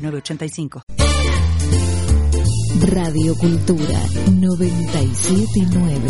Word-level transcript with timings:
906985. 0.00 0.82
Radio 2.86 3.36
Cultura 3.36 4.00
979. 4.32 6.08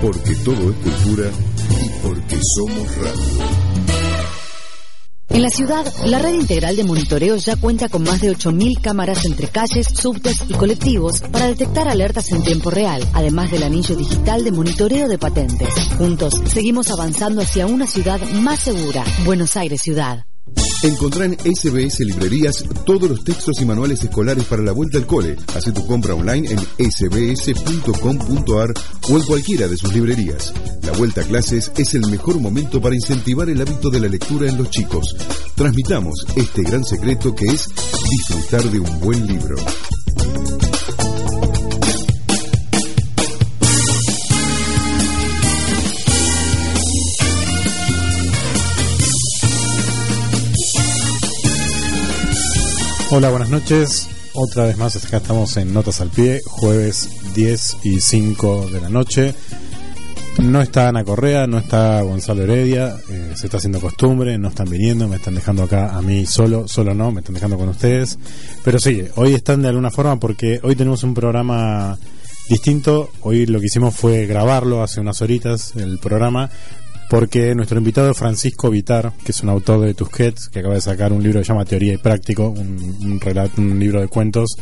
Porque 0.00 0.34
todo 0.44 0.70
es 0.70 0.76
cultura 0.76 1.30
y 1.80 1.88
porque 2.02 2.38
somos 2.54 2.96
radio. 2.96 3.66
En 5.28 5.42
la 5.42 5.50
ciudad, 5.50 5.84
la 6.06 6.18
red 6.18 6.34
integral 6.34 6.76
de 6.76 6.84
monitoreo 6.84 7.36
ya 7.36 7.56
cuenta 7.56 7.88
con 7.88 8.04
más 8.04 8.20
de 8.20 8.30
8.000 8.30 8.80
cámaras 8.80 9.24
entre 9.26 9.48
calles, 9.48 9.88
subtes 9.88 10.42
y 10.48 10.54
colectivos 10.54 11.20
para 11.32 11.48
detectar 11.48 11.88
alertas 11.88 12.30
en 12.32 12.42
tiempo 12.42 12.70
real, 12.70 13.02
además 13.12 13.50
del 13.50 13.64
anillo 13.64 13.96
digital 13.96 14.44
de 14.44 14.52
monitoreo 14.52 15.08
de 15.08 15.18
patentes. 15.18 15.68
Juntos, 15.98 16.32
seguimos 16.46 16.90
avanzando 16.90 17.42
hacia 17.42 17.66
una 17.66 17.86
ciudad 17.86 18.20
más 18.40 18.60
segura. 18.60 19.04
Buenos 19.24 19.56
Aires 19.56 19.82
Ciudad. 19.82 20.24
Encontrá 20.82 21.24
en 21.24 21.32
SBS 21.34 22.00
Librerías 22.00 22.64
todos 22.84 23.10
los 23.10 23.24
textos 23.24 23.60
y 23.60 23.64
manuales 23.64 24.04
escolares 24.04 24.44
para 24.44 24.62
la 24.62 24.72
vuelta 24.72 24.98
al 24.98 25.06
cole. 25.06 25.36
Haz 25.54 25.64
tu 25.74 25.84
compra 25.86 26.14
online 26.14 26.48
en 26.48 26.90
sbs.com.ar 26.90 28.74
o 29.10 29.16
en 29.16 29.22
cualquiera 29.24 29.66
de 29.66 29.76
sus 29.76 29.92
librerías. 29.92 30.52
La 30.82 30.92
vuelta 30.92 31.22
a 31.22 31.24
clases 31.24 31.72
es 31.76 31.94
el 31.94 32.06
mejor 32.08 32.38
momento 32.38 32.80
para 32.80 32.94
incentivar 32.94 33.50
el 33.50 33.60
hábito 33.60 33.90
de 33.90 34.00
la 34.00 34.08
lectura 34.08 34.48
en 34.48 34.58
los 34.58 34.70
chicos. 34.70 35.16
Transmitamos 35.56 36.24
este 36.36 36.62
gran 36.62 36.84
secreto 36.84 37.34
que 37.34 37.46
es 37.46 37.68
disfrutar 38.10 38.62
de 38.70 38.78
un 38.78 39.00
buen 39.00 39.26
libro. 39.26 39.56
Hola, 53.08 53.30
buenas 53.30 53.50
noches. 53.50 54.08
Otra 54.34 54.64
vez 54.66 54.76
más, 54.78 54.96
acá 54.96 55.18
estamos 55.18 55.56
en 55.56 55.72
Notas 55.72 56.00
al 56.00 56.10
Pie, 56.10 56.42
jueves 56.44 57.08
10 57.34 57.76
y 57.84 58.00
5 58.00 58.68
de 58.68 58.80
la 58.80 58.88
noche. 58.88 59.32
No 60.38 60.60
está 60.60 60.88
Ana 60.88 61.04
Correa, 61.04 61.46
no 61.46 61.58
está 61.58 62.02
Gonzalo 62.02 62.42
Heredia, 62.42 62.96
eh, 63.08 63.32
se 63.36 63.46
está 63.46 63.58
haciendo 63.58 63.80
costumbre, 63.80 64.36
no 64.38 64.48
están 64.48 64.68
viniendo, 64.68 65.06
me 65.06 65.16
están 65.16 65.36
dejando 65.36 65.62
acá 65.62 65.96
a 65.96 66.02
mí 66.02 66.26
solo, 66.26 66.66
solo 66.66 66.94
no, 66.94 67.12
me 67.12 67.20
están 67.20 67.34
dejando 67.34 67.56
con 67.56 67.68
ustedes. 67.68 68.18
Pero 68.64 68.80
sí, 68.80 69.04
hoy 69.14 69.34
están 69.34 69.62
de 69.62 69.68
alguna 69.68 69.92
forma 69.92 70.18
porque 70.18 70.58
hoy 70.64 70.74
tenemos 70.74 71.04
un 71.04 71.14
programa 71.14 71.96
distinto. 72.48 73.10
Hoy 73.22 73.46
lo 73.46 73.60
que 73.60 73.66
hicimos 73.66 73.94
fue 73.94 74.26
grabarlo 74.26 74.82
hace 74.82 75.00
unas 75.00 75.22
horitas, 75.22 75.76
el 75.76 75.98
programa, 75.98 76.50
porque 77.08 77.54
nuestro 77.54 77.78
invitado 77.78 78.12
Francisco 78.14 78.70
Vitar, 78.70 79.12
que 79.24 79.32
es 79.32 79.42
un 79.42 79.48
autor 79.48 79.80
de 79.80 79.94
Tusquets, 79.94 80.48
que 80.48 80.60
acaba 80.60 80.74
de 80.74 80.80
sacar 80.80 81.12
un 81.12 81.22
libro 81.22 81.40
que 81.40 81.44
se 81.44 81.52
llama 81.52 81.64
Teoría 81.64 81.94
y 81.94 81.98
Práctico, 81.98 82.48
un, 82.48 83.20
relato, 83.20 83.60
un 83.60 83.78
libro 83.78 84.00
de 84.00 84.08
cuentos, 84.08 84.56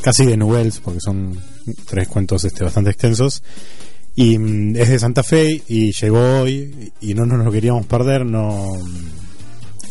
casi 0.00 0.26
de 0.26 0.36
noveles, 0.36 0.80
porque 0.80 1.00
son 1.00 1.38
tres 1.86 2.08
cuentos 2.08 2.44
este, 2.44 2.64
bastante 2.64 2.90
extensos. 2.90 3.42
Y 4.14 4.38
mm, 4.38 4.76
es 4.76 4.88
de 4.88 4.98
Santa 4.98 5.22
Fe 5.22 5.62
y 5.68 5.92
llegó 5.92 6.40
hoy 6.40 6.92
y 7.00 7.14
no 7.14 7.24
nos 7.24 7.44
lo 7.44 7.50
queríamos 7.52 7.86
perder, 7.86 8.26
no 8.26 8.78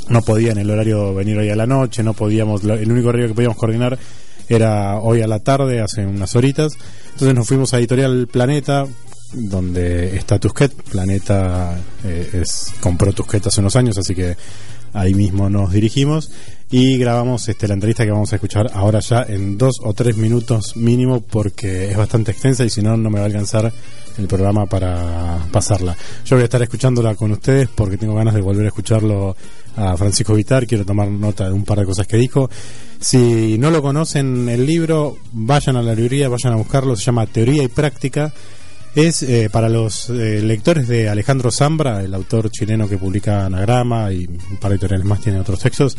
no 0.09 0.23
podía 0.23 0.51
en 0.51 0.57
el 0.57 0.69
horario 0.69 1.13
venir 1.13 1.37
hoy 1.37 1.49
a 1.49 1.55
la 1.55 1.67
noche, 1.67 2.03
no 2.03 2.13
podíamos, 2.13 2.63
el 2.63 2.91
único 2.91 3.09
horario 3.09 3.27
que 3.27 3.35
podíamos 3.35 3.57
coordinar 3.57 3.97
era 4.49 4.97
hoy 4.99 5.21
a 5.21 5.27
la 5.27 5.39
tarde, 5.39 5.81
hace 5.81 6.05
unas 6.05 6.35
horitas. 6.35 6.73
Entonces 7.13 7.35
nos 7.35 7.47
fuimos 7.47 7.73
a 7.73 7.77
Editorial 7.77 8.27
Planeta, 8.27 8.87
donde 9.33 10.15
está 10.15 10.39
Tusquet. 10.39 10.73
Planeta 10.73 11.77
eh, 12.03 12.41
es, 12.41 12.73
compró 12.79 13.13
Tusquet 13.13 13.45
hace 13.47 13.61
unos 13.61 13.75
años, 13.75 13.97
así 13.97 14.15
que 14.15 14.35
ahí 14.93 15.13
mismo 15.13 15.49
nos 15.49 15.71
dirigimos 15.71 16.31
y 16.71 16.97
grabamos 16.97 17.47
este, 17.49 17.67
la 17.67 17.73
entrevista 17.73 18.05
que 18.05 18.11
vamos 18.11 18.31
a 18.31 18.35
escuchar 18.35 18.69
ahora 18.73 18.99
ya 18.99 19.23
en 19.27 19.57
dos 19.57 19.79
o 19.83 19.93
tres 19.93 20.17
minutos 20.17 20.75
mínimo 20.75 21.21
porque 21.21 21.89
es 21.89 21.97
bastante 21.97 22.31
extensa 22.31 22.63
y 22.63 22.69
si 22.69 22.81
no, 22.81 22.95
no 22.95 23.09
me 23.09 23.17
va 23.19 23.23
a 23.23 23.27
alcanzar 23.27 23.71
el 24.17 24.27
programa 24.27 24.65
para 24.65 25.39
pasarla. 25.51 25.95
Yo 26.25 26.35
voy 26.35 26.41
a 26.41 26.45
estar 26.45 26.61
escuchándola 26.61 27.15
con 27.15 27.31
ustedes 27.31 27.69
porque 27.73 27.97
tengo 27.97 28.15
ganas 28.15 28.35
de 28.35 28.41
volver 28.41 28.65
a 28.65 28.69
escucharlo 28.69 29.35
a 29.77 29.97
Francisco 29.97 30.33
Vitar, 30.33 30.67
quiero 30.67 30.85
tomar 30.85 31.07
nota 31.07 31.45
de 31.45 31.53
un 31.53 31.63
par 31.63 31.79
de 31.79 31.85
cosas 31.85 32.05
que 32.05 32.17
dijo. 32.17 32.49
Si 32.99 33.57
no 33.57 33.71
lo 33.71 33.81
conocen 33.81 34.49
el 34.49 34.65
libro, 34.65 35.17
vayan 35.31 35.77
a 35.77 35.81
la 35.81 35.95
librería, 35.95 36.27
vayan 36.27 36.53
a 36.53 36.57
buscarlo, 36.57 36.95
se 36.95 37.05
llama 37.05 37.25
Teoría 37.25 37.63
y 37.63 37.69
Práctica 37.69 38.33
es 38.95 39.23
eh, 39.23 39.49
para 39.51 39.69
los 39.69 40.09
eh, 40.09 40.41
lectores 40.41 40.87
de 40.87 41.09
Alejandro 41.09 41.51
Zambra, 41.51 42.03
el 42.03 42.13
autor 42.13 42.49
chileno 42.49 42.87
que 42.87 42.97
publica 42.97 43.45
Anagrama 43.45 44.11
y 44.11 44.25
un 44.25 44.57
par 44.57 44.71
de 44.71 44.75
editoriales 44.75 45.05
más, 45.05 45.21
tiene 45.21 45.39
otros 45.39 45.59
textos. 45.59 45.97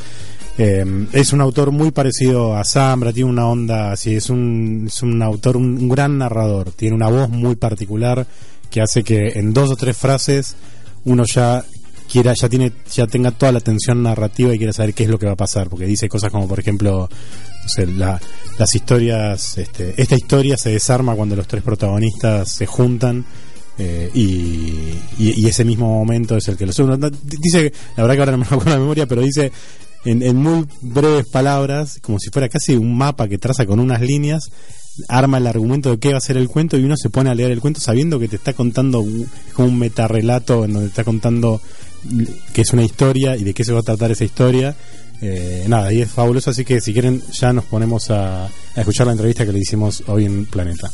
Eh, 0.58 1.06
es 1.12 1.32
un 1.32 1.40
autor 1.40 1.70
muy 1.70 1.90
parecido 1.90 2.56
a 2.56 2.64
Zambra, 2.64 3.12
tiene 3.12 3.30
una 3.30 3.46
onda 3.46 3.92
así, 3.92 4.16
es 4.16 4.28
un, 4.28 4.84
es 4.88 5.02
un 5.02 5.22
autor, 5.22 5.56
un, 5.56 5.78
un, 5.78 5.88
gran 5.88 6.18
narrador, 6.18 6.72
tiene 6.72 6.96
una 6.96 7.08
voz 7.08 7.30
muy 7.30 7.56
particular 7.56 8.26
que 8.70 8.80
hace 8.80 9.02
que 9.02 9.38
en 9.38 9.52
dos 9.52 9.70
o 9.70 9.76
tres 9.76 9.96
frases 9.96 10.56
uno 11.04 11.24
ya 11.24 11.64
quiera, 12.10 12.34
ya 12.34 12.48
tiene, 12.48 12.72
ya 12.92 13.06
tenga 13.06 13.30
toda 13.30 13.52
la 13.52 13.58
atención 13.58 14.02
narrativa 14.02 14.54
y 14.54 14.58
quiera 14.58 14.72
saber 14.72 14.94
qué 14.94 15.04
es 15.04 15.08
lo 15.08 15.18
que 15.18 15.26
va 15.26 15.32
a 15.32 15.36
pasar, 15.36 15.68
porque 15.68 15.86
dice 15.86 16.08
cosas 16.08 16.30
como 16.30 16.48
por 16.48 16.58
ejemplo 16.58 17.08
o 17.64 17.68
sea, 17.68 17.86
la, 17.86 18.20
las 18.58 18.74
historias, 18.74 19.58
este, 19.58 19.94
esta 19.96 20.16
historia 20.16 20.56
se 20.56 20.70
desarma 20.70 21.14
cuando 21.14 21.36
los 21.36 21.46
tres 21.46 21.62
protagonistas 21.62 22.52
se 22.52 22.66
juntan 22.66 23.24
eh, 23.78 24.10
y, 24.12 24.98
y, 25.18 25.46
ese 25.46 25.64
mismo 25.64 25.88
momento 25.88 26.36
es 26.36 26.46
el 26.48 26.56
que 26.58 26.66
los 26.66 26.76
dice, 26.76 27.72
la 27.96 28.02
verdad 28.02 28.14
que 28.14 28.20
ahora 28.20 28.32
no 28.32 28.38
me 28.38 28.44
acuerdo 28.44 28.70
la 28.70 28.78
memoria, 28.78 29.06
pero 29.06 29.22
dice 29.22 29.50
en, 30.04 30.22
en, 30.22 30.36
muy 30.36 30.66
breves 30.82 31.26
palabras, 31.26 31.98
como 32.02 32.18
si 32.18 32.28
fuera 32.28 32.48
casi 32.50 32.74
un 32.74 32.96
mapa 32.96 33.26
que 33.26 33.38
traza 33.38 33.64
con 33.64 33.80
unas 33.80 34.02
líneas, 34.02 34.50
arma 35.08 35.38
el 35.38 35.46
argumento 35.46 35.90
de 35.90 35.98
qué 35.98 36.12
va 36.12 36.18
a 36.18 36.20
ser 36.20 36.36
el 36.36 36.48
cuento 36.48 36.76
y 36.76 36.84
uno 36.84 36.96
se 36.96 37.10
pone 37.10 37.30
a 37.30 37.34
leer 37.34 37.50
el 37.50 37.60
cuento 37.60 37.80
sabiendo 37.80 38.18
que 38.18 38.28
te 38.28 38.36
está 38.36 38.52
contando 38.52 39.04
como 39.54 39.68
un 39.68 39.78
metarrelato 39.78 40.64
en 40.64 40.74
donde 40.74 40.88
está 40.88 41.04
contando 41.04 41.60
que 42.52 42.62
es 42.62 42.72
una 42.72 42.82
historia 42.82 43.36
y 43.36 43.44
de 43.44 43.54
qué 43.54 43.64
se 43.64 43.72
va 43.72 43.80
a 43.80 43.82
tratar 43.82 44.10
esa 44.10 44.24
historia 44.24 44.74
eh, 45.22 45.64
nada, 45.68 45.92
y 45.92 46.02
es 46.02 46.10
fabuloso, 46.10 46.50
así 46.50 46.64
que 46.64 46.80
si 46.80 46.92
quieren 46.92 47.22
ya 47.32 47.52
nos 47.52 47.64
ponemos 47.64 48.10
a, 48.10 48.46
a, 48.46 48.50
escuchar 48.76 49.06
la 49.06 49.12
entrevista 49.12 49.44
que 49.44 49.52
le 49.52 49.60
hicimos 49.60 50.02
hoy 50.06 50.24
en 50.24 50.46
Planeta. 50.46 50.90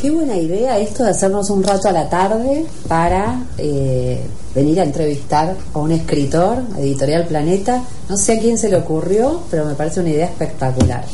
Qué 0.00 0.10
buena 0.10 0.34
idea 0.34 0.78
esto 0.78 1.04
de 1.04 1.10
hacernos 1.10 1.50
un 1.50 1.62
rato 1.62 1.88
a 1.88 1.92
la 1.92 2.08
tarde 2.08 2.64
para 2.88 3.42
eh, 3.58 4.18
venir 4.54 4.80
a 4.80 4.84
entrevistar 4.84 5.54
a 5.74 5.78
un 5.78 5.92
escritor, 5.92 6.62
Editorial 6.78 7.26
Planeta. 7.26 7.82
No 8.08 8.16
sé 8.16 8.38
a 8.38 8.40
quién 8.40 8.56
se 8.56 8.70
le 8.70 8.76
ocurrió, 8.76 9.42
pero 9.50 9.66
me 9.66 9.74
parece 9.74 10.00
una 10.00 10.08
idea 10.08 10.24
espectacular. 10.24 11.04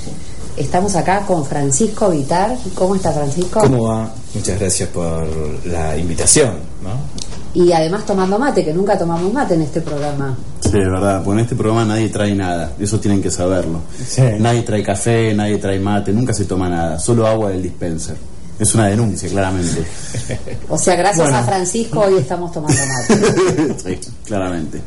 Estamos 0.57 0.95
acá 0.95 1.27
con 1.27 1.45
Francisco 1.45 2.11
Vitar. 2.11 2.57
¿Cómo 2.77 2.95
está 2.95 3.13
Francisco? 3.13 3.59
¿Cómo 3.59 3.89
va? 3.89 4.15
Muchas 4.35 4.59
gracias 4.59 4.89
por 4.91 5.27
la 5.67 5.97
invitación. 5.97 6.55
¿no? 6.81 7.26
Y 7.57 7.73
además 7.73 8.05
tomando 8.05 8.39
mate, 8.39 8.63
que 8.63 8.75
nunca 8.75 8.99
tomamos 8.99 9.33
mate 9.33 9.55
en 9.55 9.63
este 9.63 9.81
programa. 9.81 10.37
Sí, 10.61 10.69
es 10.77 10.91
verdad, 10.91 11.23
porque 11.25 11.39
en 11.39 11.45
este 11.45 11.57
programa 11.57 11.87
nadie 11.87 12.11
trae 12.11 12.35
nada, 12.35 12.73
eso 12.79 13.01
tienen 13.01 13.23
que 13.23 13.31
saberlo. 13.31 13.81
Sí. 14.07 14.21
Nadie 14.39 14.61
trae 14.61 14.83
café, 14.83 15.33
nadie 15.33 15.57
trae 15.57 15.81
mate, 15.81 16.13
nunca 16.13 16.35
se 16.35 16.45
toma 16.45 16.69
nada, 16.69 16.99
solo 16.99 17.27
agua 17.27 17.49
del 17.49 17.63
dispenser. 17.63 18.15
Es 18.59 18.75
una 18.75 18.89
denuncia, 18.89 19.27
claramente. 19.31 19.83
O 20.69 20.77
sea, 20.77 20.97
gracias 20.97 21.23
bueno. 21.23 21.39
a 21.39 21.43
Francisco 21.45 22.01
hoy 22.01 22.19
estamos 22.19 22.53
tomando 22.53 22.79
mate. 22.79 23.75
sí, 23.83 24.11
claramente. 24.27 24.83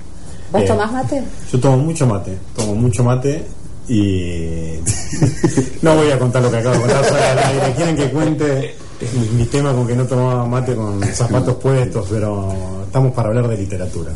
¿Vos 0.52 0.62
eh, 0.62 0.66
tomás 0.68 0.92
mate? 0.92 1.24
Yo 1.52 1.60
tomo 1.60 1.78
mucho 1.78 2.06
mate, 2.06 2.38
tomo 2.56 2.76
mucho 2.76 3.04
mate 3.04 3.46
y 3.88 4.76
no 5.82 5.96
voy 5.96 6.12
a 6.12 6.20
contar 6.20 6.44
lo 6.44 6.52
que 6.52 6.58
acabo 6.58 6.76
de 6.76 6.82
contar 6.82 7.04
del 7.04 7.40
aire. 7.40 7.74
Quieren 7.76 7.96
que 7.96 8.12
cuente 8.12 8.76
mi, 9.02 9.30
mi, 9.30 9.46
tema 9.46 9.74
con 9.74 9.88
que 9.88 9.96
no 9.96 10.06
tomaba 10.06 10.46
mate 10.46 10.76
con 10.76 11.02
zapatos 11.04 11.56
puestos, 11.56 12.08
pero 12.10 12.84
estamos 12.86 13.14
para 13.14 13.30
hablar 13.30 13.48
de 13.48 13.58
literatura. 13.58 14.12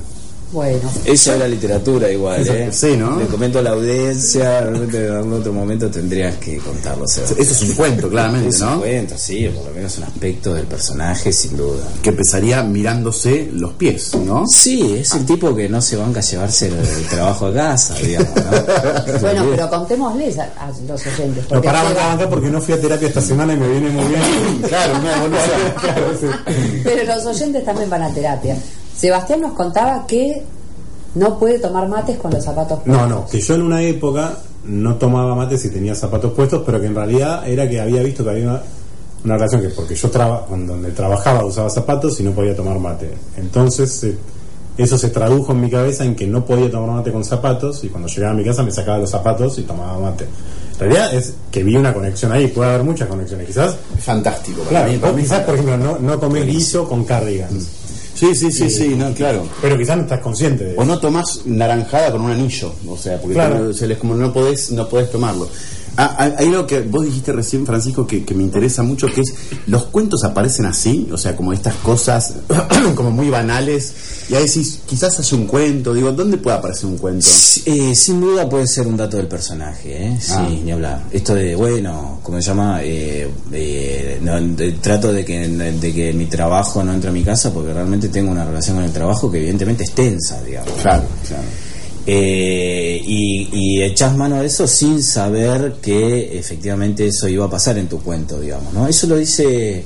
Bueno. 0.54 0.90
Eso 1.04 1.34
es 1.34 1.40
la 1.40 1.48
literatura 1.48 2.12
igual, 2.12 2.48
¿eh? 2.48 2.70
Sí, 2.72 2.96
¿no? 2.96 3.18
Le 3.18 3.26
comento 3.26 3.58
a 3.58 3.64
la 3.64 3.72
audiencia, 3.72 4.62
realmente 4.62 5.08
en 5.08 5.12
algún 5.14 5.34
otro 5.34 5.52
momento 5.52 5.90
tendrías 5.90 6.36
que 6.36 6.58
contarlo. 6.58 7.06
Eso 7.06 7.34
es 7.36 7.62
un 7.64 7.74
cuento, 7.74 8.08
claramente, 8.08 8.50
es 8.50 8.60
¿no? 8.62 8.74
un 8.76 8.80
cuento, 8.82 9.16
sí, 9.18 9.50
por 9.50 9.66
lo 9.66 9.72
menos 9.74 9.98
un 9.98 10.04
aspecto 10.04 10.54
del 10.54 10.68
personaje, 10.68 11.34
sin 11.34 11.58
duda. 11.58 11.84
Que 12.04 12.10
empezaría 12.10 12.62
mirándose 12.62 13.50
los 13.52 13.74
pies, 13.74 14.14
¿no? 14.16 14.46
Sí, 14.48 14.98
es 15.00 15.12
el 15.16 15.26
tipo 15.26 15.56
que 15.56 15.68
no 15.68 15.82
se 15.82 15.96
banca 15.96 16.20
a 16.20 16.24
llevarse 16.24 16.68
el, 16.68 16.76
el 16.76 17.08
trabajo 17.10 17.48
a 17.48 17.54
casa, 17.54 17.96
digamos, 17.96 18.30
¿no? 18.36 18.44
Bueno, 19.22 19.46
pero 19.50 19.70
contémosles 19.70 20.38
a, 20.38 20.44
a 20.60 20.68
los 20.88 21.02
oyentes. 21.08 21.50
No, 21.50 21.62
pará, 21.62 21.84
banca, 21.84 22.30
porque 22.30 22.50
no 22.50 22.62
fui 22.62 22.76
a 22.76 22.80
terapia 22.82 23.08
esta 23.08 23.22
semana 23.22 23.54
y 23.54 23.58
me 23.58 23.68
viene 23.68 23.90
muy 23.90 24.06
bien. 24.06 24.22
Claro, 24.68 25.00
una 25.00 25.18
evolución. 25.18 25.74
Claro, 25.82 26.06
sí. 26.20 26.28
Pero 26.84 27.16
los 27.16 27.26
oyentes 27.26 27.66
también 27.66 27.90
van 27.90 28.04
a 28.04 28.14
terapia. 28.14 28.56
Sebastián 28.95 29.42
nos 29.42 29.54
contaba 29.54 30.06
que 30.07 30.44
no 31.16 31.38
puede 31.38 31.60
tomar 31.60 31.88
mates 31.88 32.18
con 32.18 32.31
los 32.31 32.44
zapatos 32.44 32.80
No, 32.86 33.06
no, 33.07 33.28
que 33.28 33.40
yo 33.40 33.56
en 33.56 33.62
una 33.63 33.81
época 33.84 34.38
no 34.66 34.95
tomaba 34.95 35.36
mate 35.36 35.57
si 35.57 35.69
tenía 35.69 35.94
zapatos 35.94 36.31
puestos, 36.34 36.63
pero 36.66 36.80
que 36.80 36.88
en 36.88 36.95
realidad 36.95 37.48
era 37.48 37.69
que 37.69 37.80
había 37.81 38.01
visto 38.01 38.24
que 38.24 38.30
había 38.31 38.44
una, 38.45 38.62
una 39.25 39.36
relación 39.36 39.62
que 39.62 39.69
porque 39.69 39.94
yo 39.95 40.10
traba, 40.10 40.45
con 40.45 40.66
donde 40.66 40.92
trabajaba 40.92 41.45
usaba 41.45 41.69
zapatos 41.69 42.19
y 42.19 42.24
no 42.24 42.31
podía 42.31 42.56
tomar 42.56 42.80
mate. 42.80 43.12
Entonces 43.38 44.04
eh, 44.06 44.18
eso 44.78 44.98
se 44.98 45.10
tradujo 45.10 45.51
en 45.51 45.62
mi 45.62 45.69
cabeza 45.69 46.04
en 46.06 46.16
que 46.16 46.25
no 46.25 46.46
podía 46.46 46.72
tomar 46.72 46.96
mate 46.96 47.12
con 47.12 47.24
zapatos 47.25 47.84
y 47.84 47.89
cuando 47.89 48.07
llegaba 48.07 48.31
a 48.34 48.36
mi 48.38 48.44
casa 48.46 48.63
me 48.63 48.72
sacaba 48.72 48.98
los 49.00 49.10
zapatos 49.10 49.60
y 49.60 49.63
tomaba 49.63 50.00
mate. 50.00 50.24
En 50.74 50.80
realidad 50.80 51.13
es 51.13 51.34
que 51.51 51.63
vi 51.63 51.75
una 51.75 51.94
conexión 51.94 52.31
ahí, 52.31 52.48
puede 52.48 52.69
haber 52.72 52.84
muchas 52.84 53.07
conexiones. 53.07 53.46
Quizás, 53.48 53.75
Fantástico. 54.00 54.60
para 54.63 54.69
claro, 54.69 54.92
mí, 54.92 54.98
para 54.98 55.12
vos 55.12 55.18
mí. 55.18 55.24
quizás 55.24 55.39
por 55.42 55.54
ejemplo 55.56 55.78
no, 55.78 56.00
no 56.00 56.19
comés 56.19 56.46
guiso 56.48 56.88
con 56.89 57.04
cardigans, 57.04 57.68
Sí, 58.15 58.36
sí, 58.36 58.51
sí, 58.51 58.69
sí, 58.69 58.89
no, 58.95 59.12
claro. 59.13 59.48
pero 59.62 59.77
quizás 59.77 59.98
no 59.98 60.04
estás 60.04 60.19
consciente 60.19 60.63
de 60.65 60.75
O 60.77 60.86
no 60.86 61.00
tomás 61.00 61.42
naranjada 61.45 62.12
con 62.12 62.21
un 62.21 62.31
anillo, 62.31 62.71
o 62.88 62.95
sea, 62.98 63.19
porque 63.19 63.33
Claro. 63.33 63.74
se 63.74 63.88
les, 63.88 63.98
como 63.98 64.13
no 64.15 64.31
podés, 64.31 64.71
no 64.71 64.88
podés 64.88 65.10
tomarlo. 65.12 65.48
Ah, 65.98 66.31
hay 66.38 66.48
algo 66.48 66.66
que 66.66 66.81
vos 66.81 67.06
dijiste 67.06 67.31
recién, 67.31 67.66
Francisco, 67.66 68.07
que, 68.07 68.24
que 68.25 68.34
me 68.34 68.44
interesa 68.44 68.81
mucho, 68.84 69.07
que 69.07 69.22
es, 69.22 69.34
los 69.68 69.86
cuentos 69.86 70.24
aparecen 70.24 70.66
así, 70.66 71.07
o 71.12 71.18
sea, 71.18 71.36
como 71.36 71.54
estas 71.54 71.75
cosas 71.75 72.34
como 72.95 73.12
muy 73.12 73.30
banales, 73.30 73.94
y 74.30 74.36
ahí 74.36 74.45
decís, 74.45 74.80
quizás 74.88 75.19
haya 75.19 75.38
un 75.38 75.45
cuento, 75.45 75.94
digo, 75.94 76.12
¿dónde 76.12 76.38
puede 76.38 76.57
aparecer 76.57 76.86
un 76.88 76.98
cuento? 76.98 77.25
Sí, 77.30 77.62
eh, 77.66 77.95
sin 77.95 78.22
duda 78.22 78.50
puede 78.50 78.66
ser 78.68 78.88
un 78.88 78.98
dato 78.98 79.18
del 79.18 79.28
personaje, 79.28 80.07
¿eh? 80.07 80.18
sí, 80.19 80.34
Ah. 80.36 80.48
ni 80.63 80.72
hablar. 80.72 81.04
Esto 81.12 81.36
de, 81.36 81.56
bueno, 81.56 82.19
¿cómo 82.24 82.42
se 82.42 82.48
llama? 82.48 82.80
Eh, 82.84 83.30
eh, 83.51 84.19
no, 84.22 84.39
de- 84.42 84.72
trato 84.74 85.13
de 85.13 85.24
que, 85.24 85.48
de 85.48 85.94
que 85.94 86.12
mi 86.13 86.25
trabajo 86.25 86.84
no 86.84 86.94
entre 86.94 87.10
a 87.10 87.13
mi 87.13 87.24
casa 87.24 87.54
porque 87.54 87.72
realmente 87.72 88.10
tengo 88.10 88.31
una 88.31 88.46
relación 88.46 88.78
con 88.78 88.86
el 88.86 88.92
trabajo 88.92 89.30
que 89.31 89.38
evidentemente 89.38 89.84
es 89.84 89.92
tensa, 89.92 90.42
digamos. 90.42 90.72
Claro, 90.81 91.04
claro. 91.28 91.44
Eh, 92.06 93.02
y, 93.06 93.48
y 93.54 93.82
echás 93.84 94.16
mano 94.18 94.42
de 94.42 94.48
eso 94.48 94.68
sin 94.68 95.02
saber 95.02 95.76
que 95.82 96.38
efectivamente 96.38 97.08
eso 97.08 97.30
iba 97.30 97.46
a 97.46 97.50
pasar 97.50 97.78
en 97.78 97.88
tu 97.88 98.02
cuento, 98.02 98.42
digamos, 98.42 98.74
¿no? 98.74 98.88
Eso 98.88 99.08
lo 99.08 99.16
dice 99.16 99.86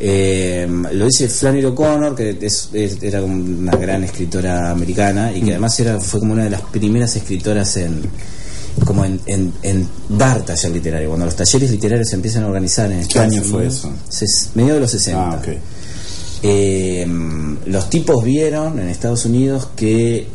eh, 0.00 0.66
lo 0.92 1.04
dice 1.06 1.28
Flannery 1.28 1.66
O'Connor, 1.66 2.14
que 2.16 2.36
es- 2.40 2.70
es- 2.72 3.00
era 3.02 3.22
una 3.22 3.72
gran 3.76 4.02
escritora 4.04 4.70
americana 4.70 5.32
y 5.36 5.42
que 5.42 5.50
además 5.52 5.78
era 5.80 6.00
fue 6.00 6.18
como 6.20 6.32
una 6.32 6.44
de 6.44 6.50
las 6.50 6.62
primeras 6.62 7.14
escritoras 7.16 7.76
en 7.76 8.00
como 8.84 9.04
en, 9.04 9.20
en, 9.26 9.52
en 9.62 9.88
dar 10.08 10.44
taller 10.44 10.72
literario, 10.72 11.08
cuando 11.08 11.26
los 11.26 11.36
talleres 11.36 11.70
literarios 11.70 12.08
se 12.08 12.16
empiezan 12.16 12.42
a 12.42 12.48
organizar 12.48 12.90
en 12.90 12.98
¿Qué 12.98 13.02
Estados 13.04 13.32
año 13.34 13.42
fue 13.44 13.66
eso? 13.68 13.92
medio 14.56 14.74
de 14.74 14.80
los 14.80 14.90
60. 14.90 15.22
Ah, 15.30 15.38
ok. 15.40 15.48
Eh, 16.42 17.06
los 17.66 17.88
tipos 17.88 18.24
vieron 18.24 18.78
en 18.80 18.88
Estados 18.88 19.24
Unidos 19.26 19.68
que, 19.76 20.26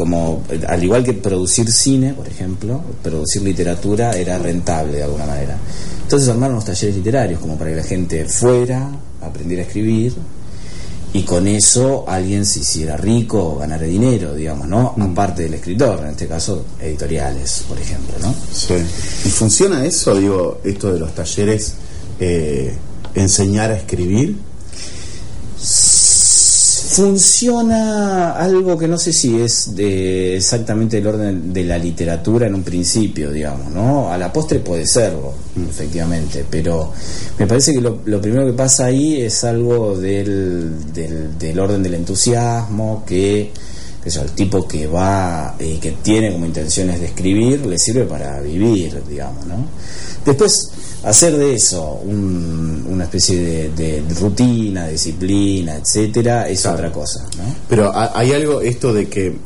como 0.00 0.42
al 0.66 0.82
igual 0.82 1.04
que 1.04 1.12
producir 1.12 1.70
cine, 1.70 2.14
por 2.14 2.26
ejemplo, 2.26 2.82
producir 3.02 3.42
literatura 3.42 4.12
era 4.12 4.38
rentable 4.38 4.96
de 4.96 5.02
alguna 5.02 5.26
manera. 5.26 5.58
Entonces 6.04 6.26
armaron 6.30 6.56
los 6.56 6.64
talleres 6.64 6.96
literarios 6.96 7.38
como 7.38 7.58
para 7.58 7.68
que 7.68 7.76
la 7.76 7.82
gente 7.82 8.24
fuera, 8.24 8.90
aprendiera 9.20 9.62
a 9.62 9.66
escribir 9.66 10.14
y 11.12 11.22
con 11.24 11.46
eso 11.46 12.06
alguien 12.08 12.46
se 12.46 12.60
hiciera 12.60 12.96
rico 12.96 13.44
o 13.44 13.58
ganara 13.58 13.84
dinero, 13.84 14.34
digamos, 14.34 14.66
¿no? 14.68 14.94
Aparte 14.98 15.42
del 15.42 15.52
escritor, 15.52 16.00
en 16.00 16.12
este 16.12 16.26
caso 16.26 16.64
editoriales, 16.80 17.64
por 17.68 17.78
ejemplo, 17.78 18.14
¿no? 18.22 18.34
Sí. 18.50 18.76
¿Y 19.26 19.28
funciona 19.28 19.84
eso, 19.84 20.14
digo, 20.14 20.62
esto 20.64 20.94
de 20.94 20.98
los 20.98 21.14
talleres, 21.14 21.74
eh, 22.18 22.74
enseñar 23.14 23.70
a 23.70 23.76
escribir? 23.76 24.34
Funciona 26.90 28.32
algo 28.32 28.76
que 28.76 28.88
no 28.88 28.98
sé 28.98 29.12
si 29.12 29.40
es 29.40 29.76
de 29.76 30.36
exactamente 30.36 30.98
el 30.98 31.06
orden 31.06 31.52
de 31.52 31.62
la 31.62 31.78
literatura 31.78 32.48
en 32.48 32.54
un 32.56 32.64
principio, 32.64 33.30
digamos, 33.30 33.70
¿no? 33.70 34.10
A 34.12 34.18
la 34.18 34.32
postre 34.32 34.58
puede 34.58 34.84
serlo, 34.88 35.32
efectivamente, 35.68 36.44
pero 36.50 36.92
me 37.38 37.46
parece 37.46 37.72
que 37.74 37.80
lo, 37.80 38.00
lo 38.06 38.20
primero 38.20 38.44
que 38.44 38.54
pasa 38.54 38.86
ahí 38.86 39.20
es 39.20 39.44
algo 39.44 39.96
del, 39.96 40.92
del, 40.92 41.60
orden 41.60 41.80
del 41.80 41.94
entusiasmo, 41.94 43.04
que, 43.06 43.52
que 44.02 44.10
el 44.10 44.30
tipo 44.32 44.66
que 44.66 44.88
va 44.88 45.54
y 45.60 45.76
que 45.76 45.92
tiene 46.02 46.32
como 46.32 46.44
intenciones 46.44 46.98
de 46.98 47.06
escribir 47.06 47.66
le 47.66 47.78
sirve 47.78 48.04
para 48.04 48.40
vivir, 48.40 49.00
digamos, 49.08 49.46
¿no? 49.46 49.64
Después, 50.24 50.72
hacer 51.04 51.36
de 51.36 51.54
eso 51.54 52.00
un- 52.04 52.86
una 52.88 53.04
especie 53.04 53.70
de, 53.70 54.02
de 54.02 54.14
rutina, 54.14 54.88
disciplina, 54.88 55.76
etcétera, 55.76 56.48
es 56.48 56.62
Claro. 56.62 56.76
otra 56.76 56.92
cosa, 56.92 57.24
¿no? 57.38 57.54
Pero 57.68 57.88
ha- 57.94 58.12
hay 58.18 58.32
algo, 58.32 58.60
esto 58.60 58.92
de 58.92 59.08
que 59.08 59.36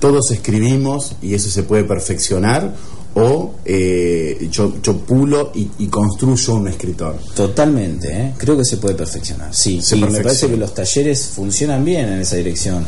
todos 0.00 0.30
escribimos 0.32 1.12
y 1.22 1.34
eso 1.34 1.48
se 1.50 1.62
puede 1.62 1.84
perfeccionar, 1.84 2.74
o 3.14 3.54
eh, 3.64 4.48
yo, 4.50 4.74
yo 4.82 4.96
pulo 4.98 5.52
y, 5.54 5.70
y 5.78 5.86
construyo 5.86 6.54
un 6.54 6.68
escritor. 6.68 7.16
Totalmente, 7.34 8.08
¿eh? 8.12 8.34
creo 8.36 8.56
que 8.56 8.64
se 8.64 8.78
puede 8.78 8.94
perfeccionar, 8.94 9.54
sí. 9.54 9.80
Se 9.80 9.96
y 9.96 10.00
me 10.00 10.20
parece 10.20 10.48
que 10.48 10.56
los 10.56 10.74
talleres 10.74 11.26
funcionan 11.28 11.84
bien 11.84 12.08
en 12.12 12.20
esa 12.20 12.36
dirección. 12.36 12.84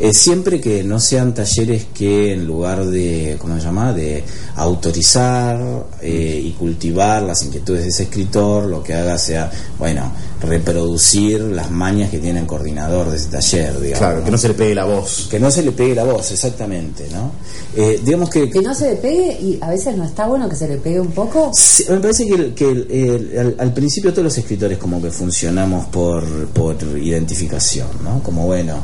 Eh, 0.00 0.12
siempre 0.12 0.60
que 0.60 0.82
no 0.82 0.98
sean 0.98 1.34
talleres 1.34 1.86
que 1.94 2.32
en 2.32 2.46
lugar 2.46 2.86
de, 2.86 3.36
¿cómo 3.38 3.56
se 3.56 3.62
llama?, 3.62 3.92
de 3.92 4.24
autorizar 4.56 5.86
eh, 6.00 6.40
y 6.42 6.52
cultivar 6.52 7.22
las 7.22 7.42
inquietudes 7.44 7.82
de 7.82 7.88
ese 7.88 8.02
escritor, 8.04 8.66
lo 8.66 8.82
que 8.82 8.94
haga 8.94 9.18
sea, 9.18 9.50
bueno, 9.78 10.10
reproducir 10.46 11.40
las 11.40 11.70
mañas 11.70 12.10
que 12.10 12.18
tiene 12.18 12.40
el 12.40 12.46
coordinador 12.46 13.10
de 13.10 13.16
ese 13.16 13.28
taller, 13.28 13.78
digamos. 13.80 13.98
Claro, 13.98 14.24
que 14.24 14.30
no 14.30 14.38
se 14.38 14.48
le 14.48 14.54
pegue 14.54 14.74
la 14.74 14.84
voz. 14.84 15.26
Que 15.30 15.38
no 15.40 15.50
se 15.50 15.62
le 15.62 15.72
pegue 15.72 15.94
la 15.94 16.04
voz, 16.04 16.30
exactamente, 16.32 17.08
¿no? 17.12 17.32
Eh, 17.76 18.00
digamos 18.04 18.30
que 18.30 18.48
Que 18.50 18.62
no 18.62 18.74
se 18.74 18.90
le 18.90 18.96
pegue 18.96 19.38
y 19.40 19.58
a 19.60 19.70
veces 19.70 19.96
no 19.96 20.04
está 20.04 20.26
bueno 20.26 20.48
que 20.48 20.56
se 20.56 20.68
le 20.68 20.76
pegue 20.78 21.00
un 21.00 21.12
poco. 21.12 21.50
Sí, 21.54 21.84
me 21.88 21.98
parece 21.98 22.26
que, 22.26 22.34
el- 22.34 22.54
que 22.54 22.70
el- 22.70 22.90
el- 22.90 23.38
al, 23.38 23.54
al 23.58 23.72
principio 23.74 24.12
todos 24.12 24.24
los 24.24 24.38
escritores 24.38 24.78
como 24.78 25.00
que 25.02 25.10
funcionamos 25.10 25.86
por, 25.86 26.24
por 26.48 26.76
identificación, 26.96 27.88
¿no? 28.04 28.22
Como 28.22 28.46
bueno, 28.46 28.74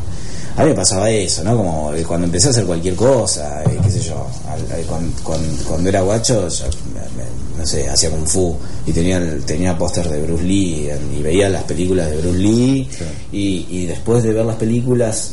a 0.56 0.62
mí 0.62 0.68
me 0.70 0.74
pasaba 0.74 1.10
eso, 1.10 1.42
¿no? 1.44 1.56
Como 1.56 1.92
eh, 1.94 2.02
cuando 2.04 2.26
empecé 2.26 2.48
a 2.48 2.50
hacer 2.50 2.64
cualquier 2.66 2.94
cosa, 2.94 3.62
eh, 3.64 3.78
qué 3.82 3.90
sé 3.90 4.00
yo, 4.00 4.26
al- 4.48 4.70
al- 4.72 4.84
cuan- 4.86 5.12
cuan- 5.22 5.56
cuando, 5.66 5.88
era 5.88 6.02
guacho, 6.02 6.48
yo, 6.48 6.64
me- 6.94 7.00
me- 7.00 7.41
no 7.62 7.66
sé, 7.66 7.88
hacía 7.88 8.10
kung 8.10 8.26
fu 8.26 8.56
y 8.86 8.92
tenía 8.92 9.20
tenía 9.46 9.78
póster 9.78 10.08
de 10.08 10.20
Bruce 10.22 10.42
Lee 10.44 10.90
y, 11.18 11.22
veía 11.22 11.48
las 11.48 11.62
películas 11.64 12.10
de 12.10 12.16
Bruce 12.18 12.38
Lee 12.38 12.88
y, 13.32 13.66
y 13.70 13.86
después 13.86 14.22
de 14.24 14.32
ver 14.32 14.44
las 14.44 14.56
películas 14.56 15.30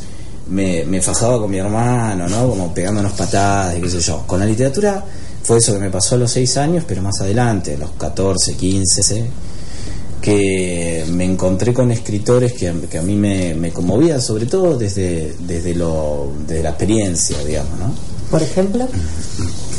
me, 0.48 0.84
me 0.84 1.00
fajaba 1.02 1.38
con 1.40 1.50
mi 1.50 1.58
hermano, 1.58 2.28
¿no? 2.28 2.48
Como 2.48 2.72
pegándonos 2.74 3.12
patadas 3.12 3.76
y 3.76 3.80
qué 3.80 3.88
sé 3.90 4.00
yo. 4.00 4.24
Con 4.26 4.40
la 4.40 4.46
literatura 4.46 5.04
fue 5.42 5.58
eso 5.58 5.72
que 5.74 5.78
me 5.80 5.90
pasó 5.90 6.14
a 6.14 6.18
los 6.18 6.30
6 6.32 6.56
años, 6.56 6.84
pero 6.86 7.02
más 7.02 7.20
adelante, 7.20 7.74
a 7.74 7.78
los 7.78 7.90
14, 7.92 8.54
15, 8.54 9.30
que 10.20 11.04
me 11.12 11.24
encontré 11.24 11.72
con 11.72 11.90
escritores 11.90 12.52
que, 12.52 12.68
a- 12.68 12.74
que 12.90 12.98
a 12.98 13.02
mí 13.02 13.14
me, 13.14 13.54
me 13.54 13.70
conmovían, 13.70 14.20
sobre 14.20 14.46
todo 14.46 14.76
desde, 14.76 15.34
desde, 15.40 15.74
lo, 15.74 16.30
desde 16.46 16.62
la 16.62 16.70
experiencia, 16.70 17.38
digamos, 17.44 17.78
¿no? 17.78 17.94
Por 18.30 18.42
ejemplo, 18.42 18.86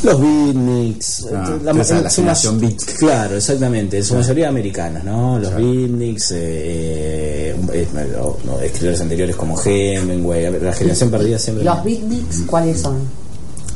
Los 0.03 0.19
beatniks, 0.19 1.25
Ah, 1.33 1.57
la, 1.63 1.73
la 1.73 2.35
son 2.35 2.59
beat. 2.59 2.81
Claro, 2.97 3.35
exactamente, 3.37 3.97
en 3.97 4.03
su 4.03 4.15
mayoría 4.15 4.49
americanas, 4.49 5.03
¿no? 5.03 5.37
Los 5.37 5.53
beatniks, 5.55 6.31
eh, 6.31 7.55
eh, 7.55 7.55
eh, 7.73 7.87
no, 7.93 8.37
no, 8.45 8.59
escritores 8.59 8.99
anteriores 9.01 9.35
como 9.35 9.59
Hemingway, 9.63 10.59
la 10.59 10.73
generación 10.73 11.11
perdida 11.11 11.37
siempre. 11.37 11.63
los 11.63 11.83
beatniks, 11.83 12.41
¿cuáles 12.47 12.81
son? 12.81 12.97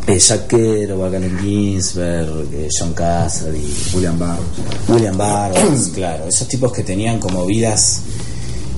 Eh, 0.07 0.19
Jack 0.19 0.47
Kerouac, 0.47 1.13
Allen 1.15 1.37
Ginsberg, 1.39 2.47
eh, 2.53 2.69
John 2.79 2.93
Cassaday, 2.93 3.63
William 3.93 4.17
Barr. 4.19 4.39
William 4.87 5.17
Burroughs, 5.17 5.89
claro, 5.93 6.27
esos 6.27 6.47
tipos 6.47 6.71
que 6.71 6.83
tenían 6.83 7.19
como 7.19 7.45
vidas 7.45 8.01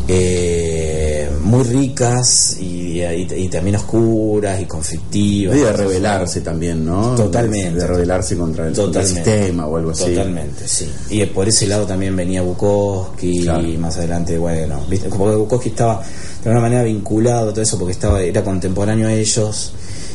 eh, 0.08 0.97
eh, 1.27 1.38
muy 1.43 1.63
ricas 1.63 2.57
y, 2.60 3.01
y- 3.01 3.27
y 3.36 3.50
también 3.50 3.75
oscuras 3.75 4.60
y 4.62 4.65
conflictivas. 4.65 5.55
Y 5.55 5.60
de 5.60 5.74
rebelarse 5.74 6.41
también, 6.41 6.86
¿no? 6.86 7.15
Totalmente. 7.15 7.79
De, 7.79 7.88
rebelarse 7.88 8.36
contra 8.38 8.67
el, 8.67 8.74
contra 8.75 9.01
el 9.01 9.07
sistema 9.07 9.67
o 9.67 9.77
algo 9.77 9.91
así. 9.91 10.05
Totalmente, 10.13 10.67
sí. 10.67 10.89
Y 11.10 11.25
por 11.27 11.48
ese 11.48 11.67
lado 11.67 11.86
también 11.86 12.15
venía 12.15 12.41
Bukowski 12.41 13.43
Claro. 13.43 13.67
y 13.67 13.77
más 13.77 13.98
adelante, 13.98 14.38
bueno, 14.38 14.79
¿viste? 14.89 15.10
como 15.10 15.29
que 15.29 15.36
Bukowski 15.36 15.69
estaba 15.69 16.01
de 16.01 16.50
alguna 16.50 16.62
manera 16.62 16.84
vinculado 16.84 17.50
a 17.50 17.51
todo 17.51 17.62
eso 17.62 17.77
porque 17.77 17.93
estaba 17.93 18.22
era 18.22 18.43
contemporáneo 18.43 19.07
a 19.07 19.13
ellos 19.13 19.74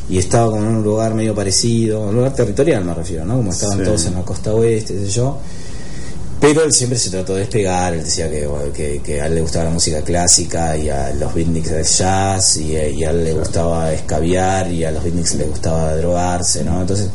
y 0.09 0.19
estaba 0.19 0.51
como 0.51 0.63
en 0.63 0.69
un 0.77 0.83
lugar 0.83 1.15
medio 1.15 1.35
parecido, 1.35 2.01
un 2.09 2.15
lugar 2.17 2.35
territorial 2.35 2.85
me 2.85 2.95
refiero, 2.95 3.25
¿no? 3.25 3.37
Como 3.37 3.51
estaban 3.53 3.79
Sí. 3.79 3.85
todos 3.85 4.07
en 4.07 4.15
la 4.15 4.23
costa 4.23 4.53
oeste, 4.53 4.95
qué 4.95 5.01
sé 5.07 5.11
yo. 5.11 5.39
Pero 6.43 6.65
él 6.65 6.73
siempre 6.73 6.99
se 6.99 7.09
trató 7.09 7.35
de 7.35 7.41
despegar, 7.43 7.95
él 7.95 8.03
decía 8.03 8.29
que, 8.29 8.45
bueno, 8.49 8.73
que, 8.73 9.01
que 9.01 9.21
a 9.21 9.27
él 9.27 9.37
le 9.37 9.41
gustaba 9.43 9.67
la 9.67 9.71
música 9.71 10.03
clásica 10.03 10.77
y 10.77 10.89
a 10.89 11.11
los 11.15 11.33
beatniks 11.33 11.71
del 11.71 11.85
jazz 11.85 12.57
y, 12.57 12.75
a- 12.77 12.89
y 12.89 13.05
a 13.05 13.11
él 13.11 13.23
le 13.23 13.33
gustaba 13.35 13.93
escabiar 13.93 14.69
y 14.73 14.85
a 14.85 14.91
los 14.91 15.05
beatniks 15.05 15.37
le 15.37 15.45
gustaba 15.45 15.95
drogarse, 15.95 16.65
¿no? 16.65 16.81
Entonces, 16.81 17.11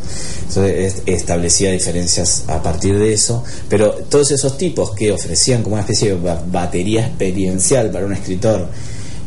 entonces 0.47 0.93
es- 0.95 1.01
establecía 1.05 1.71
diferencias 1.71 2.45
a 2.47 2.63
partir 2.63 2.97
de 2.97 3.11
eso, 3.11 3.43
pero 3.67 3.91
todos 4.09 4.31
esos 4.31 4.57
tipos 4.57 4.91
que 4.91 5.11
ofrecían 5.11 5.61
como 5.61 5.73
una 5.75 5.81
especie 5.81 6.11
de 6.13 6.21
ba- 6.21 6.41
batería 6.49 7.05
experiencial 7.07 7.91
para 7.91 8.05
un 8.05 8.13
escritor 8.13 8.69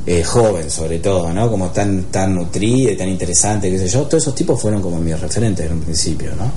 eh, 0.06 0.24
joven 0.24 0.70
sobre 0.70 0.98
todo, 1.00 1.30
¿no? 1.30 1.50
Como 1.50 1.68
tan 1.72 2.04
tan 2.04 2.34
nutrido 2.34 2.90
y 2.90 2.96
tan 2.96 3.10
interesante, 3.10 3.70
qué 3.70 3.78
sé 3.78 3.86
yo, 3.86 4.04
todos 4.04 4.22
esos 4.22 4.34
tipos 4.34 4.58
fueron 4.58 4.80
como 4.80 4.98
mis 4.98 5.20
referentes 5.20 5.66
en 5.66 5.72
un 5.74 5.82
principio, 5.82 6.30
¿no? 6.36 6.50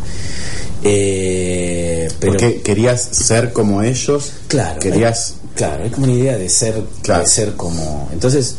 Eh, 0.84 2.08
pero 2.20 2.34
Porque 2.34 2.62
querías 2.62 3.02
ser 3.02 3.54
como 3.54 3.82
ellos. 3.82 4.32
Claro. 4.48 4.80
Querías. 4.80 5.36
hay- 5.42 5.56
claro, 5.56 5.84
hay 5.84 5.90
como 5.90 6.06
una 6.06 6.14
idea 6.14 6.38
de 6.38 6.50
ser, 6.50 6.82
Claro. 7.02 7.24
de 7.24 7.30
ser 7.30 7.54
como. 7.56 8.10
Entonces, 8.12 8.56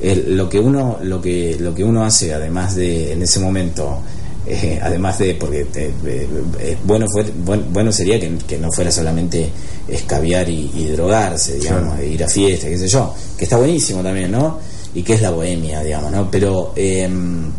el- 0.00 0.36
lo 0.36 0.48
que 0.48 0.58
uno, 0.58 0.98
lo 1.02 1.20
que, 1.20 1.56
lo 1.58 1.74
que 1.74 1.84
uno 1.84 2.04
hace, 2.04 2.32
además 2.34 2.74
de, 2.76 3.12
en 3.12 3.22
ese 3.22 3.40
momento, 3.40 3.98
eh, 4.46 4.78
además 4.82 5.18
de, 5.18 5.34
porque 5.34 5.66
eh, 5.74 5.90
eh, 6.06 6.76
bueno 6.84 7.06
fue, 7.12 7.24
bueno, 7.44 7.64
bueno 7.72 7.92
sería 7.92 8.18
que, 8.20 8.36
que 8.46 8.58
no 8.58 8.70
fuera 8.70 8.90
solamente 8.92 9.50
escabiar 9.88 10.48
y, 10.48 10.70
y 10.74 10.84
drogarse, 10.88 11.54
digamos, 11.58 11.94
Claro. 11.94 12.02
e 12.02 12.06
ir 12.08 12.22
a 12.24 12.28
fiestas, 12.28 12.70
qué 12.70 12.78
sé 12.78 12.88
yo, 12.88 13.12
que 13.36 13.44
está 13.44 13.56
buenísimo 13.56 14.02
también, 14.02 14.30
¿no? 14.30 14.58
Y 14.94 15.02
que 15.02 15.14
es 15.14 15.20
la 15.22 15.30
bohemia, 15.30 15.82
digamos, 15.82 16.12
¿no? 16.12 16.30
Pero 16.30 16.72
em, 16.76 17.50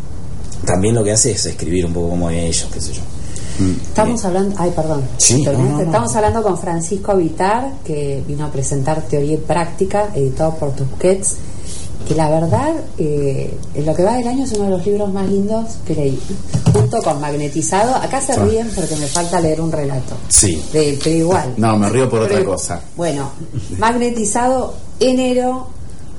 también 0.65 0.95
lo 0.95 1.03
que 1.03 1.11
hace 1.11 1.31
es 1.31 1.45
escribir 1.45 1.85
un 1.85 1.93
poco 1.93 2.09
como 2.11 2.29
ellos, 2.29 2.67
qué 2.73 2.79
sé 2.81 2.93
yo. 2.93 3.01
Estamos 3.59 4.23
hablando, 4.25 4.55
ay, 4.59 4.71
perdón, 4.75 5.03
Sí, 5.17 5.43
Terminaste. 5.43 5.63
no, 5.63 5.69
no, 5.71 5.77
no. 5.77 5.83
estamos 5.83 6.15
hablando 6.15 6.43
con 6.43 6.57
Francisco 6.57 7.15
Vitar, 7.15 7.71
que 7.83 8.23
vino 8.27 8.45
a 8.45 8.51
presentar 8.51 9.01
Teoría 9.03 9.33
y 9.33 9.37
Práctica, 9.37 10.09
editado 10.13 10.53
por 10.55 10.71
Tusquets, 10.73 11.35
que 12.07 12.13
la 12.15 12.29
verdad, 12.29 12.73
eh, 12.97 13.53
en 13.73 13.85
lo 13.85 13.93
que 13.95 14.03
va 14.03 14.13
del 14.15 14.27
año 14.27 14.43
es 14.45 14.51
uno 14.53 14.65
de 14.65 14.69
los 14.69 14.85
libros 14.85 15.11
más 15.11 15.27
lindos 15.27 15.65
que 15.85 15.95
leí, 15.95 16.19
junto 16.71 17.01
con 17.01 17.19
Magnetizado. 17.19 17.95
Acá 17.95 18.21
se 18.21 18.33
Ah. 18.33 18.43
ríen 18.45 18.69
porque 18.75 18.95
me 18.95 19.07
falta 19.07 19.39
leer 19.41 19.59
un 19.59 19.71
relato, 19.71 20.15
Sí. 20.29 20.61
de, 20.71 20.97
pero 21.03 21.15
igual. 21.15 21.53
No, 21.57 21.75
me 21.77 21.89
río 21.89 22.09
por 22.09 22.21
otra 22.21 22.43
cosa. 22.45 22.79
Bueno, 22.95 23.29
Magnetizado, 23.77 24.73
enero, 24.99 25.67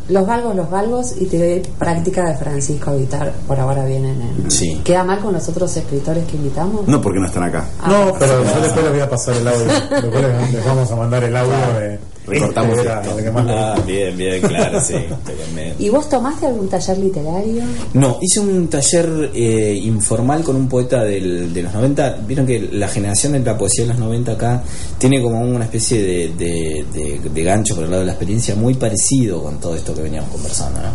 Los 0.08 0.26
Galgos, 0.26 0.56
Los 0.56 0.70
Galgos 0.70 1.14
y 1.20 1.28
y 1.28 1.62
Práctica 1.78 2.28
de 2.28 2.36
Francisco 2.36 2.96
Vitar, 2.96 3.32
por 3.46 3.60
ahora 3.60 3.84
vienen 3.84 4.20
en... 4.20 4.50
Sí. 4.50 4.80
¿Queda 4.82 5.04
mal 5.04 5.20
con 5.20 5.32
los 5.34 5.48
otros 5.48 5.76
escritores 5.76 6.24
que 6.26 6.36
invitamos? 6.36 6.88
No 6.88 7.00
porque 7.00 7.20
no 7.20 7.26
están 7.26 7.42
acá. 7.44 7.64
No, 7.86 8.14
pero 8.18 8.42
yo 8.42 8.60
después 8.60 8.84
les 8.84 8.92
voy 8.92 9.00
a 9.00 9.10
pasar 9.10 9.36
el 9.36 9.46
audio. 9.46 9.66
Después 9.66 10.22
les, 10.22 10.52
les 10.54 10.64
vamos 10.64 10.90
a 10.90 10.96
mandar 10.96 11.24
el 11.24 11.36
audio 11.36 11.78
de. 11.78 11.98
Recortamos 12.28 12.76
este 12.76 12.82
era 12.88 13.00
esto. 13.02 13.18
el 13.18 13.24
que 13.24 13.30
más 13.30 13.44
le 13.46 13.52
Ah, 13.52 13.74
bien, 13.86 14.16
bien, 14.16 14.40
claro, 14.42 14.80
sí. 14.80 14.94
¿Y 15.78 15.88
vos 15.88 16.08
tomaste 16.08 16.46
algún 16.46 16.68
taller 16.68 16.98
literario? 16.98 17.62
No, 17.94 18.18
hice 18.20 18.40
un 18.40 18.68
taller 18.68 19.30
eh, 19.34 19.80
informal 19.84 20.42
con 20.42 20.56
un 20.56 20.68
poeta 20.68 21.02
del- 21.04 21.52
de 21.52 21.62
los 21.62 21.72
90. 21.74 22.18
Vieron 22.26 22.46
que 22.46 22.68
la 22.72 22.88
generación 22.88 23.32
de 23.32 23.40
la 23.40 23.56
poesía 23.56 23.84
de 23.84 23.90
los 23.90 23.98
90 23.98 24.32
acá 24.32 24.62
tiene 24.98 25.20
como 25.22 25.40
una 25.40 25.64
especie 25.64 26.02
de, 26.02 26.28
de- 26.36 26.84
de- 26.92 27.20
de 27.30 27.42
gancho 27.42 27.74
por 27.74 27.84
el 27.84 27.90
lado 27.90 28.00
de 28.00 28.06
la 28.06 28.12
experiencia 28.12 28.54
muy 28.54 28.74
parecido 28.74 29.42
con 29.42 29.58
todo 29.60 29.74
esto 29.74 29.94
que 29.94 30.02
veníamos 30.02 30.30
conversando. 30.30 30.80
¿no? 30.80 30.88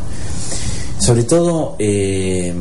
Sobre 0.99 1.23
todo, 1.23 1.75
eh, 1.79 2.53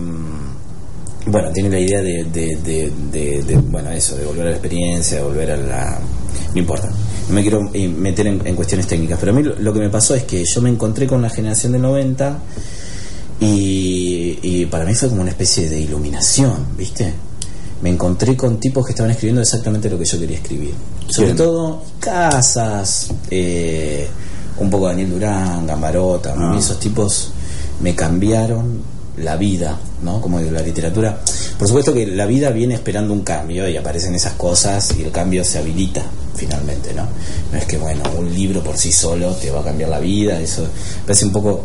bueno, 1.26 1.52
tiene 1.52 1.70
la 1.70 1.78
idea 1.78 2.00
de, 2.02 2.24
de- 2.24 2.56
de- 2.56 2.92
de- 3.12 3.42
de, 3.42 3.56
bueno, 3.56 3.90
eso, 3.92 4.16
de 4.16 4.24
volver 4.24 4.46
a 4.46 4.50
la 4.50 4.56
experiencia, 4.56 5.18
de 5.18 5.22
volver 5.22 5.50
a 5.52 5.56
la... 5.56 6.00
No 6.54 6.58
importa, 6.58 6.88
no 7.28 7.34
me 7.34 7.42
quiero 7.42 7.60
eh, 7.72 7.88
meter 7.88 8.26
en, 8.26 8.46
en 8.46 8.54
cuestiones 8.54 8.86
técnicas, 8.86 9.18
pero 9.18 9.32
a 9.32 9.34
mí 9.34 9.42
lo, 9.42 9.72
que 9.72 9.80
me 9.80 9.88
pasó 9.88 10.14
es 10.14 10.24
que 10.24 10.44
yo 10.44 10.60
me 10.60 10.68
encontré 10.70 11.06
con 11.06 11.22
la 11.22 11.30
generación 11.30 11.72
del 11.72 11.82
90 11.82 12.38
y, 13.40 14.38
y 14.42 14.66
para 14.66 14.84
mí 14.84 14.94
fue 14.94 15.08
como 15.08 15.22
una 15.22 15.30
especie 15.30 15.68
de 15.68 15.80
iluminación, 15.80 16.52
¿viste? 16.76 17.12
Me 17.82 17.90
encontré 17.90 18.36
con 18.36 18.60
tipos 18.60 18.84
que 18.86 18.92
estaban 18.92 19.10
escribiendo 19.10 19.40
exactamente 19.42 19.90
lo 19.90 19.98
que 19.98 20.04
yo 20.04 20.18
quería 20.18 20.36
escribir. 20.36 20.74
Sobre 21.08 21.34
todo 21.34 21.82
Casas, 21.98 23.08
eh, 23.30 24.06
un 24.58 24.70
poco 24.70 24.86
Daniel 24.86 25.10
Durán, 25.10 25.66
Gambarota, 25.66 26.34
Ah. 26.38 26.54
esos 26.56 26.78
tipos 26.78 27.32
me 27.80 27.94
cambiaron 27.96 28.80
la 29.16 29.36
vida, 29.36 29.78
¿no? 30.02 30.20
Como 30.20 30.38
digo, 30.38 30.52
la 30.52 30.62
literatura. 30.62 31.18
Por 31.58 31.66
supuesto 31.66 31.92
que 31.92 32.06
la 32.06 32.26
vida 32.26 32.50
viene 32.50 32.74
esperando 32.74 33.12
un 33.12 33.22
cambio 33.22 33.68
y 33.68 33.76
aparecen 33.76 34.14
esas 34.14 34.34
cosas 34.34 34.94
y 34.96 35.02
el 35.02 35.10
cambio 35.10 35.44
se 35.44 35.58
habilita 35.58 36.02
finalmente, 36.34 36.92
¿no? 36.94 37.06
No 37.52 37.58
es 37.58 37.64
que, 37.66 37.76
bueno, 37.78 38.02
un 38.16 38.32
libro 38.32 38.62
por 38.62 38.76
sí 38.76 38.90
solo 38.92 39.32
te 39.34 39.50
va 39.50 39.60
a 39.60 39.64
cambiar 39.64 39.90
la 39.90 40.00
vida, 40.00 40.40
eso 40.40 40.66
parece 41.06 41.24
un 41.26 41.32
poco 41.32 41.64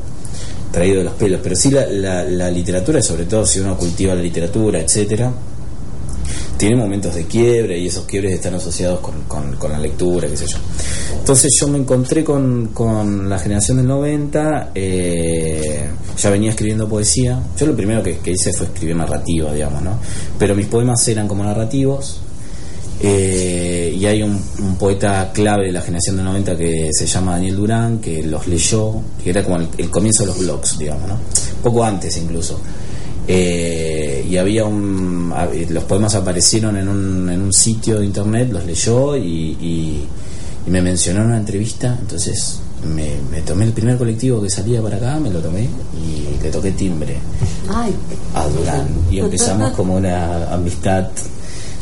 traído 0.71 0.97
de 0.99 1.03
los 1.05 1.13
pelos, 1.13 1.39
pero 1.41 1.55
sí 1.55 1.71
la, 1.71 1.85
la, 1.87 2.23
la 2.23 2.51
literatura, 2.51 3.01
sobre 3.01 3.25
todo 3.25 3.45
si 3.45 3.59
uno 3.59 3.77
cultiva 3.77 4.13
la 4.13 4.21
literatura, 4.21 4.79
etcétera, 4.79 5.31
tiene 6.57 6.75
momentos 6.75 7.13
de 7.13 7.25
quiebre 7.25 7.77
y 7.77 7.85
esos 7.87 8.05
quiebres 8.05 8.33
están 8.33 8.55
asociados 8.55 8.99
con, 8.99 9.21
con- 9.23 9.71
la 9.71 9.77
lectura, 9.79 10.27
qué 10.27 10.35
sé 10.37 10.45
yo. 10.47 10.57
Entonces 11.19 11.51
yo 11.59 11.67
me 11.67 11.77
encontré 11.77 12.23
con, 12.23 12.67
con 12.73 13.29
la 13.29 13.37
generación 13.37 13.77
del 13.77 13.87
90, 13.87 14.71
eh, 14.73 15.87
ya 16.17 16.29
venía 16.31 16.49
escribiendo 16.49 16.87
poesía. 16.89 17.39
Yo 17.57 17.65
lo 17.67 17.75
primero 17.75 18.01
que 18.01 18.19
hice 18.31 18.51
fue 18.53 18.65
escribir 18.67 18.95
narrativa, 18.95 19.53
digamos, 19.53 19.83
¿no? 19.83 19.99
Pero 20.39 20.55
mis 20.55 20.65
poemas 20.65 21.07
eran 21.07 21.27
como 21.27 21.43
narrativos. 21.43 22.21
Eh, 22.99 23.95
y 23.97 24.05
hay 24.05 24.23
un, 24.23 24.41
un 24.59 24.75
poeta 24.77 25.31
clave 25.33 25.67
de 25.67 25.71
la 25.71 25.81
generación 25.81 26.15
del 26.17 26.25
90 26.25 26.57
que 26.57 26.89
se 26.91 27.05
llama 27.05 27.33
Daniel 27.33 27.55
Durán, 27.55 27.99
que 27.99 28.23
los 28.23 28.47
leyó, 28.47 28.93
que 29.23 29.29
era 29.29 29.43
como 29.43 29.57
el, 29.57 29.67
el 29.77 29.89
comienzo 29.89 30.23
de 30.23 30.27
los 30.27 30.39
blogs, 30.39 30.77
digamos, 30.77 31.07
¿no? 31.07 31.17
Poco 31.61 31.83
antes 31.83 32.17
incluso. 32.17 32.59
Eh, 33.27 34.25
y 34.29 34.37
había 34.37 34.63
un. 34.65 35.31
a- 35.35 35.47
Los 35.69 35.83
poemas 35.83 36.15
aparecieron 36.15 36.77
en 36.77 36.87
un, 36.87 37.29
en 37.29 37.41
un 37.41 37.53
sitio 37.53 37.99
de 37.99 38.05
internet, 38.05 38.49
los 38.51 38.65
leyó 38.65 39.15
y, 39.17 39.21
y- 39.61 40.07
y 40.65 40.69
me 40.69 40.81
mencionó 40.81 41.21
en 41.21 41.27
una 41.27 41.37
entrevista. 41.37 41.97
Entonces 41.99 42.59
me, 42.95 43.15
me 43.29 43.41
tomé 43.41 43.65
el 43.65 43.73
primer 43.73 43.97
colectivo 43.97 44.41
que 44.41 44.49
salía 44.49 44.81
para 44.81 44.97
acá, 44.97 45.19
me 45.19 45.29
lo 45.29 45.39
tomé 45.39 45.63
y 45.93 46.41
le 46.41 46.49
toqué 46.49 46.71
timbre 46.71 47.17
Ay, 47.69 47.93
a 48.33 48.47
Durán. 48.47 48.87
Y 49.11 49.19
empezamos 49.19 49.71
como 49.71 49.95
una 49.97 50.53
amistad 50.53 51.07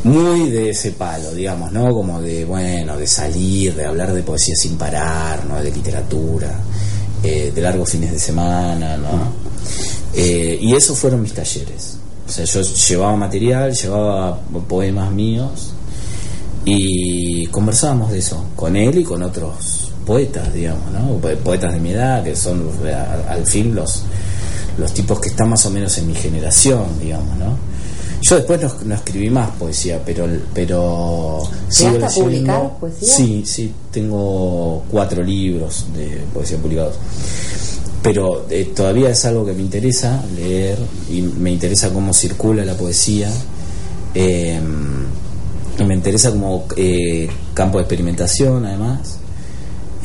muy 0.06 0.50
de 0.50 0.70
ese 0.70 0.92
palo, 0.92 1.32
digamos, 1.34 1.72
¿no? 1.72 1.92
Como 1.92 2.22
de, 2.22 2.46
bueno, 2.46 2.96
de 2.98 3.08
salir, 3.08 3.76
de 3.76 3.86
hablar 3.86 4.14
de 4.14 4.22
poesía 4.24 4.56
sin 4.56 4.78
parar, 4.78 5.46
¿no? 5.46 5.62
De 5.62 5.72
literatura, 5.72 6.60
eh, 7.24 7.52
de 7.54 7.62
largos 7.62 7.90
fines 7.90 8.12
de 8.12 8.20
semana, 8.20 8.98
¿no? 8.98 9.34
Eh, 10.14 10.58
y 10.62 10.74
esos 10.76 10.98
fueron 10.98 11.22
mis 11.22 11.34
talleres. 11.34 11.98
O 12.28 12.32
sea, 12.32 12.46
yo 12.46 12.62
llevaba 12.62 13.16
material, 13.18 13.74
llevaba 13.74 14.40
poemas 14.68 15.12
míos 15.12 15.74
y 16.66 17.46
conversábamos 17.48 18.12
de 18.12 18.20
eso 18.20 18.46
con 18.56 18.76
él 18.76 18.98
y 19.00 19.04
con 19.04 19.22
otros 19.24 19.92
poetas, 20.06 20.54
digamos, 20.54 20.92
¿no? 20.92 21.18
Po- 21.18 21.30
Poetas 21.44 21.74
de 21.74 21.80
mi 21.80 21.92
edad, 21.92 22.24
que 22.24 22.36
son 22.36 22.70
al 23.28 23.46
fin 23.46 23.74
los, 23.76 24.04
los 24.78 24.94
tipos 24.94 25.20
que 25.20 25.30
están 25.30 25.50
más 25.50 25.66
o 25.66 25.70
menos 25.70 25.98
en 25.98 26.08
mi 26.08 26.16
generación, 26.16 26.86
digamos, 27.00 27.38
¿no? 27.38 27.58
Yo 28.28 28.38
después 28.38 28.60
no, 28.62 28.74
no 28.86 28.96
escribí 28.96 29.30
más 29.30 29.52
poesía, 29.52 30.02
pero 30.04 30.28
pero 30.54 31.42
sigo 31.70 31.92
¿Llegaste 31.92 32.22
a 32.22 32.26
leyendo. 32.28 32.78
poesía? 32.80 33.08
Sí, 33.08 33.44
sí, 33.46 33.72
tengo 33.92 34.84
cuatro 34.90 35.22
libros 35.22 35.86
de 35.96 36.24
poesía 36.34 36.58
publicados. 36.58 36.96
Pero 38.02 38.46
eh, 38.50 38.72
todavía 38.76 39.10
es 39.10 39.26
algo 39.26 39.46
que 39.46 39.54
me 39.54 39.62
interesa 39.62 40.24
leer 40.36 40.78
y 41.10 41.22
me 41.22 41.52
interesa 41.52 41.92
cómo 41.92 42.14
circula 42.14 42.66
la 42.66 42.76
poesía. 42.76 43.30
eh, 44.16 44.60
me 45.86 45.94
interesa 45.94 46.32
como 46.32 46.66
eh, 46.78 47.28
campo 47.54 47.78
de 47.78 47.84
experimentación, 47.84 48.66
además. 48.66 49.18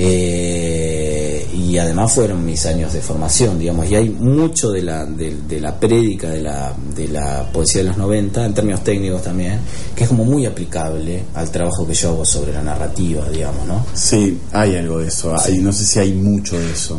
Eh, 0.02 1.46
y 1.52 1.76
además 1.76 2.14
fueron 2.14 2.42
mis 2.42 2.64
años 2.64 2.90
de 2.94 3.02
formación, 3.02 3.58
digamos, 3.58 3.90
y 3.90 3.96
hay 3.96 4.08
mucho 4.08 4.70
de 4.70 4.80
la, 4.80 5.04
de, 5.04 5.36
de 5.46 5.60
la 5.60 5.78
prédica 5.78 6.30
de 6.30 6.40
la, 6.40 6.74
de 6.96 7.06
la 7.08 7.46
poesía 7.52 7.82
de 7.82 7.88
los 7.88 7.98
90, 7.98 8.46
en 8.46 8.54
términos 8.54 8.82
técnicos 8.82 9.22
también, 9.22 9.60
que 9.94 10.04
es 10.04 10.08
como 10.08 10.24
muy 10.24 10.46
aplicable 10.46 11.24
al 11.34 11.50
trabajo 11.50 11.86
que 11.86 11.92
yo 11.92 12.12
hago 12.12 12.24
sobre 12.24 12.50
la 12.54 12.62
narrativa, 12.62 13.28
digamos, 13.28 13.66
¿no? 13.66 13.84
Sí, 13.92 14.38
hay 14.52 14.76
algo 14.76 15.00
de 15.00 15.08
eso. 15.08 15.38
Hay, 15.38 15.58
no 15.58 15.70
sé 15.70 15.84
si 15.84 15.98
hay 15.98 16.14
mucho 16.14 16.58
de 16.58 16.72
eso. 16.72 16.98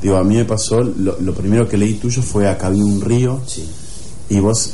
Digo, 0.00 0.16
a 0.16 0.24
mí 0.24 0.36
me 0.36 0.46
pasó, 0.46 0.82
lo, 0.82 1.20
lo 1.20 1.34
primero 1.34 1.68
que 1.68 1.76
leí 1.76 1.94
tuyo 1.94 2.22
fue 2.22 2.48
Acá 2.48 2.68
había 2.68 2.84
un 2.84 3.02
río. 3.02 3.42
Sí. 3.46 3.68
Y 4.30 4.40
vos 4.40 4.72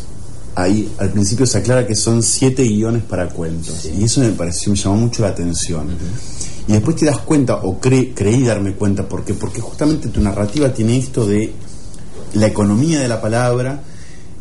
ahí 0.55 0.93
al 0.99 1.11
principio 1.11 1.45
se 1.45 1.59
aclara 1.59 1.85
que 1.85 1.97
son 1.97 2.23
siete 2.23 2.63
guiones 2.63 3.03
para 3.03 3.29
cuentos. 3.29 3.79
Sí. 3.83 3.93
Y 3.99 4.05
eso 4.05 4.21
me 4.21 4.31
pareció, 4.31 4.71
me 4.71 4.79
llamó 4.79 4.97
mucho 4.97 5.23
la 5.23 5.31
atención. 5.31 5.89
Y 6.67 6.73
después 6.73 6.97
te 6.97 7.07
das 7.07 7.19
cuenta, 7.19 7.57
o 7.57 7.79
cre- 7.81 8.13
creí 8.15 8.43
darme 8.43 8.73
cuenta, 8.75 9.07
porque 9.09 9.35
porque 9.35 9.61
justamente 9.61 10.09
tu 10.09 10.21
narrativa 10.21 10.73
tiene 10.73 10.97
esto 10.99 11.27
de 11.27 11.53
la 12.35 12.47
economía 12.47 13.01
de 13.01 13.09
la 13.09 13.21
palabra, 13.21 13.83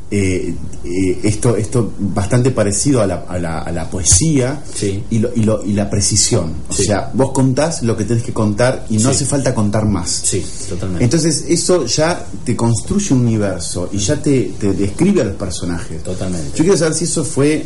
eh, 0.09 0.53
eh, 0.85 1.19
esto 1.23 1.55
esto 1.57 1.91
bastante 1.97 2.51
parecido 2.51 3.01
a 3.01 3.07
la, 3.07 3.25
a 3.27 3.39
la, 3.39 3.59
a 3.59 3.71
la 3.71 3.89
poesía 3.89 4.61
Sí. 4.73 5.03
y, 5.09 5.17
lo, 5.19 5.31
y, 5.35 5.41
lo- 5.43 5.63
y 5.65 5.73
la 5.73 5.89
precisión. 5.89 6.53
O 6.69 6.73
Sí. 6.73 6.83
sea, 6.85 7.09
vos 7.13 7.31
contás 7.31 7.81
lo 7.83 7.97
que 7.97 8.03
tenés 8.05 8.23
que 8.23 8.31
contar 8.33 8.85
y 8.89 8.95
no 8.97 9.09
Sí. 9.09 9.15
hace 9.15 9.25
falta 9.25 9.53
contar 9.55 9.85
más. 9.87 10.09
Sí, 10.23 10.45
totalmente. 10.69 11.03
Entonces 11.03 11.45
eso 11.49 11.85
ya 11.87 12.25
te 12.45 12.55
construye 12.55 13.13
un 13.15 13.21
universo 13.21 13.89
y 13.91 13.97
ya 13.97 14.21
te, 14.21 14.53
te 14.59 14.73
describe 14.73 15.21
a 15.21 15.25
los 15.25 15.35
personajes. 15.35 16.03
Totalmente. 16.03 16.49
Yo 16.57 16.63
quiero 16.63 16.77
saber 16.77 16.93
si 16.93 17.05
eso 17.05 17.25
fue, 17.25 17.65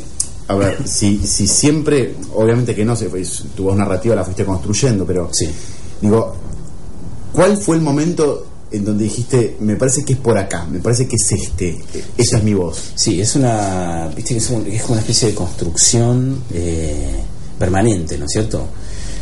a 0.50 0.56
ver, 0.56 0.88
si, 0.88 1.18
si 1.26 1.48
siempre, 1.48 2.16
obviamente 2.36 2.74
que 2.74 2.86
no, 2.86 2.96
sé, 2.96 3.10
pues, 3.10 3.44
tu 3.56 3.64
voz 3.66 3.76
narrativa 3.76 4.16
la 4.16 4.24
fuiste 4.24 4.46
construyendo, 4.46 5.06
pero 5.06 5.30
Sí. 5.34 5.48
digo, 6.02 6.36
¿cuál 7.34 7.58
fue 7.58 7.76
el 7.76 7.82
momento 7.82 8.46
en 8.72 8.84
donde 8.86 9.06
dijiste, 9.06 9.58
me 9.62 9.76
parece 9.76 10.04
que 10.04 10.14
es 10.14 10.20
por 10.20 10.38
acá, 10.38 10.66
me 10.70 10.80
parece 10.80 11.08
que 11.08 11.16
es 11.16 11.32
este, 11.32 11.78
esa 12.18 12.38
es 12.38 12.44
mi 12.44 12.54
voz? 12.54 12.92
Sí, 12.96 13.20
es 13.22 13.36
una, 13.36 14.10
viste 14.16 14.34
que 14.34 14.40
es, 14.40 14.50
un- 14.50 14.68
es 14.68 14.82
como 14.82 14.94
una 14.94 15.02
especie 15.02 15.30
de 15.30 15.36
construcción 15.36 16.44
eh, 16.54 17.16
permanente, 17.60 18.18
¿no 18.18 18.26
es 18.26 18.32
cierto? 18.32 18.68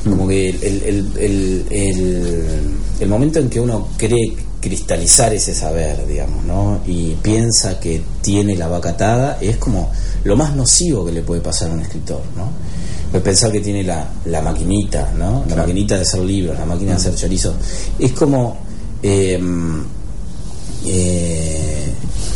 Como 0.03 0.27
que 0.27 0.49
el, 0.49 0.63
el, 0.63 0.83
el, 0.83 1.13
el- 1.17 1.65
el- 1.71 2.59
el 2.99 3.07
momento 3.09 3.39
en 3.39 3.49
que 3.49 3.59
uno 3.59 3.87
cree 3.97 4.35
cristalizar 4.61 5.33
ese 5.33 5.53
saber, 5.53 6.05
digamos, 6.07 6.43
¿no? 6.45 6.81
Y 6.87 7.13
piensa 7.21 7.79
que 7.79 8.01
tiene 8.21 8.55
la 8.55 8.67
vaca 8.67 8.89
atada, 8.91 9.37
es 9.41 9.57
como 9.57 9.91
lo 10.25 10.35
más 10.35 10.53
nocivo 10.55 11.05
que 11.05 11.13
le 11.13 11.21
puede 11.21 11.39
pasar 11.41 11.71
a 11.71 11.73
un 11.73 11.79
escritor, 11.79 12.21
¿no? 12.35 12.49
Pues 13.09 13.23
pensar 13.23 13.51
que 13.51 13.61
tiene 13.61 13.83
la, 13.83 14.09
la 14.25 14.41
maquinita, 14.41 15.13
¿no? 15.17 15.45
La 15.47 15.55
maquinita 15.55 15.95
de 15.95 16.01
hacer 16.01 16.19
libros, 16.19 16.59
la 16.59 16.65
máquina 16.65 16.91
de 16.91 16.97
hacer 16.97 17.15
chorizos. 17.15 17.55
Es 17.97 18.11
como... 18.11 18.57
eh, 19.01 19.39
eh, 20.85 21.93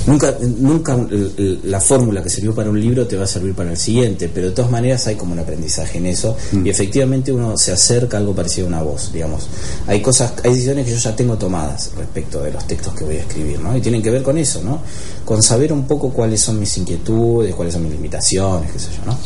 nunca 0.10 0.38
nunca 0.42 0.94
l- 0.96 1.32
l- 1.38 1.58
la 1.64 1.80
fórmula 1.80 2.22
que 2.24 2.30
sirvió 2.30 2.54
para 2.54 2.70
un 2.70 2.80
libro 2.80 3.08
te 3.08 3.16
va 3.16 3.24
a 3.24 3.28
servir 3.28 3.54
para 3.54 3.72
el 3.72 3.78
siguiente 3.78 4.30
pero 4.34 4.48
de 4.48 4.54
todas 4.54 4.72
maneras 4.72 5.06
hay 5.08 5.16
como 5.16 5.34
un 5.34 5.40
aprendizaje 5.40 5.98
en 5.98 6.06
eso 6.08 6.36
y 6.66 6.70
efectivamente 6.70 7.32
uno 7.32 7.58
se 7.58 7.72
acerca 7.72 8.18
a 8.18 8.20
algo 8.20 8.34
parecido 8.36 8.66
a 8.68 8.70
una 8.70 8.82
voz 8.84 9.12
digamos 9.14 9.48
hay 9.88 10.02
cosas 10.02 10.34
hay 10.44 10.52
decisiones 10.52 10.86
que 10.86 10.92
yo 10.92 10.98
ya 10.98 11.16
tengo 11.16 11.38
tomadas 11.38 11.92
respecto 11.98 12.42
de 12.42 12.52
los 12.52 12.66
textos 12.68 12.94
que 12.94 13.04
voy 13.04 13.18
a 13.18 13.22
escribir 13.22 13.60
¿no? 13.60 13.76
y 13.76 13.82
tienen 13.82 14.02
que 14.02 14.10
ver 14.12 14.24
con 14.24 14.38
eso 14.38 14.62
¿no? 14.64 14.82
con 15.26 15.42
saber 15.44 15.72
un 15.72 15.86
poco 15.86 16.10
cuáles 16.12 16.42
son 16.42 16.60
mis 16.60 16.78
inquietudes 16.78 17.54
cuáles 17.56 17.74
son 17.74 17.84
mis 17.84 17.92
limitaciones 17.94 18.72
qué 18.72 18.80
sé 18.80 18.88
yo 18.98 19.06
¿no? 19.12 19.18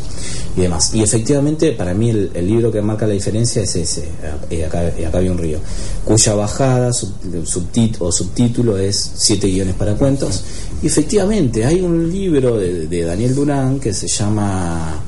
y 0.55 0.61
demás 0.61 0.93
y 0.93 1.01
efectivamente 1.01 1.71
para 1.71 1.93
mí 1.95 2.09
el, 2.11 2.29
el 2.33 2.45
libro 2.47 2.71
que 2.71 2.81
marca 2.81 3.07
la 3.07 3.13
diferencia 3.13 3.61
es 3.63 3.75
ese 3.75 4.03
eh, 4.51 4.65
acá, 4.65 4.83
eh, 4.87 5.05
acá 5.05 5.17
había 5.17 5.31
un 5.31 5.37
río 5.39 5.57
cuya 6.05 6.35
bajada 6.35 6.93
sub- 6.93 7.11
subtit- 7.45 7.95
o 7.99 8.11
subtítulo 8.11 8.77
es 8.77 9.11
siete 9.15 9.47
guiones 9.47 9.73
para 9.75 9.95
cuentos 9.95 10.43
efectivamente 10.87 11.65
hay 11.65 11.81
un 11.81 12.11
libro 12.11 12.57
de, 12.57 12.87
de 12.87 13.03
Daniel 13.03 13.35
Durán 13.35 13.79
que 13.79 13.93
se 13.93 14.07
llama 14.07 15.01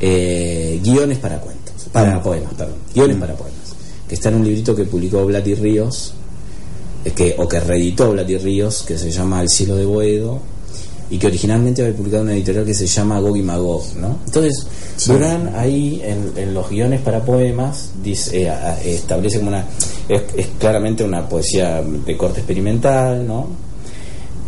eh, 0.00 0.80
guiones 0.82 1.18
para 1.18 1.40
cuentos 1.40 1.88
para 1.92 2.22
poemas 2.22 2.54
perdón 2.54 2.76
guiones 2.94 3.16
para 3.16 3.34
poemas 3.34 3.74
que 4.08 4.14
está 4.14 4.28
en 4.28 4.36
un 4.36 4.44
librito 4.44 4.74
que 4.74 4.84
publicó 4.84 5.24
Blati 5.24 5.54
Ríos 5.54 6.14
eh, 7.04 7.10
que, 7.12 7.34
o 7.38 7.46
que 7.46 7.60
reeditó 7.60 8.12
Blati 8.12 8.36
Ríos 8.38 8.82
que 8.82 8.98
se 8.98 9.10
llama 9.10 9.42
El 9.42 9.48
cielo 9.48 9.76
de 9.76 9.86
Boedo 9.86 10.40
y 11.12 11.18
que 11.18 11.26
originalmente 11.26 11.82
había 11.82 11.94
publicado 11.94 12.22
una 12.22 12.32
editorial 12.32 12.64
que 12.64 12.72
se 12.72 12.86
llama 12.86 13.20
Gog 13.20 13.36
y 13.36 13.42
Magog, 13.42 13.96
¿no? 13.96 14.20
Entonces, 14.24 14.66
Durán 15.06 15.52
ahí 15.54 16.00
en, 16.02 16.32
en 16.36 16.54
los 16.54 16.70
guiones 16.70 17.02
para 17.02 17.22
poemas 17.22 17.90
dice, 18.02 18.44
eh, 18.44 18.52
establece 18.86 19.36
como 19.36 19.48
una 19.48 19.66
es, 20.08 20.22
es 20.34 20.46
claramente 20.58 21.04
una 21.04 21.28
poesía 21.28 21.82
de 21.82 22.16
corte 22.16 22.38
experimental, 22.38 23.26
¿no? 23.26 23.46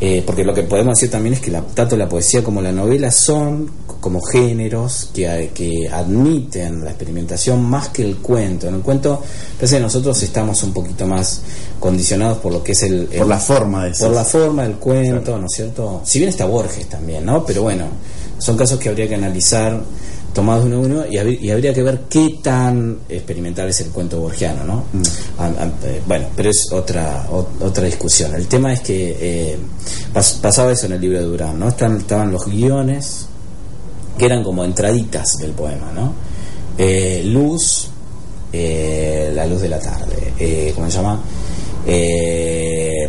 Eh, 0.07 0.23
porque 0.27 0.45
lo 0.45 0.53
que 0.53 0.65
podemos 0.65 0.97
decir 0.97 1.11
también 1.11 1.33
es 1.35 1.41
que 1.41 1.51
la, 1.51 1.63
tanto 1.63 1.97
la 1.97 2.07
poesía 2.07 2.45
como 2.45 2.61
la 2.61 2.73
novela 2.73 3.11
son 3.11 3.71
como 4.01 4.21
géneros 4.21 5.09
que, 5.15 5.51
que 5.55 5.89
admiten 5.91 6.85
la 6.85 6.91
experimentación 6.91 7.63
más 7.65 7.89
que 7.89 8.03
el 8.03 8.17
cuento. 8.19 8.69
En 8.69 8.75
el 8.75 8.81
cuento, 8.83 9.23
parece 9.57 9.77
que 9.77 9.83
nosotros 9.83 10.23
estamos 10.23 10.63
un 10.63 10.75
poquito 10.75 11.07
más 11.07 11.41
condicionados 11.81 12.37
por 12.39 12.53
lo 12.53 12.63
que 12.63 12.73
es 12.73 12.83
el, 12.83 13.09
el- 13.13 13.19
Por 13.21 13.29
la 13.29 13.39
forma 13.39 13.85
de 13.87 13.93
por 13.93 14.11
la 14.11 14.25
forma 14.25 14.65
del 14.65 14.75
cuento, 14.75 15.39
¿no 15.39 15.47
es 15.47 15.53
cierto? 15.55 16.03
Si 16.05 16.19
bien 16.19 16.29
está 16.29 16.45
Borges 16.45 16.87
también, 16.87 17.25
¿no? 17.25 17.43
Pero 17.47 17.63
bueno, 17.63 17.87
son 18.39 18.59
casos 18.59 18.79
que 18.79 18.91
habría 18.91 19.09
que 19.09 19.15
analizar 19.15 19.83
tomados 20.35 20.65
uno 20.65 20.77
a 20.77 20.81
uno 20.81 21.05
y, 21.09 21.17
habría- 21.17 21.39
y 21.41 21.51
habría 21.51 21.73
que 21.73 21.83
ver 21.83 22.01
qué 22.11 22.39
tan 22.43 22.99
experimental 23.09 23.69
es 23.69 23.81
el 23.81 23.89
cuento 23.91 24.21
borgiano, 24.21 24.65
¿no? 24.65 24.85
Ah, 25.39 25.49
eh, 25.85 26.03
bueno, 26.07 26.27
pero 26.37 26.51
es 26.51 26.69
otra 26.73 27.29
o- 27.31 27.47
otra 27.61 27.85
discusión. 27.85 28.35
El 28.35 28.47
tema 28.49 28.73
es 28.73 28.81
que 28.81 29.17
eh, 29.21 29.57
pas- 30.13 30.41
pasaba 30.41 30.73
eso 30.73 30.87
en 30.87 30.93
el 30.93 31.01
libro 31.01 31.19
de 31.21 31.25
Durán, 31.25 31.59
¿no? 31.59 31.69
Están, 31.69 31.99
estaban 31.99 32.33
los 32.33 32.45
guiones 32.47 33.27
que 34.19 34.27
eran 34.27 34.43
como 34.43 34.65
entraditas 34.65 35.39
del 35.41 35.53
poema, 35.53 35.93
¿no? 35.95 36.13
Eh, 36.77 37.23
luz, 37.27 37.89
eh, 38.53 39.31
la 39.35 39.47
luz 39.47 39.61
de 39.63 39.69
la 39.69 39.79
tarde, 39.79 40.33
eh, 40.39 40.73
¿cómo 40.75 40.91
se 40.91 40.97
llama? 40.97 41.21
Eh, 41.87 43.09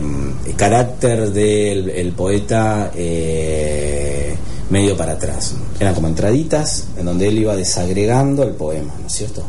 carácter 0.55 1.31
del 1.31 1.89
el 1.89 2.11
poeta 2.13 2.91
eh, 2.95 4.35
medio 4.69 4.97
para 4.97 5.13
atrás. 5.13 5.53
Eran 5.79 5.93
como 5.93 6.07
entraditas 6.07 6.85
en 6.97 7.05
donde 7.05 7.27
él 7.27 7.39
iba 7.39 7.55
desagregando 7.55 8.43
el 8.43 8.51
poema, 8.51 8.93
¿no 8.99 9.07
es 9.07 9.13
cierto? 9.13 9.43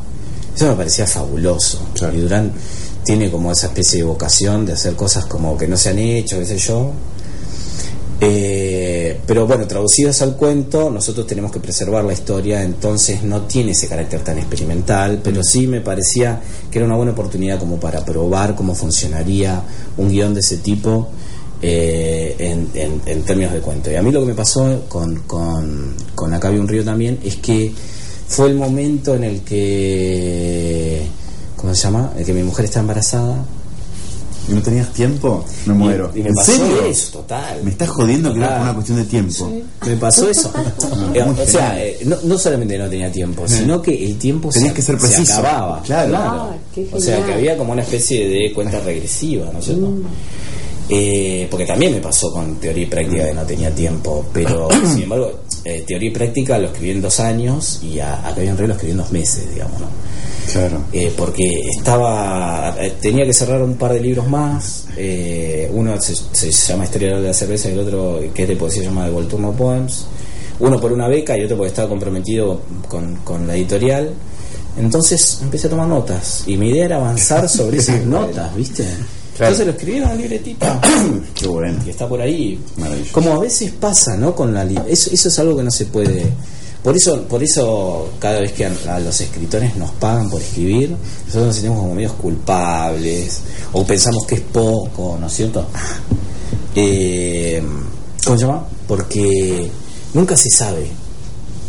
Eso 0.55 0.69
me 0.69 0.75
parecía 0.75 1.07
fabuloso. 1.07 1.87
Claro. 1.95 2.17
Y 2.17 2.21
Durán 2.21 2.53
tiene 3.05 3.31
como 3.31 3.53
esa 3.53 3.69
especie 3.69 3.99
de 3.99 4.05
vocación 4.05 4.67
de 4.67 4.73
hacer 4.73 4.95
cosas 4.95 5.27
como 5.27 5.57
que 5.57 5.69
no 5.69 5.77
se 5.77 5.91
han 5.91 5.99
hecho, 5.99 6.39
qué 6.39 6.47
sé 6.47 6.59
yo, 6.59 6.93
eh, 8.19 9.21
pero 9.27 9.47
bueno, 9.47 9.67
traducidas 9.67 10.23
al 10.23 10.37
cuento, 10.37 10.91
nosotros 10.91 11.27
tenemos 11.27 11.53
que 11.53 11.61
preservar 11.61 12.03
la 12.03 12.15
historia, 12.15 12.63
entonces 12.63 13.23
no 13.23 13.43
tiene 13.43 13.73
ese 13.73 13.89
carácter 13.89 14.21
tan 14.21 14.39
experimental, 14.39 15.21
pero 15.23 15.43
sí 15.45 15.67
me 15.67 15.83
parecía 15.83 16.41
que 16.71 16.79
era 16.79 16.87
una 16.87 16.97
buena 16.97 17.13
oportunidad 17.13 17.59
como 17.59 17.79
para 17.79 18.05
probar 18.05 18.55
cómo 18.55 18.75
funcionaría 18.75 19.63
un 19.99 20.09
guion 20.09 20.33
de 20.33 20.41
ese 20.41 20.57
tipo 20.59 21.09
eh, 21.61 22.26
en, 22.57 22.69
en- 22.75 23.03
en 23.07 23.23
términos 23.23 23.53
de 23.53 23.61
cuento. 23.61 23.91
Y 23.91 23.97
a 23.97 24.03
mí 24.03 24.11
lo 24.11 24.21
que 24.21 24.27
me 24.27 24.35
pasó 24.35 24.85
con, 24.89 25.17
con, 25.27 25.95
con 26.15 26.33
Acá 26.35 26.49
había 26.49 26.61
un 26.61 26.69
río 26.69 26.85
también 26.85 27.19
es 27.25 27.37
que 27.37 27.73
fue 28.29 28.49
el 28.49 28.55
momento 28.57 29.15
en 29.15 29.25
el 29.25 29.41
que, 29.43 31.03
¿cómo 31.57 31.75
se 31.75 31.83
llama? 31.83 32.13
El 32.17 32.25
que 32.25 32.33
mi 32.33 32.43
mujer 32.43 32.65
está 32.65 32.81
embarazada. 32.81 33.45
¿Y 34.49 34.53
no 34.53 34.63
tenías 34.63 34.93
tiempo? 34.93 35.45
Me 35.67 35.75
muero. 35.75 36.13
Y, 36.15 36.21
me 36.23 36.29
¿En 36.29 36.35
pasó 36.37 36.53
serio? 36.53 36.83
eso, 36.85 37.19
total. 37.19 37.65
Me 37.65 37.71
estás 37.73 37.89
jodiendo 37.89 38.33
que 38.33 38.39
era 38.39 38.51
por 38.55 38.61
una 38.63 38.75
cuestión 38.75 38.99
de 38.99 39.05
tiempo. 39.05 39.51
Me 39.85 39.97
pasó 39.97 40.29
eso. 40.31 40.53
Eh, 41.15 41.23
o 41.23 41.47
sea, 41.47 41.83
eh, 41.83 41.99
no, 42.05 42.17
no 42.25 42.39
solamente 42.39 42.77
no 42.79 42.89
tenía 42.89 43.11
tiempo, 43.11 43.49
sino 43.49 43.81
que 43.83 44.05
el 44.07 44.19
tiempo 44.19 44.51
Tenías 44.51 44.71
se, 44.73 44.77
que 44.77 44.83
ser 44.83 45.01
se 45.01 45.07
preciso. 45.09 45.39
acababa. 45.39 45.83
Claro. 45.83 46.13
Ah, 46.17 46.51
o 46.93 47.01
sea, 47.01 47.25
que 47.25 47.33
había 47.35 47.57
como 47.57 47.73
una 47.73 47.83
especie 47.83 48.29
de 48.29 48.53
cuenta 48.53 48.79
regresiva, 48.81 49.51
¿no 49.53 49.59
es 49.59 49.65
cierto? 49.65 49.93
Eh, 50.89 51.49
porque 51.51 51.67
también 51.67 51.93
me 51.93 52.01
pasó 52.01 52.31
con 52.33 52.57
teoría 52.57 52.85
y 52.85 52.87
práctica 52.87 53.27
que 53.27 53.35
no 53.35 53.45
tenía 53.45 53.75
tiempo, 53.75 54.25
pero 54.33 54.69
sin 54.93 55.03
embargo, 55.03 55.33
eh, 55.69 55.83
teoría 55.85 56.11
y 56.11 56.13
práctica 56.13 56.59
lo 56.59 56.69
escribí 56.69 56.93
en 56.93 57.03
dos 57.03 57.19
años 57.19 57.81
y 57.83 57.99
a, 57.99 58.19
acá 58.19 58.37
había 58.37 58.51
en 58.51 58.57
Río 58.57 58.69
lo 58.69 58.75
escribí 58.75 58.93
en 58.93 58.99
dos 58.99 59.11
meses, 59.11 59.53
digamos, 59.53 59.81
¿no? 59.81 59.89
Claro. 60.53 60.85
Eh, 60.93 61.13
porque 61.17 61.61
estaba 61.77 62.77
eh, 62.79 62.95
tenía 63.01 63.25
que 63.27 63.33
cerrar 63.33 63.61
un 63.63 63.75
par 63.75 63.93
de 63.93 64.01
libros 64.01 64.29
más 64.29 64.87
uno 65.73 66.01
se, 66.01 66.15
se 66.15 66.53
llama 66.53 66.85
Historia 66.85 67.17
de 67.17 67.27
la 67.27 67.35
cerveza 67.35 67.69
y 67.69 67.73
el 67.73 67.81
otro 67.81 68.21
que 68.33 68.43
es 68.45 68.49
de 68.49 68.55
poesía 68.55 68.83
se 68.83 68.89
llama 68.89 69.07
The 69.07 69.11
Volturno 69.11 69.51
Poems 69.53 70.07
uno 70.61 70.81
por 70.81 70.93
una 70.93 71.09
beca 71.09 71.37
y 71.37 71.43
otro 71.43 71.57
porque 71.57 71.71
estaba 71.71 71.89
comprometido 71.89 72.61
con, 72.89 73.17
con 73.17 73.49
la 73.49 73.57
editorial 73.57 74.15
entonces 74.79 75.41
empecé 75.43 75.67
a 75.67 75.71
tomar 75.71 75.89
notas 75.89 76.45
y 76.47 76.57
mi 76.57 76.69
idea 76.69 76.85
era 76.85 76.97
avanzar 76.97 77.49
sobre 77.49 77.79
esas 77.79 78.05
notas 78.07 78.55
¿viste? 78.55 78.87
Entonces 79.39 79.67
lo 79.67 79.73
escribí 79.73 79.99
en 79.99 80.05
una 80.05 80.15
libretita 80.15 80.81
Qué 81.35 81.47
bueno. 81.47 81.83
que 81.85 81.91
está 81.91 82.09
por 82.09 82.21
ahí. 82.21 82.59
Maravilloso. 82.77 83.13
Como 83.13 83.35
a 83.35 83.39
veces 83.39 83.73
pasa, 83.73 84.17
¿no? 84.17 84.35
Con 84.35 84.55
la 84.55 84.65
eso, 84.89 85.11
eso 85.13 85.29
es 85.29 85.39
algo 85.39 85.57
que 85.57 85.63
no 85.63 85.71
se 85.71 85.87
puede. 85.87 86.27
Por 86.83 86.97
eso, 86.97 87.23
por 87.25 87.43
eso 87.43 88.11
cada 88.19 88.41
vez 88.41 88.53
que 88.53 88.65
a, 88.65 88.73
a 88.89 89.01
los 89.01 89.21
escritores 89.21 89.77
nos 89.77 89.91
pagan 89.93 90.31
por 90.31 90.41
escribir, 90.41 90.91
nosotros 90.91 91.47
nos 91.47 91.55
sentimos 91.55 91.81
como 91.81 91.95
medios 91.95 92.13
culpables 92.13 93.41
o 93.73 93.85
pensamos 93.85 94.25
que 94.27 94.37
es 94.37 94.41
poco, 94.41 95.19
¿no 95.21 95.27
es 95.27 95.33
cierto? 95.33 95.67
Eh, 96.75 97.63
¿Cómo 98.25 98.39
se 98.39 98.47
llama? 98.47 98.67
Porque 98.87 99.71
nunca 100.15 100.37
se 100.37 100.51
sabe, 100.51 100.87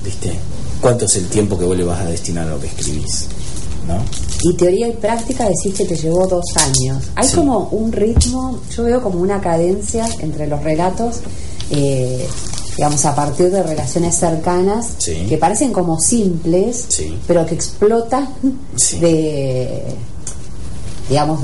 ¿viste? 0.03 0.33
¿Cuánto 0.81 1.05
es 1.05 1.15
el 1.15 1.27
tiempo 1.27 1.57
que 1.57 1.65
vos 1.65 1.75
le 1.75 1.83
vas 1.83 2.01
a 2.01 2.05
destinar 2.05 2.47
a 2.47 2.51
lo 2.51 2.59
que 2.59 2.67
escribís? 2.67 3.25
¿No? 3.87 3.97
Y 4.43 4.53
teoría 4.55 4.87
y 4.87 4.91
práctica 4.93 5.45
decís 5.45 5.73
que 5.75 5.85
te 5.85 5.95
llevó 5.95 6.27
dos 6.27 6.45
años. 6.57 7.03
Hay 7.15 7.27
Sí. 7.27 7.35
como 7.35 7.69
un 7.71 7.91
ritmo, 7.91 8.59
yo 8.75 8.83
veo 8.83 9.01
como 9.01 9.19
una 9.19 9.41
cadencia 9.41 10.05
entre 10.19 10.47
los 10.47 10.61
relatos, 10.63 11.21
eh, 11.71 12.27
digamos, 12.75 13.03
a 13.05 13.15
partir 13.15 13.49
de 13.49 13.63
relaciones 13.63 14.15
cercanas, 14.15 14.89
Sí. 14.99 15.25
que 15.27 15.37
parecen 15.37 15.73
como 15.73 15.99
simples, 15.99 16.85
Sí. 16.89 17.17
pero 17.25 17.45
que 17.45 17.55
explotan 17.55 18.29
de, 18.99 19.83
digamos, 21.09 21.39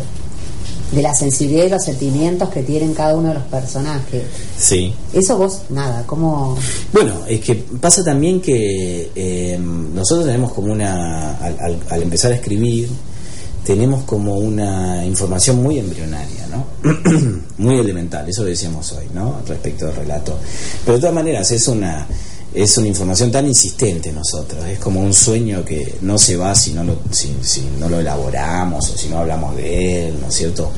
de 0.93 1.01
la 1.01 1.13
sensibilidad 1.15 1.65
y 1.65 1.69
los 1.69 1.83
sentimientos 1.83 2.49
que 2.49 2.63
tienen 2.63 2.93
cada 2.93 3.15
uno 3.15 3.29
de 3.29 3.33
los 3.35 3.43
personajes. 3.43 4.23
Sí. 4.57 4.93
Eso 5.13 5.37
vos, 5.37 5.61
nada, 5.69 6.03
como... 6.05 6.57
Bueno, 6.91 7.13
es 7.27 7.39
que 7.41 7.55
pasa 7.55 8.03
también 8.03 8.41
que 8.41 9.11
eh, 9.15 9.57
nosotros 9.59 10.25
tenemos 10.25 10.53
como 10.53 10.71
una, 10.73 11.37
al, 11.37 11.57
al- 11.59 11.79
al 11.89 12.01
empezar 12.03 12.31
a 12.31 12.35
escribir, 12.35 12.89
tenemos 13.65 14.03
como 14.03 14.35
una 14.35 15.05
información 15.05 15.63
muy 15.63 15.79
embrionaria, 15.79 16.47
¿no? 16.51 16.65
muy 17.57 17.79
elemental, 17.79 18.27
eso 18.29 18.43
lo 18.43 18.49
decíamos 18.49 18.91
hoy, 18.91 19.05
¿no? 19.13 19.37
Respecto 19.47 19.85
del 19.87 19.95
relato. 19.95 20.37
Pero 20.83 20.95
de 20.97 20.99
todas 21.01 21.15
maneras 21.15 21.49
es 21.51 21.67
una 21.69 22.05
es 22.53 22.77
una 22.77 22.87
información 22.87 23.31
tan 23.31 23.47
insistente 23.47 24.09
en 24.09 24.15
nosotros, 24.15 24.65
es 24.65 24.79
como 24.79 25.01
un 25.01 25.13
sueño 25.13 25.65
que 25.65 25.95
no 26.01 26.17
se 26.17 26.37
va 26.37 26.53
si 26.55 26.73
no 26.73 26.83
lo, 26.83 26.97
si, 27.11 27.35
si 27.41 27.61
no 27.79 27.89
lo 27.89 27.99
elaboramos 27.99 28.89
o 28.89 28.97
si 28.97 29.09
no 29.09 29.19
hablamos 29.19 29.55
de 29.55 30.07
él, 30.07 30.17
¿no 30.21 30.27
es 30.27 30.35
cierto? 30.35 30.71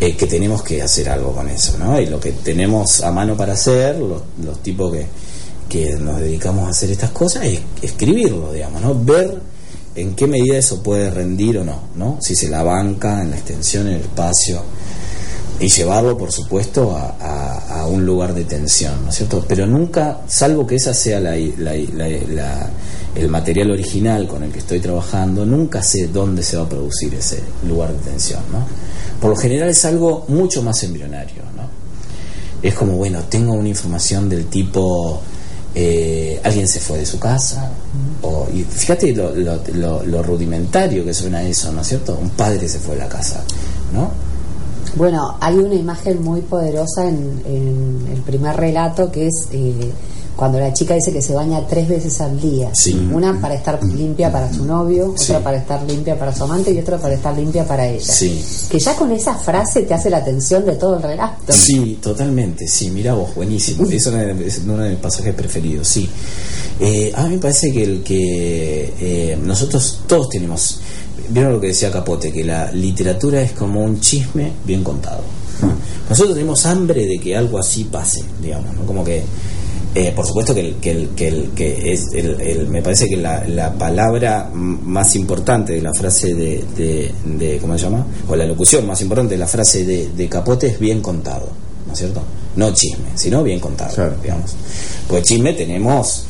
eh, 0.00 0.16
que 0.16 0.26
tenemos 0.26 0.62
que 0.62 0.82
hacer 0.82 1.10
algo 1.10 1.32
con 1.32 1.48
eso, 1.48 1.76
¿no? 1.78 2.00
Y 2.00 2.06
lo 2.06 2.18
que 2.18 2.32
tenemos 2.32 3.02
a 3.02 3.12
mano 3.12 3.36
para 3.36 3.52
hacer, 3.52 3.98
los, 3.98 4.22
los 4.42 4.62
tipos 4.62 4.92
que, 4.92 5.06
que 5.68 5.94
nos 5.96 6.18
dedicamos 6.18 6.66
a 6.66 6.70
hacer 6.70 6.90
estas 6.90 7.10
cosas, 7.10 7.44
es 7.44 7.60
escribirlo, 7.82 8.52
digamos, 8.52 8.80
¿no? 8.80 8.94
Ver 8.94 9.38
en 9.94 10.14
qué 10.14 10.26
medida 10.26 10.56
eso 10.56 10.82
puede 10.82 11.10
rendir 11.10 11.58
o 11.58 11.64
no, 11.64 11.82
¿no? 11.96 12.16
Si 12.20 12.34
se 12.34 12.48
la 12.48 12.62
banca 12.62 13.20
en 13.20 13.30
la 13.30 13.36
extensión, 13.36 13.88
en 13.88 13.94
el 13.94 14.00
espacio, 14.00 14.62
y 15.60 15.68
llevarlo, 15.68 16.16
por 16.16 16.32
supuesto, 16.32 16.96
a, 16.96 17.16
a- 17.20 17.80
a 17.82 17.86
un 17.86 18.04
lugar 18.06 18.32
de 18.34 18.44
tensión, 18.44 19.04
¿no 19.04 19.10
es 19.10 19.16
cierto? 19.16 19.44
Pero 19.46 19.66
nunca, 19.66 20.20
salvo 20.26 20.66
que 20.66 20.76
esa 20.76 20.94
sea 20.94 21.20
la, 21.20 21.36
la- 21.36 21.74
la- 21.94 22.08
la- 22.28 22.70
el 23.14 23.28
material 23.28 23.70
original 23.72 24.26
con 24.26 24.42
el 24.42 24.50
que 24.52 24.60
estoy 24.60 24.80
trabajando, 24.80 25.44
nunca 25.44 25.82
sé 25.82 26.06
dónde 26.08 26.42
se 26.42 26.56
va 26.56 26.62
a 26.62 26.68
producir 26.68 27.12
ese 27.14 27.40
lugar 27.68 27.92
de 27.92 27.98
tensión, 28.10 28.40
¿no? 28.52 28.64
Por 29.20 29.30
lo 29.30 29.36
general 29.36 29.68
es 29.68 29.84
algo 29.84 30.24
mucho 30.28 30.62
más 30.62 30.82
embrionario, 30.82 31.42
¿no? 31.56 31.68
Es 32.62 32.74
como, 32.74 32.92
bueno, 32.94 33.20
tengo 33.28 33.52
una 33.52 33.68
información 33.68 34.28
del 34.28 34.46
tipo, 34.46 35.20
eh, 35.74 36.40
alguien 36.44 36.68
se 36.68 36.80
fue 36.80 36.98
de 36.98 37.06
su 37.06 37.18
casa, 37.18 37.70
o, 38.22 38.46
y 38.54 38.62
fíjate 38.64 39.12
lo, 39.14 39.34
lo- 39.34 39.60
lo- 39.74 40.04
lo 40.06 40.22
rudimentario 40.22 41.04
que 41.04 41.12
suena 41.12 41.42
eso, 41.42 41.70
¿no 41.72 41.80
es 41.82 41.88
cierto? 41.88 42.16
Un 42.20 42.30
padre 42.30 42.68
se 42.68 42.78
fue 42.78 42.94
de 42.94 43.00
la 43.02 43.08
casa, 43.08 43.42
¿no? 43.92 44.29
Bueno, 44.96 45.36
hay 45.40 45.56
una 45.56 45.74
imagen 45.74 46.22
muy 46.22 46.40
poderosa 46.42 47.08
en, 47.08 47.42
en 47.46 48.08
el 48.12 48.20
primer 48.22 48.56
relato 48.56 49.10
que 49.10 49.28
es 49.28 49.48
eh, 49.52 49.90
cuando 50.36 50.58
la 50.58 50.72
chica 50.72 50.94
dice 50.94 51.12
que 51.12 51.20
se 51.20 51.34
baña 51.34 51.66
tres 51.66 51.86
veces 51.88 52.18
al 52.20 52.40
día. 52.40 52.70
Sí. 52.72 53.08
Una 53.12 53.38
para 53.40 53.54
estar 53.54 53.82
limpia 53.84 54.32
para 54.32 54.50
su 54.52 54.64
novio, 54.64 55.12
Sí. 55.16 55.24
otra 55.32 55.44
para 55.44 55.58
estar 55.58 55.82
limpia 55.82 56.18
para 56.18 56.34
su 56.34 56.44
amante 56.44 56.72
y 56.72 56.78
otra 56.78 56.96
para 56.98 57.14
estar 57.14 57.36
limpia 57.36 57.66
para 57.66 57.86
ella. 57.86 58.12
Sí. 58.12 58.42
Que 58.70 58.78
ya 58.78 58.96
con 58.96 59.12
esa 59.12 59.34
frase 59.34 59.82
te 59.82 59.92
hace 59.94 60.08
la 60.08 60.18
atención 60.18 60.64
de 60.64 60.76
todo 60.76 60.96
el 60.96 61.02
relato. 61.02 61.52
Sí, 61.52 61.98
totalmente, 62.02 62.66
sí, 62.66 62.90
mira 62.90 63.12
vos, 63.14 63.34
buenísimo. 63.34 63.86
Es 63.90 64.06
uno 64.06 64.16
de, 64.16 64.46
es 64.46 64.58
uno 64.64 64.78
de 64.78 64.90
mis 64.90 64.98
pasajes 64.98 65.34
preferidos, 65.34 65.86
sí. 65.86 66.08
Eh, 66.80 67.12
a 67.14 67.24
mí 67.24 67.34
me 67.34 67.38
parece 67.38 67.70
que 67.70 67.82
el 67.84 68.02
que 68.02 68.94
eh, 68.98 69.38
nosotros 69.44 70.00
todos 70.06 70.30
tenemos, 70.30 70.80
vieron 71.30 71.52
lo 71.54 71.60
que 71.60 71.68
decía 71.68 71.90
Capote, 71.90 72.32
que 72.32 72.44
la 72.44 72.70
literatura 72.72 73.40
es 73.42 73.52
como 73.52 73.82
un 73.84 74.00
chisme 74.00 74.52
bien 74.64 74.82
contado. 74.84 75.22
Nosotros 76.08 76.34
tenemos 76.34 76.64
hambre 76.66 77.06
de 77.06 77.18
que 77.18 77.36
algo 77.36 77.58
así 77.58 77.84
pase, 77.84 78.22
digamos, 78.42 78.74
¿no? 78.74 78.84
Como 78.86 79.04
que, 79.04 79.22
eh, 79.94 80.12
por 80.14 80.26
supuesto 80.26 80.54
que, 80.54 80.60
el, 80.60 80.74
que, 80.76 80.90
el, 80.90 81.08
que, 81.10 81.28
el, 81.28 81.50
que 81.50 81.92
es, 81.92 82.06
el, 82.14 82.66
me 82.68 82.82
parece 82.82 83.08
que 83.08 83.16
la, 83.16 83.44
la 83.46 83.72
palabra 83.74 84.50
más 84.52 85.14
importante 85.16 85.72
de 85.74 85.82
la 85.82 85.92
frase 85.94 86.34
de, 86.34 86.64
de, 86.76 87.12
de- 87.24 87.58
¿cómo 87.58 87.76
se 87.78 87.84
llama? 87.84 88.06
O 88.28 88.34
la 88.36 88.46
locución 88.46 88.86
más 88.86 89.00
importante 89.02 89.34
de 89.34 89.38
la 89.38 89.46
frase 89.46 89.84
de, 89.84 90.08
de 90.08 90.28
Capote 90.28 90.66
es 90.68 90.78
bien 90.80 91.00
contado, 91.00 91.48
¿no 91.86 91.92
es 91.92 91.98
cierto? 91.98 92.22
No 92.56 92.72
chisme, 92.74 93.06
sino 93.14 93.42
bien 93.44 93.60
contado, 93.60 93.94
Claro. 93.94 94.16
digamos. 94.22 94.56
Pues 95.08 95.22
chisme 95.24 95.52
tenemos 95.52 96.24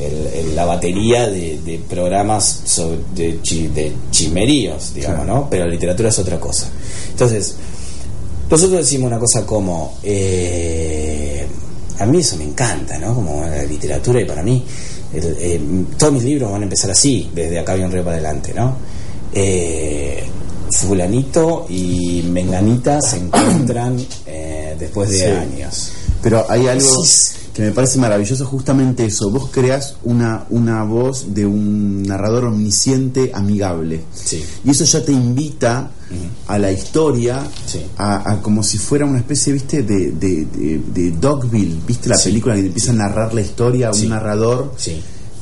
el- 0.00 0.26
el- 0.48 0.56
la 0.56 0.64
batería 0.64 1.28
de, 1.28 1.58
de 1.64 1.78
programas 1.88 2.62
sobre- 2.64 2.98
de, 3.14 3.40
chi- 3.42 3.68
de 3.68 3.92
chismeríos, 4.10 4.94
digamos, 4.94 5.24
Claro. 5.24 5.40
¿no? 5.42 5.50
Pero 5.50 5.64
la 5.66 5.70
literatura 5.72 6.08
es 6.08 6.18
otra 6.18 6.38
cosa. 6.40 6.68
Entonces, 7.10 7.54
nosotros 8.50 8.80
decimos 8.80 9.08
una 9.08 9.18
cosa 9.18 9.44
como, 9.46 9.98
eh, 10.02 11.46
a 11.98 12.06
mí 12.06 12.18
eso 12.18 12.36
me 12.36 12.44
encanta, 12.44 12.98
¿no? 12.98 13.14
Como 13.14 13.42
la 13.44 13.62
literatura 13.64 14.20
y 14.20 14.24
para 14.24 14.42
mí, 14.42 14.64
el- 15.12 15.36
eh, 15.38 15.60
todos 15.98 16.12
mis 16.14 16.24
libros 16.24 16.50
van 16.50 16.62
a 16.62 16.64
empezar 16.64 16.90
así, 16.90 17.30
desde 17.34 17.58
acá 17.58 17.74
un 17.74 17.92
río 17.92 18.02
para 18.04 18.16
adelante, 18.16 18.52
¿no? 18.54 18.76
Eh, 19.32 20.24
fulanito 20.72 21.66
y 21.68 22.22
menganita 22.30 23.00
se 23.02 23.16
encuentran 23.16 23.98
eh, 24.26 24.76
después 24.78 25.10
de 25.10 25.18
Sí. 25.18 25.24
años. 25.24 25.92
Pero 26.22 26.46
hay 26.48 26.66
algo 26.68 27.04
Sí. 27.04 27.34
Que 27.54 27.62
me 27.62 27.72
parece 27.72 27.98
maravilloso, 27.98 28.46
justamente 28.46 29.04
eso. 29.04 29.30
Vos 29.30 29.50
creas 29.52 29.96
una, 30.04 30.44
una 30.50 30.84
voz 30.84 31.34
de 31.34 31.46
un 31.46 32.02
narrador 32.04 32.44
omnisciente 32.44 33.32
amigable. 33.34 34.02
Sí. 34.14 34.42
Y 34.64 34.70
eso 34.70 34.84
ya 34.84 35.04
te 35.04 35.12
invita 35.12 35.90
a 36.48 36.58
la 36.58 36.70
historia, 36.72 37.42
Sí. 37.66 37.80
a, 37.98 38.32
a 38.32 38.42
como 38.42 38.62
si 38.62 38.78
fuera 38.78 39.04
una 39.04 39.18
especie, 39.18 39.52
viste, 39.52 39.82
de, 39.82 40.12
de, 40.12 40.44
de- 40.46 40.80
de 40.92 41.10
Dogville. 41.12 41.76
¿Viste 41.86 42.08
la 42.08 42.16
Sí. 42.16 42.30
película 42.30 42.54
que 42.54 42.62
te 42.62 42.66
empieza 42.68 42.90
a 42.92 42.94
narrar 42.94 43.34
la 43.34 43.40
historia, 43.40 43.92
Sí. 43.92 44.04
un 44.04 44.10
narrador? 44.10 44.72
Sí. 44.76 45.00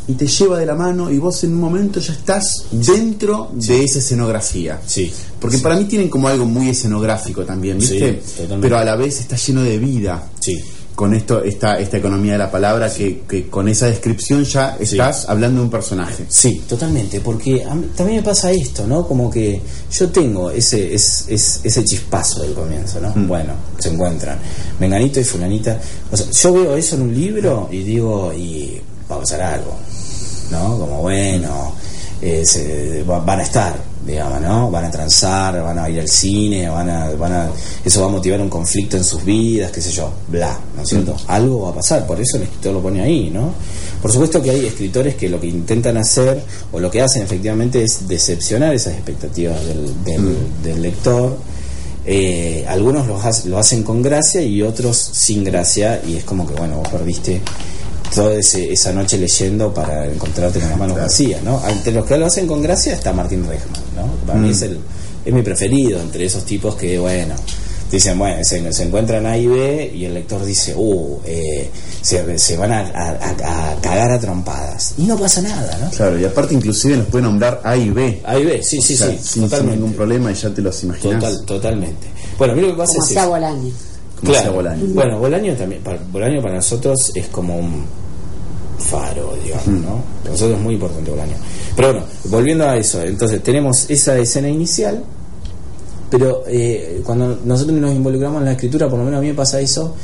Y 0.08 0.14
te 0.14 0.26
lleva 0.26 0.58
de 0.58 0.64
la 0.64 0.74
mano 0.74 1.10
y 1.10 1.18
vos 1.18 1.44
en 1.44 1.52
un 1.52 1.60
momento 1.60 2.00
ya 2.00 2.14
estás 2.14 2.64
dentro 2.70 3.50
de 3.52 3.84
esa 3.84 3.98
escenografía. 3.98 4.80
Sí. 4.86 5.12
Porque 5.38 5.58
para 5.58 5.76
mí 5.76 5.84
tienen 5.84 6.08
como 6.08 6.28
algo 6.28 6.46
muy 6.46 6.70
escenográfico 6.70 7.44
también, 7.44 7.76
¿viste? 7.78 8.22
Pero 8.60 8.78
a 8.78 8.84
la 8.84 8.96
vez 8.96 9.20
está 9.20 9.36
lleno 9.36 9.62
de 9.62 9.78
vida. 9.78 10.26
Sí. 10.40 10.58
Con 10.98 11.14
esto, 11.14 11.44
esta, 11.44 11.78
esta 11.78 11.96
economía 11.98 12.32
de 12.32 12.38
la 12.38 12.50
palabra, 12.50 12.92
que, 12.92 13.20
que 13.20 13.46
con 13.48 13.68
esa 13.68 13.86
descripción 13.86 14.42
ya 14.42 14.76
Sí. 14.78 14.82
estás 14.82 15.28
hablando 15.28 15.60
de 15.60 15.66
un 15.66 15.70
personaje. 15.70 16.24
Sí, 16.28 16.60
totalmente, 16.68 17.20
porque 17.20 17.62
a 17.64 17.72
mí- 17.72 17.86
también 17.96 18.16
me 18.18 18.22
pasa 18.24 18.50
esto, 18.50 18.84
¿no? 18.84 19.06
Como 19.06 19.30
que 19.30 19.60
yo 19.92 20.08
tengo 20.10 20.50
ese 20.50 20.92
es, 20.92 21.24
es- 21.28 21.60
ese 21.62 21.84
chispazo 21.84 22.42
del 22.42 22.52
comienzo, 22.52 23.00
¿no? 23.00 23.10
Mm. 23.14 23.28
Bueno, 23.28 23.52
se 23.78 23.90
encuentran 23.90 24.40
Menganito 24.80 25.20
y 25.20 25.24
Fulanita. 25.24 25.78
O 26.10 26.16
sea, 26.16 26.26
yo 26.32 26.52
veo 26.52 26.76
eso 26.76 26.96
en 26.96 27.02
un 27.02 27.14
libro 27.14 27.68
y 27.70 27.84
digo, 27.84 28.32
y 28.36 28.80
va 29.08 29.14
a 29.16 29.20
pasar 29.20 29.40
algo, 29.40 29.76
¿no? 30.50 30.78
Como 30.80 31.02
bueno, 31.02 31.74
eh, 32.20 32.42
se- 32.44 33.04
va- 33.04 33.20
van 33.20 33.38
a 33.38 33.42
estar, 33.44 33.76
digamos, 34.08 34.40
¿no? 34.40 34.70
Van 34.70 34.86
a 34.86 34.90
transar, 34.90 35.62
van 35.62 35.78
a 35.78 35.88
ir 35.88 36.00
al 36.00 36.08
cine, 36.08 36.68
van 36.68 36.90
a, 36.90 37.10
van 37.10 37.32
a, 37.32 37.50
eso 37.84 38.00
va 38.00 38.06
a 38.06 38.10
motivar 38.10 38.40
un 38.40 38.48
conflicto 38.48 38.96
en 38.96 39.04
sus 39.04 39.24
vidas, 39.24 39.70
qué 39.70 39.80
sé 39.80 39.92
yo, 39.92 40.10
bla, 40.26 40.58
¿no 40.74 40.82
es 40.82 40.88
cierto? 40.88 41.14
Algo 41.28 41.60
va 41.62 41.70
a 41.70 41.74
pasar, 41.74 42.06
por 42.06 42.20
eso 42.20 42.38
el 42.38 42.44
escritor 42.44 42.72
lo 42.72 42.80
pone 42.82 43.00
ahí, 43.02 43.30
¿no? 43.30 43.52
Por 44.02 44.10
supuesto 44.10 44.42
que 44.42 44.50
hay 44.50 44.66
escritores 44.66 45.14
que 45.14 45.28
lo 45.28 45.38
que 45.40 45.46
intentan 45.48 45.96
hacer, 45.98 46.42
o 46.72 46.80
lo 46.80 46.90
que 46.90 47.02
hacen 47.02 47.22
efectivamente 47.22 47.82
es 47.84 48.08
decepcionar 48.08 48.74
esas 48.74 48.94
expectativas 48.94 49.64
del, 49.64 50.04
del- 50.04 50.36
del 50.64 50.82
lector. 50.82 51.36
Eh, 52.10 52.64
algunos 52.66 53.06
lo, 53.06 53.20
ha- 53.20 53.30
lo 53.44 53.58
hacen 53.58 53.82
con 53.82 54.00
gracia 54.02 54.40
y 54.40 54.62
otros 54.62 54.96
sin 54.96 55.44
gracia, 55.44 56.00
y 56.06 56.16
es 56.16 56.24
como 56.24 56.46
que, 56.46 56.54
bueno, 56.54 56.76
vos 56.78 56.88
perdiste 56.88 57.40
toda 58.14 58.34
ese- 58.34 58.72
esa 58.72 58.92
noche 58.92 59.18
leyendo 59.18 59.72
para 59.72 60.06
encontrarte 60.06 60.58
con 60.60 60.68
las 60.70 60.78
manos 60.78 60.96
vacías, 60.96 61.42
¿no? 61.42 61.62
Entre 61.68 61.92
los 61.92 62.04
que 62.06 62.16
lo 62.16 62.26
hacen 62.26 62.46
con 62.46 62.62
gracia 62.62 62.94
está 62.94 63.12
Martín 63.12 63.46
Rejman, 63.46 63.82
¿no? 63.96 64.26
Para 64.26 64.38
mí 64.38 64.50
es, 64.50 64.62
el, 64.62 64.78
es 65.24 65.32
mi 65.34 65.42
preferido 65.42 66.00
entre 66.00 66.24
esos 66.24 66.44
tipos 66.44 66.74
que, 66.76 66.98
bueno, 66.98 67.34
dicen, 67.90 68.18
bueno, 68.18 68.42
se, 68.44 68.70
se 68.72 68.82
encuentran 68.84 69.24
A 69.26 69.36
y 69.38 69.46
B 69.46 69.92
y 69.94 70.04
el 70.04 70.14
lector 70.14 70.44
dice, 70.44 70.74
uh, 70.76 71.20
eh, 71.24 71.70
se, 72.02 72.38
se 72.38 72.56
van 72.56 72.72
a, 72.72 72.80
a- 72.80 73.76
cagar 73.80 74.10
a 74.12 74.18
trompadas. 74.20 74.94
Y 74.98 75.04
no 75.04 75.16
pasa 75.18 75.40
nada, 75.40 75.78
¿no? 75.82 75.90
Claro, 75.90 76.18
y 76.18 76.24
aparte 76.24 76.54
inclusive 76.54 76.96
nos 76.98 77.06
puede 77.06 77.24
nombrar 77.24 77.60
A 77.64 77.76
y 77.76 77.90
B. 77.90 78.20
A 78.24 78.38
y 78.38 78.44
B, 78.44 78.62
sí, 78.62 78.80
sí, 78.82 78.94
O 78.94 78.96
sea, 78.98 79.06
sí, 79.08 79.14
sin, 79.16 79.24
sin 79.24 79.42
totalmente. 79.44 79.76
ningún 79.76 79.94
problema 79.94 80.30
y 80.30 80.34
ya 80.34 80.50
te 80.50 80.60
los 80.62 80.82
imaginas. 80.82 81.20
Total, 81.20 81.44
totalmente. 81.46 82.06
Bueno, 82.36 82.52
a 82.52 82.56
mí 82.56 82.62
lo 82.62 82.68
que 82.68 82.74
pasa 82.74 82.92
Como 82.92 83.04
es 83.04 83.10
hacía 83.10 83.22
Como 84.20 84.32
decía 84.32 84.50
Bolaño. 84.50 84.84
Bueno, 84.94 85.18
Bolaño 85.18 85.54
también, 85.54 85.82
para, 85.82 85.98
Bolaño 86.10 86.42
para 86.42 86.56
nosotros 86.56 87.12
es 87.14 87.26
como 87.28 87.56
un 87.56 87.84
faro, 88.78 89.34
digamos, 89.42 89.66
¿no? 89.66 90.02
Para 90.22 90.32
nosotros 90.32 90.58
es 90.58 90.64
muy 90.64 90.74
importante 90.74 91.10
Bolaño. 91.10 91.36
Pero 91.76 91.92
bueno, 91.92 92.06
volviendo 92.24 92.68
a 92.68 92.76
eso, 92.76 93.02
entonces 93.02 93.42
tenemos 93.42 93.88
esa 93.90 94.18
escena 94.18 94.48
inicial, 94.48 95.04
pero 96.10 96.44
eh, 96.46 97.02
cuando 97.04 97.38
nosotros 97.44 97.78
nos 97.78 97.94
involucramos 97.94 98.40
en 98.40 98.46
la 98.46 98.52
escritura, 98.52 98.88
por 98.88 98.98
lo 98.98 99.04
menos 99.04 99.18
a 99.18 99.20
mí 99.20 99.28
me 99.28 99.34
pasa 99.34 99.60
eso, 99.60 99.94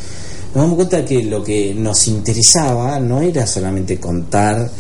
nos 0.55 0.63
damos 0.63 0.77
cuenta 0.77 1.05
que 1.05 1.25
lo 1.25 1.43
que 1.43 1.75
nos 1.75 2.07
interesaba 2.07 3.01
no 3.01 3.21
era 3.21 3.47
solamente 3.47 3.99
contar, 3.99 4.71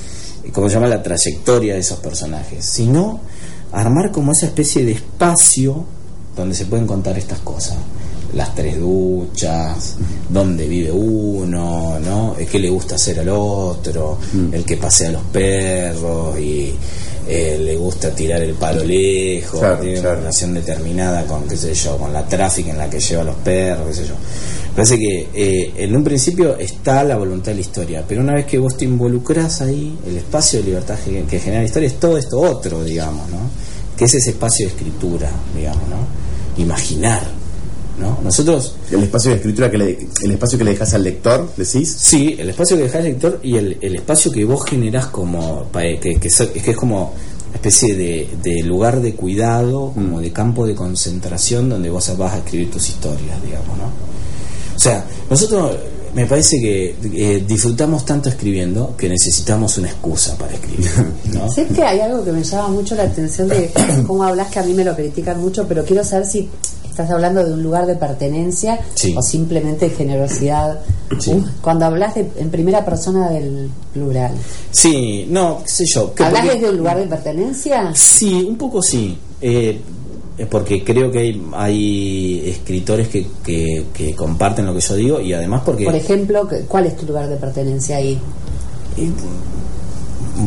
eh, 0.45 0.51
como 0.53 0.69
se 0.69 0.75
llama, 0.75 0.89
la 0.89 1.03
trayectoria 1.03 1.75
de 1.75 1.81
esos 1.81 1.99
personajes, 1.99 2.65
sino 2.65 3.21
armar 3.73 4.13
como 4.13 4.33
esa 4.33 4.47
especie 4.47 4.85
de 4.85 4.93
espacio 4.93 5.85
donde 6.37 6.55
se 6.55 6.67
pueden 6.67 6.87
contar 6.87 7.19
estas 7.19 7.41
cosas. 7.41 7.77
Las 8.35 8.55
tres 8.55 8.79
duchas, 8.81 9.97
dónde 10.29 10.67
vive 10.67 10.91
uno, 10.91 11.99
¿no? 12.01 12.35
¿Qué 12.51 12.59
le 12.59 12.69
gusta 12.69 12.97
hacer 12.97 13.21
al 13.21 13.29
otro? 13.29 14.19
Mm. 14.33 14.55
El 14.55 14.65
que 14.65 14.77
pasea 14.77 15.11
a 15.11 15.13
los 15.13 15.23
perros 15.25 16.39
y 16.39 16.75
eh, 17.29 17.59
le 17.63 17.77
gusta 17.77 18.11
tirar 18.11 18.43
el 18.43 18.55
palo 18.55 18.85
lejos, 18.85 19.61
Claro, 19.61 19.79
tiene 19.79 20.01
claro. 20.01 20.11
una 20.11 20.19
relación 20.21 20.55
determinada 20.55 21.25
con, 21.27 21.47
qué 21.49 21.57
sé 21.57 21.73
yo, 21.75 21.97
con 21.97 22.13
la 22.13 22.27
tráfico 22.27 22.71
en 22.71 22.79
la 22.79 22.91
que 22.91 22.99
lleva 23.01 23.23
a 23.23 23.25
los 23.25 23.37
perros, 23.37 23.87
qué 23.89 23.95
sé 23.95 24.07
yo. 24.07 24.15
Parece 24.75 24.99
que 24.99 25.29
eh, 25.33 25.73
en 25.77 25.95
un 25.95 26.03
principio 26.03 26.57
está 26.59 27.05
la 27.05 27.17
voluntad 27.17 27.53
de 27.53 27.55
la 27.55 27.61
historia, 27.61 28.05
pero 28.07 28.21
una 28.21 28.35
vez 28.35 28.47
que 28.47 28.59
vos 28.59 28.77
te 28.77 28.85
involucrás 28.85 29.61
ahí, 29.63 29.97
el 30.07 30.17
espacio 30.17 30.59
de 30.59 30.65
libertad 30.67 30.99
que, 31.05 31.23
que 31.23 31.39
genera 31.39 31.61
la 31.63 31.67
historia 31.67 31.87
es 31.87 32.01
todo 32.01 32.19
esto 32.19 32.41
otro, 32.41 32.83
digamos, 32.83 33.29
¿no? 33.31 33.39
Que 33.97 34.07
es 34.07 34.15
ese 34.15 34.31
espacio 34.31 34.67
de 34.67 34.73
escritura, 34.75 35.31
digamos, 35.57 35.89
¿no? 35.89 36.63
Imaginar, 36.63 37.23
¿no? 37.99 38.19
Nosotros, 38.23 38.77
El 38.91 39.05
espacio 39.05 39.31
de 39.31 39.37
escritura 39.37 39.71
que 39.71 39.79
le, 39.79 40.09
el 40.23 40.31
espacio 40.33 40.59
que 40.59 40.65
le 40.65 40.71
dejas 40.73 40.95
al 40.95 41.05
lector, 41.05 41.51
decís. 41.57 41.95
sí, 41.99 42.37
el 42.39 42.51
espacio 42.51 42.77
que 42.77 42.85
deja 42.85 42.99
el 42.99 43.05
lector 43.05 43.41
y 43.43 43.57
el, 43.57 43.79
el 43.81 43.97
espacio 43.97 44.31
que 44.33 44.45
vos 44.45 44.65
generás 44.65 45.07
como, 45.07 45.71
que, 45.73 45.99
que, 46.01 46.19
que 46.19 46.71
es 46.71 46.77
como 46.77 47.13
una 47.49 47.55
especie 47.55 47.95
de, 47.95 48.29
de 48.43 48.63
lugar 48.63 49.01
de 49.01 49.15
cuidado, 49.15 49.93
como 49.95 50.21
de 50.21 50.33
campo 50.33 50.67
de 50.67 50.75
concentración 50.75 51.69
donde 51.69 51.91
vos 51.91 52.17
vas 52.17 52.35
a 52.35 52.39
escribir 52.39 52.71
tus 52.71 52.89
historias, 52.89 53.43
digamos, 53.45 53.79
¿no? 53.79 53.85
O 54.75 54.79
sea, 54.79 55.05
nosotros 55.31 55.77
me 56.15 56.27
parece 56.27 56.61
que 56.61 56.97
eh, 57.15 57.45
disfrutamos 57.47 58.05
tanto 58.05 58.29
escribiendo 58.29 58.97
que 58.97 59.09
necesitamos 59.09 59.77
una 59.79 59.89
excusa 59.89 60.37
para 60.39 60.55
escribir, 60.55 60.91
¿no? 61.33 61.51
Sé 61.53 61.67
que 61.67 61.83
hay 61.83 62.01
algo 62.01 62.25
que 62.25 62.33
me 62.33 62.43
llama 62.43 62.69
mucho 62.69 62.95
la 62.95 63.05
atención 63.05 63.49
de 63.49 63.71
cómo 64.07 64.23
hablas, 64.23 64.51
que 64.51 64.61
a 64.61 64.63
mí 64.63 64.75
me 64.75 64.85
lo 64.85 64.95
critican 64.95 65.41
mucho, 65.41 65.67
pero 65.67 65.85
quiero 65.85 66.05
saber 66.05 66.27
si 66.27 66.49
estás 66.95 67.11
hablando 67.11 67.45
de 67.45 67.53
un 67.53 67.61
lugar 67.63 67.87
de 67.87 67.97
pertenencia 67.97 68.79
Sí. 68.95 69.13
o 69.17 69.21
simplemente 69.21 69.89
de 69.89 69.97
generosidad. 69.97 70.79
Sí. 71.19 71.33
Uh, 71.33 71.43
Cuando 71.61 71.87
hablas 71.87 72.15
de, 72.15 72.31
en 72.37 72.51
primera 72.51 72.85
persona 72.85 73.31
del 73.31 73.69
plural, 73.93 74.33
Sí, 74.71 75.27
no, 75.29 75.59
qué 75.65 75.69
sé 75.71 75.85
yo. 75.93 76.15
que 76.15 76.23
¿hablas 76.23 76.43
porque- 76.43 76.55
desde 76.61 76.71
un 76.71 76.77
lugar 76.79 76.99
de 76.99 77.07
pertenencia? 77.07 77.91
Sí, 77.97 78.45
un 78.49 78.57
poco 78.57 78.81
sí. 78.81 79.19
Eh, 79.41 79.81
porque 80.49 80.85
creo 80.85 81.11
que 81.11 81.19
hay, 81.19 81.43
hay 81.55 82.43
escritores 82.49 83.09
que, 83.09 83.27
que, 83.45 83.87
que 83.93 84.15
comparten 84.15 84.65
lo 84.67 84.73
que 84.75 84.81
yo 84.81 84.95
digo 84.95 85.21
y 85.21 85.33
además 85.33 85.63
porque... 85.65 85.85
Por 85.85 85.95
ejemplo, 85.97 86.49
¿cuál 86.69 86.87
es 86.87 86.97
tu 86.97 87.07
lugar 87.07 87.29
de 87.29 87.37
pertenencia 87.37 87.97
ahí? 87.97 88.19
Eh, 88.97 89.11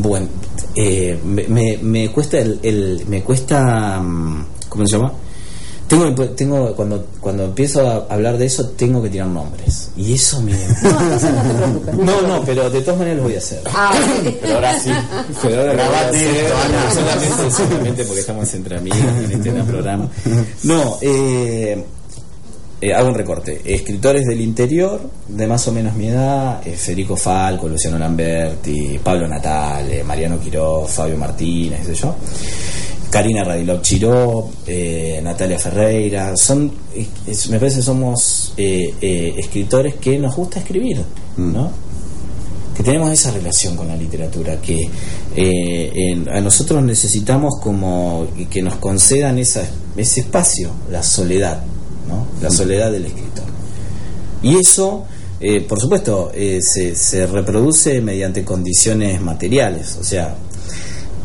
bueno, 0.01 0.27
eh, 0.75 1.19
me, 1.25 1.45
me, 1.47 1.77
me 1.81 2.11
cuesta 2.11 2.37
el, 2.39 2.59
el- 2.63 3.03
me 3.07 3.21
cuesta 3.23 3.99
mm, 4.01 4.45
¿cómo 4.69 4.85
se 4.87 4.97
llama? 4.97 5.13
Tengo 5.87 6.13
tengo 6.31 6.75
cuando 6.75 7.05
cuando 7.21 7.45
empiezo 7.45 7.87
a 7.87 8.13
hablar 8.13 8.37
de 8.37 8.45
eso 8.45 8.69
tengo 8.71 9.01
que 9.01 9.09
tirar 9.09 9.27
nombres. 9.27 9.89
Y 9.95 10.13
eso 10.13 10.41
me 10.41 10.51
No, 10.83 10.91
no 10.91 11.17
te 11.17 11.53
preocupes. 11.53 11.95
no 11.95 12.43
pero 12.45 12.69
de 12.69 12.81
todas 12.81 12.99
maneras 12.99 13.17
lo 13.17 13.23
voy 13.23 13.35
a 13.35 13.37
hacer. 13.37 13.61
Ah, 13.73 13.93
pero 14.41 14.55
ahora 14.55 14.79
sí. 14.79 14.91
Pero 15.41 15.61
ahora 15.61 15.73
Grabate 15.73 16.49
solamente, 16.93 17.51
solamente 17.51 18.03
porque 18.03 18.19
estamos 18.19 18.53
entre 18.53 18.77
amigos 18.77 18.99
en 18.99 19.31
este 19.31 19.51
gran 19.51 19.65
programa. 19.65 20.09
No 20.63 20.97
eh, 21.01 21.83
eh, 22.79 22.93
hago 22.93 23.07
un 23.07 23.15
recorte. 23.15 23.61
Escritores 23.65 24.25
del 24.25 24.39
interior, 24.39 25.01
de 25.27 25.47
más 25.47 25.67
o 25.67 25.71
menos 25.71 25.95
mi 25.95 26.09
edad, 26.09 26.61
eh, 26.67 26.73
Federico 26.73 27.15
Falco, 27.15 27.67
Luciano 27.67 27.97
Lamberti, 27.97 28.99
Pablo 29.03 29.27
Natale, 29.27 30.03
Mariano 30.03 30.39
Quiroz, 30.39 30.91
Fabio 30.91 31.17
Martínez, 31.17 31.79
qué 31.79 31.95
sé 31.95 31.95
yo. 31.95 32.15
Karina 33.09 33.43
Radilov 33.43 33.81
Chiró, 33.81 34.49
eh, 34.65 35.19
Natalia 35.23 35.57
Ferreira, 35.57 36.35
son, 36.35 36.71
es- 37.25 37.49
me 37.49 37.57
parece 37.59 37.77
que 37.77 37.83
somos 37.83 38.53
eh, 38.57 38.93
eh, 39.01 39.33
escritores 39.37 39.95
que 39.95 40.17
nos 40.19 40.35
gusta 40.35 40.59
escribir, 40.59 41.03
¿no? 41.37 41.71
que 42.75 42.83
tenemos 42.83 43.11
esa 43.11 43.31
relación 43.31 43.75
con 43.75 43.87
la 43.87 43.95
literatura, 43.95 44.61
que 44.61 44.77
eh, 45.35 45.91
en- 45.95 46.29
a 46.29 46.39
nosotros 46.41 46.83
necesitamos 46.83 47.55
como 47.61 48.27
que 48.51 48.61
nos 48.61 48.75
concedan 48.75 49.39
esa, 49.39 49.63
ese 49.95 50.19
espacio, 50.21 50.71
la 50.91 51.01
soledad, 51.01 51.63
¿no? 52.07 52.27
la 52.41 52.49
soledad 52.51 52.91
del 52.91 53.05
escritor. 53.05 53.45
Y 54.43 54.57
eso, 54.57 55.05
eh, 55.39 55.61
por 55.61 55.79
supuesto, 55.79 56.31
eh, 56.35 56.59
se, 56.61 56.93
se 56.95 57.25
reproduce 57.25 57.99
mediante 58.01 58.43
condiciones 58.43 59.19
materiales, 59.21 59.97
o 59.99 60.03
sea, 60.03 60.35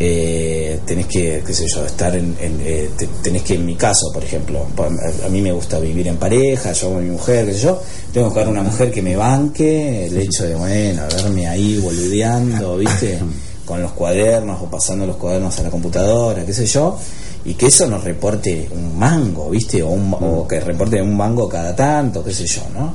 eh, 0.04 0.80
tenés 0.84 1.06
que, 1.06 1.44
qué 1.46 1.54
sé 1.54 1.64
yo, 1.72 1.86
estar 1.86 2.12
en, 2.16 2.34
en, 2.40 2.60
eh, 2.60 2.90
te- 2.98 3.06
tenés 3.22 3.42
que, 3.42 3.54
en 3.54 3.64
mi 3.64 3.76
caso, 3.76 4.10
por 4.12 4.24
ejemplo, 4.24 4.66
a, 4.76 5.26
a 5.26 5.28
mí 5.28 5.40
me 5.40 5.52
gusta 5.52 5.78
vivir 5.78 6.08
en 6.08 6.16
pareja, 6.16 6.72
yo 6.72 6.92
con 6.92 7.04
mi 7.04 7.10
mujer, 7.10 7.46
qué 7.46 7.52
sé 7.54 7.60
yo, 7.60 7.80
tengo 8.12 8.26
que 8.28 8.34
buscar 8.34 8.48
una 8.48 8.62
mujer 8.64 8.90
que 8.90 9.00
me 9.00 9.14
banque 9.14 10.06
el 10.06 10.18
hecho 10.18 10.42
de, 10.44 10.56
bueno, 10.56 11.02
verme 11.14 11.46
ahí 11.46 11.78
boludeando, 11.78 12.78
¿viste? 12.78 13.18
Con 13.64 13.80
los 13.80 13.92
cuadernos 13.92 14.60
o 14.60 14.64
pasando 14.68 15.06
los 15.06 15.14
cuadernos 15.16 15.56
a 15.60 15.62
la 15.62 15.70
computadora, 15.70 16.44
qué 16.44 16.52
sé 16.52 16.66
yo, 16.66 16.98
y 17.44 17.54
que 17.54 17.66
eso 17.66 17.86
nos 17.86 18.02
reporte 18.02 18.68
un 18.74 18.98
mango, 18.98 19.48
¿viste? 19.50 19.80
O, 19.84 19.88
un- 19.90 20.12
o 20.20 20.48
que 20.48 20.58
reporte 20.58 21.00
un 21.00 21.16
mango 21.16 21.48
cada 21.48 21.74
tanto, 21.76 22.24
qué 22.24 22.32
sé 22.34 22.44
yo, 22.44 22.62
¿no? 22.74 22.92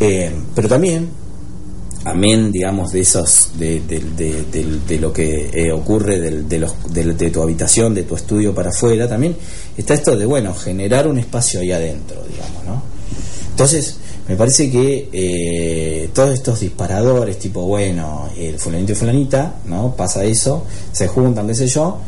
Eh, 0.00 0.32
pero 0.52 0.68
también 0.68 1.08
amén 2.06 2.52
digamos 2.52 2.92
de 2.92 3.00
esos 3.00 3.50
de, 3.58 3.80
de, 3.80 4.00
de- 4.86 4.98
lo 4.98 5.12
que 5.12 5.50
eh, 5.52 5.72
ocurre 5.72 6.18
los, 6.58 6.74
de, 6.92 7.30
tu 7.30 7.42
habitación 7.42 7.94
de 7.94 8.04
tu 8.04 8.14
estudio 8.14 8.54
para 8.54 8.70
afuera 8.70 9.08
también 9.08 9.36
está 9.76 9.94
esto 9.94 10.16
de 10.16 10.24
bueno 10.24 10.54
generar 10.54 11.08
un 11.08 11.18
espacio 11.18 11.60
ahí 11.60 11.72
adentro 11.72 12.22
digamos 12.30 12.64
no 12.64 12.82
entonces 13.50 13.96
me 14.28 14.36
parece 14.36 14.70
que 14.70 15.08
eh, 15.12 16.10
todos 16.14 16.32
estos 16.34 16.60
disparadores 16.60 17.38
tipo 17.38 17.62
bueno 17.62 18.28
el 18.38 18.58
fulanito 18.58 18.92
y 18.92 18.94
fulanita 18.94 19.56
no 19.66 19.94
pasa 19.96 20.24
eso 20.24 20.64
se 20.92 21.08
juntan 21.08 21.46
qué 21.48 21.54
sé 21.56 21.66
yo 21.66 21.98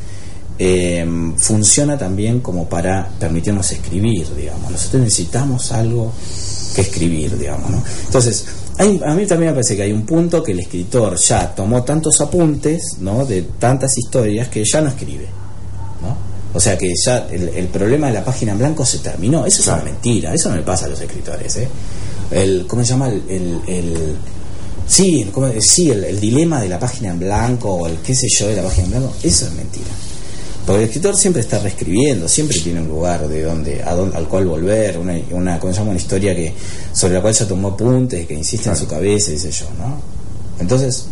eh, 0.60 1.06
funciona 1.36 1.96
también 1.96 2.40
como 2.40 2.68
para 2.68 3.08
permitirnos 3.20 3.70
escribir, 3.70 4.26
digamos. 4.34 4.68
Nosotros 4.72 5.02
necesitamos 5.04 5.70
algo 5.70 6.10
que 6.74 6.80
escribir, 6.80 7.38
digamos, 7.38 7.70
¿no? 7.70 7.80
Entonces, 8.06 8.44
hay- 8.78 9.00
a 9.04 9.14
mí 9.14 9.26
también 9.26 9.50
me 9.50 9.54
parece 9.54 9.76
que 9.76 9.82
hay 9.82 9.92
un 9.92 10.06
punto 10.06 10.42
que 10.42 10.52
el 10.52 10.60
escritor 10.60 11.16
ya 11.18 11.54
tomó 11.54 11.82
tantos 11.82 12.20
apuntes, 12.20 12.96
¿no? 13.00 13.26
De 13.26 13.42
tantas 13.58 13.96
historias 13.98 14.48
que 14.48 14.62
ya 14.64 14.80
no 14.80 14.88
escribe, 14.88 15.26
¿no? 16.02 16.16
O 16.54 16.60
sea 16.60 16.78
que 16.78 16.92
ya 17.04 17.26
el, 17.30 17.48
el 17.50 17.66
problema 17.66 18.06
de 18.08 18.14
la 18.14 18.24
página 18.24 18.52
en 18.52 18.58
blanco 18.58 18.84
se 18.86 18.98
terminó. 18.98 19.44
Eso 19.44 19.60
es 19.60 19.66
una 19.68 19.82
mentira, 19.82 20.32
eso 20.32 20.48
no 20.48 20.56
le 20.56 20.62
pasa 20.62 20.86
a 20.86 20.88
los 20.88 21.00
escritores, 21.00 21.56
¿eh? 21.56 21.68
El, 22.30 22.66
¿Cómo 22.66 22.82
se 22.84 22.88
llama? 22.90 23.08
El... 23.08 23.22
el- 23.28 23.60
el- 23.66 24.16
Sí, 24.86 25.28
¿cómo- 25.34 25.48
sí 25.60 25.90
el, 25.90 26.02
el 26.04 26.18
dilema 26.18 26.62
de 26.62 26.68
la 26.70 26.78
página 26.78 27.10
en 27.10 27.18
blanco 27.18 27.74
o 27.74 27.86
el 27.86 27.98
qué 27.98 28.14
sé 28.14 28.26
yo 28.30 28.48
de 28.48 28.56
la 28.56 28.62
página 28.62 28.84
en 28.86 28.90
blanco, 28.92 29.12
eso 29.22 29.44
es 29.44 29.52
mentira. 29.52 29.86
Porque 30.68 30.82
el 30.82 30.88
escritor 30.90 31.16
siempre 31.16 31.40
está 31.40 31.58
reescribiendo, 31.60 32.28
siempre 32.28 32.58
tiene 32.60 32.82
un 32.82 32.88
lugar 32.88 33.26
de 33.26 33.42
donde, 33.42 33.82
a 33.82 33.94
dónde- 33.94 34.14
al 34.18 34.28
cual 34.28 34.44
volver, 34.46 34.98
una, 34.98 35.18
una, 35.30 35.58
¿cómo 35.58 35.72
se 35.72 35.78
llama? 35.78 35.92
una 35.92 35.98
historia 35.98 36.36
que 36.36 36.52
sobre 36.92 37.14
la 37.14 37.22
cual 37.22 37.32
ya 37.32 37.48
tomó 37.48 37.68
apuntes, 37.68 38.26
que 38.26 38.34
insiste 38.34 38.68
en 38.68 38.76
su 38.76 38.86
cabeza, 38.86 39.30
dice 39.30 39.50
yo, 39.50 39.64
¿no? 39.78 39.98
Entonces, 40.60 41.06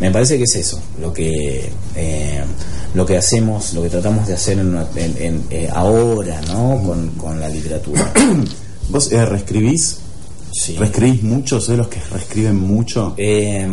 me 0.00 0.10
parece 0.10 0.36
que 0.36 0.42
es 0.42 0.56
eso, 0.56 0.80
lo 1.00 1.12
que 1.12 1.70
eh, 1.94 2.42
lo 2.94 3.06
que 3.06 3.16
hacemos, 3.16 3.72
lo 3.74 3.82
que 3.82 3.88
tratamos 3.90 4.26
de 4.26 4.34
hacer 4.34 4.58
en, 4.58 4.76
en- 4.96 5.16
en, 5.22 5.44
eh, 5.50 5.68
ahora, 5.72 6.40
¿no? 6.48 6.82
Con, 6.84 7.10
con 7.10 7.38
la 7.38 7.48
literatura. 7.48 8.12
¿Vos 8.88 9.12
eh, 9.12 9.24
reescribís? 9.24 9.98
Sí. 10.52 10.74
¿Reescribís 10.76 11.22
mucho? 11.22 11.60
¿Sos 11.60 11.68
de 11.68 11.76
los 11.76 11.86
que 11.88 12.00
reescriben 12.10 12.56
mucho? 12.56 13.14
Eh, 13.16 13.64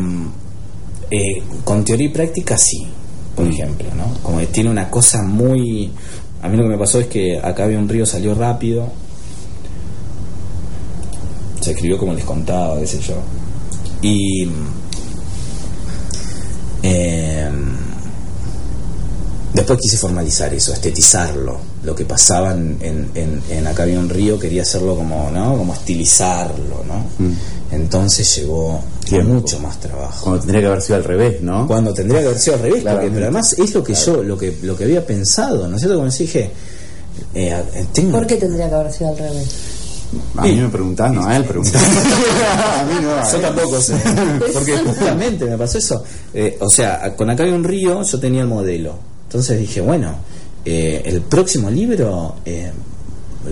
eh, 1.10 1.44
con 1.64 1.84
teoría 1.84 2.06
y 2.08 2.10
práctica 2.10 2.58
sí, 2.60 2.86
por 3.36 3.46
ejemplo, 3.48 3.88
¿no? 3.96 4.06
Como 4.24 4.40
que 4.40 4.48
tiene 4.48 4.70
una 4.70 4.90
cosa 4.90 5.22
muy... 5.24 5.92
A 6.42 6.48
mí 6.48 6.58
lo 6.58 6.64
que 6.64 6.70
me 6.70 6.78
pasó 6.78 7.00
es 7.00 7.08
que 7.08 7.40
acá 7.40 7.64
había 7.66 7.80
un 7.80 7.90
río, 7.90 8.06
salió 8.06 8.36
rápido, 8.36 8.88
se 11.60 11.72
escribió 11.72 11.98
como 11.98 12.14
les 12.14 12.24
contaba, 12.24 12.80
qué 12.80 12.88
sé 12.88 13.00
yo. 13.00 13.16
Y... 14.02 14.48
eh, 16.84 17.50
después 19.54 19.80
quise 19.80 19.98
formalizar 19.98 20.54
eso, 20.54 20.74
estetizarlo. 20.74 21.58
Lo 21.84 21.96
que 21.96 22.06
pasaba 22.06 22.52
en, 22.52 22.78
en, 22.82 23.68
Acá 23.68 23.84
había 23.84 24.00
un 24.00 24.10
río, 24.10 24.40
quería 24.40 24.62
hacerlo 24.62 24.96
como, 24.96 25.32
¿no? 25.32 25.58
Como 25.58 25.74
estilizarlo, 25.74 26.84
¿no? 26.88 27.06
Entonces 27.72 28.36
llevó 28.36 28.84
Tiempo. 29.04 29.34
mucho 29.34 29.60
más 29.60 29.80
trabajo. 29.80 30.24
Cuando 30.24 30.40
tendría 30.42 30.62
que 30.62 30.68
haber 30.68 30.82
sido 30.82 30.96
al 30.96 31.04
revés, 31.04 31.42
¿no? 31.42 31.68
Cuando 31.68 31.94
tendría 31.94 32.22
que 32.22 32.28
haber 32.28 32.40
sido 32.40 32.56
al 32.56 32.62
revés, 32.62 32.74
porque, 32.76 32.84
Claramente. 32.84 33.14
pero 33.16 33.26
además 33.26 33.54
es 33.58 33.74
lo 33.74 33.84
que 33.84 33.94
yo, 33.94 34.24
lo 34.24 34.38
que, 34.38 34.58
lo 34.62 34.78
que 34.78 34.84
había 34.84 35.06
pensado, 35.06 35.68
¿no 35.68 35.76
es 35.76 35.82
cierto? 35.82 35.98
Como 35.98 36.10
dije, 36.10 36.52
eh, 37.34 37.64
eh, 37.74 37.86
tengo, 37.92 38.12
¿Por 38.12 38.28
qué 38.28 38.36
tendría 38.38 38.70
que 38.70 38.76
haber 38.76 38.92
sido 38.94 39.10
al 39.10 39.18
revés? 39.18 39.48
A 40.38 40.44
mí 40.44 40.56
me 40.56 40.70
preguntás, 40.70 41.12
no 41.12 41.26
a 41.26 41.36
él 41.36 41.44
preguntás. 41.44 41.82
a 42.80 42.86
mí 42.86 42.94
no, 43.02 43.16
a 43.16 43.32
Yo 43.32 43.40
tampoco 43.40 43.82
sé. 43.82 43.96
Porque 44.54 44.78
justamente 44.78 45.46
me 45.46 45.58
pasó 45.58 45.78
eso. 45.78 46.04
Eh, 46.34 46.58
o 46.62 46.70
sea, 46.70 47.16
con 47.16 47.30
acá 47.30 47.44
había 47.44 47.56
un 47.56 47.64
río, 47.64 48.02
yo 48.04 48.20
tenía 48.20 48.42
el 48.42 48.48
modelo. 48.48 48.96
Entonces 49.28 49.60
dije, 49.60 49.82
bueno, 49.82 50.16
eh, 50.64 51.02
el 51.06 51.22
próximo 51.22 51.70
libro 51.70 52.36
eh, 52.46 52.72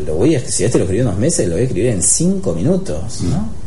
lo 0.06 0.15
voy 0.15 0.36
a 0.36 0.39
si 0.39 0.63
este 0.63 0.78
lo 0.78 0.86
escribí 0.86 1.02
en 1.02 1.08
dos 1.08 1.17
meses, 1.17 1.47
lo 1.47 1.54
voy 1.54 1.62
a 1.62 1.65
escribir 1.65 1.89
en 1.91 2.02
cinco 2.02 2.54
minutos, 2.54 3.21
¿no? 3.21 3.62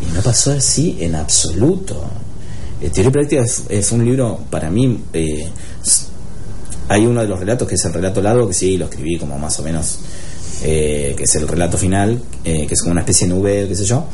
Y 0.00 0.12
no 0.14 0.20
pasó 0.22 0.52
así 0.52 0.96
en 1.00 1.14
absoluto. 1.14 2.04
Teoría 2.80 3.08
y 3.08 3.10
práctica 3.12 3.44
es, 3.68 3.92
un 3.92 4.04
libro, 4.04 4.40
para 4.50 4.70
mí, 4.70 5.04
eh, 5.12 5.48
hay 6.88 7.06
uno 7.06 7.22
de 7.22 7.28
los 7.28 7.38
relatos 7.40 7.66
que 7.66 7.76
es 7.76 7.84
el 7.86 7.92
relato 7.94 8.20
largo, 8.20 8.46
que 8.48 8.54
sí, 8.54 8.76
lo 8.76 8.86
escribí 8.86 9.16
como 9.18 9.38
más 9.38 9.58
o 9.58 9.62
menos, 9.62 9.98
eh, 10.62 11.14
que 11.16 11.24
es 11.24 11.34
el 11.36 11.48
relato 11.48 11.78
final, 11.78 12.20
eh, 12.44 12.66
que 12.66 12.74
es 12.74 12.80
como 12.82 12.92
una 12.92 13.00
especie 13.00 13.26
de 13.26 13.34
nube, 13.34 13.66
qué 13.68 13.74
sé 13.74 13.84
yo. 13.86 14.04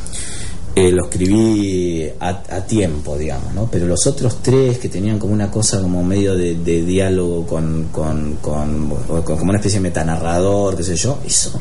Eh, 0.77 0.93
lo 0.93 1.07
escribí 1.07 2.09
a, 2.21 2.29
a 2.29 2.65
tiempo, 2.65 3.19
digamos, 3.19 3.53
¿no? 3.55 3.69
Pero 3.69 3.87
los 3.87 4.07
otros 4.07 4.41
tres 4.41 4.79
que 4.79 4.89
tenían 4.89 5.19
como 5.19 5.33
una 5.33 5.51
cosa 5.51 5.81
como 5.83 6.05
medio 6.05 6.37
de, 6.37 6.55
diálogo 6.85 7.45
con, 7.45 7.89
con, 7.91 8.37
con, 8.41 8.89
con- 8.89 9.23
como 9.25 9.51
una 9.51 9.59
especie 9.59 9.81
de 9.81 9.83
metanarrador, 9.83 10.77
qué 10.77 10.85
sé 10.85 10.95
yo, 10.95 11.19
eso 11.27 11.61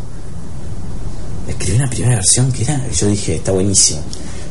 escribí 1.49 1.77
una 1.77 1.89
primera 1.89 2.15
versión 2.15 2.51
que 2.51 2.63
era, 2.63 2.87
yo 2.91 3.07
dije, 3.07 3.35
está 3.35 3.51
buenísimo. 3.51 4.01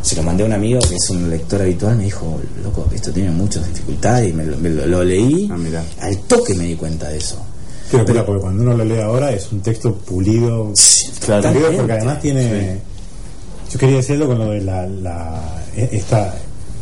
Se 0.03 0.15
lo 0.17 0.23
mandé 0.23 0.45
a 0.45 0.47
un 0.47 0.53
amigo 0.53 0.81
que 0.89 0.95
es 0.95 1.11
un 1.11 1.29
lector 1.29 1.61
habitual, 1.63 1.97
me 1.97 2.05
dijo, 2.05 2.41
loco, 2.63 2.87
esto 2.95 3.11
tiene 3.13 3.31
muchas 3.31 3.67
dificultades, 3.69 4.31
y 4.31 4.33
me 4.33 4.45
lo, 4.45 4.57
me 4.59 4.71
lo- 4.71 4.87
lo 4.87 5.05
leí, 5.05 5.51
Ah, 5.51 5.83
al 6.07 6.17
toque 6.21 6.55
me 6.55 6.65
di 6.65 6.75
cuenta 6.77 7.09
de 7.09 7.19
eso. 7.19 7.37
Pero, 7.91 8.05
claro, 8.05 8.27
porque 8.27 8.43
cuando 8.43 8.63
uno 8.63 8.77
lo 8.77 8.85
lee 8.85 9.01
ahora 9.01 9.33
es 9.33 9.51
un 9.51 9.61
texto 9.61 9.95
pulido, 9.95 10.73
Claro. 11.25 11.53
pulido 11.53 11.73
porque 11.73 11.93
además 11.93 12.21
tiene. 12.21 12.79
Yo 13.73 13.79
quería 13.79 13.97
decirlo 13.97 14.27
con 14.27 14.39
lo 14.39 14.51
de 14.51 14.61
la, 14.61 14.87
la 14.87 15.65
e- 15.77 15.89
esta 15.93 16.35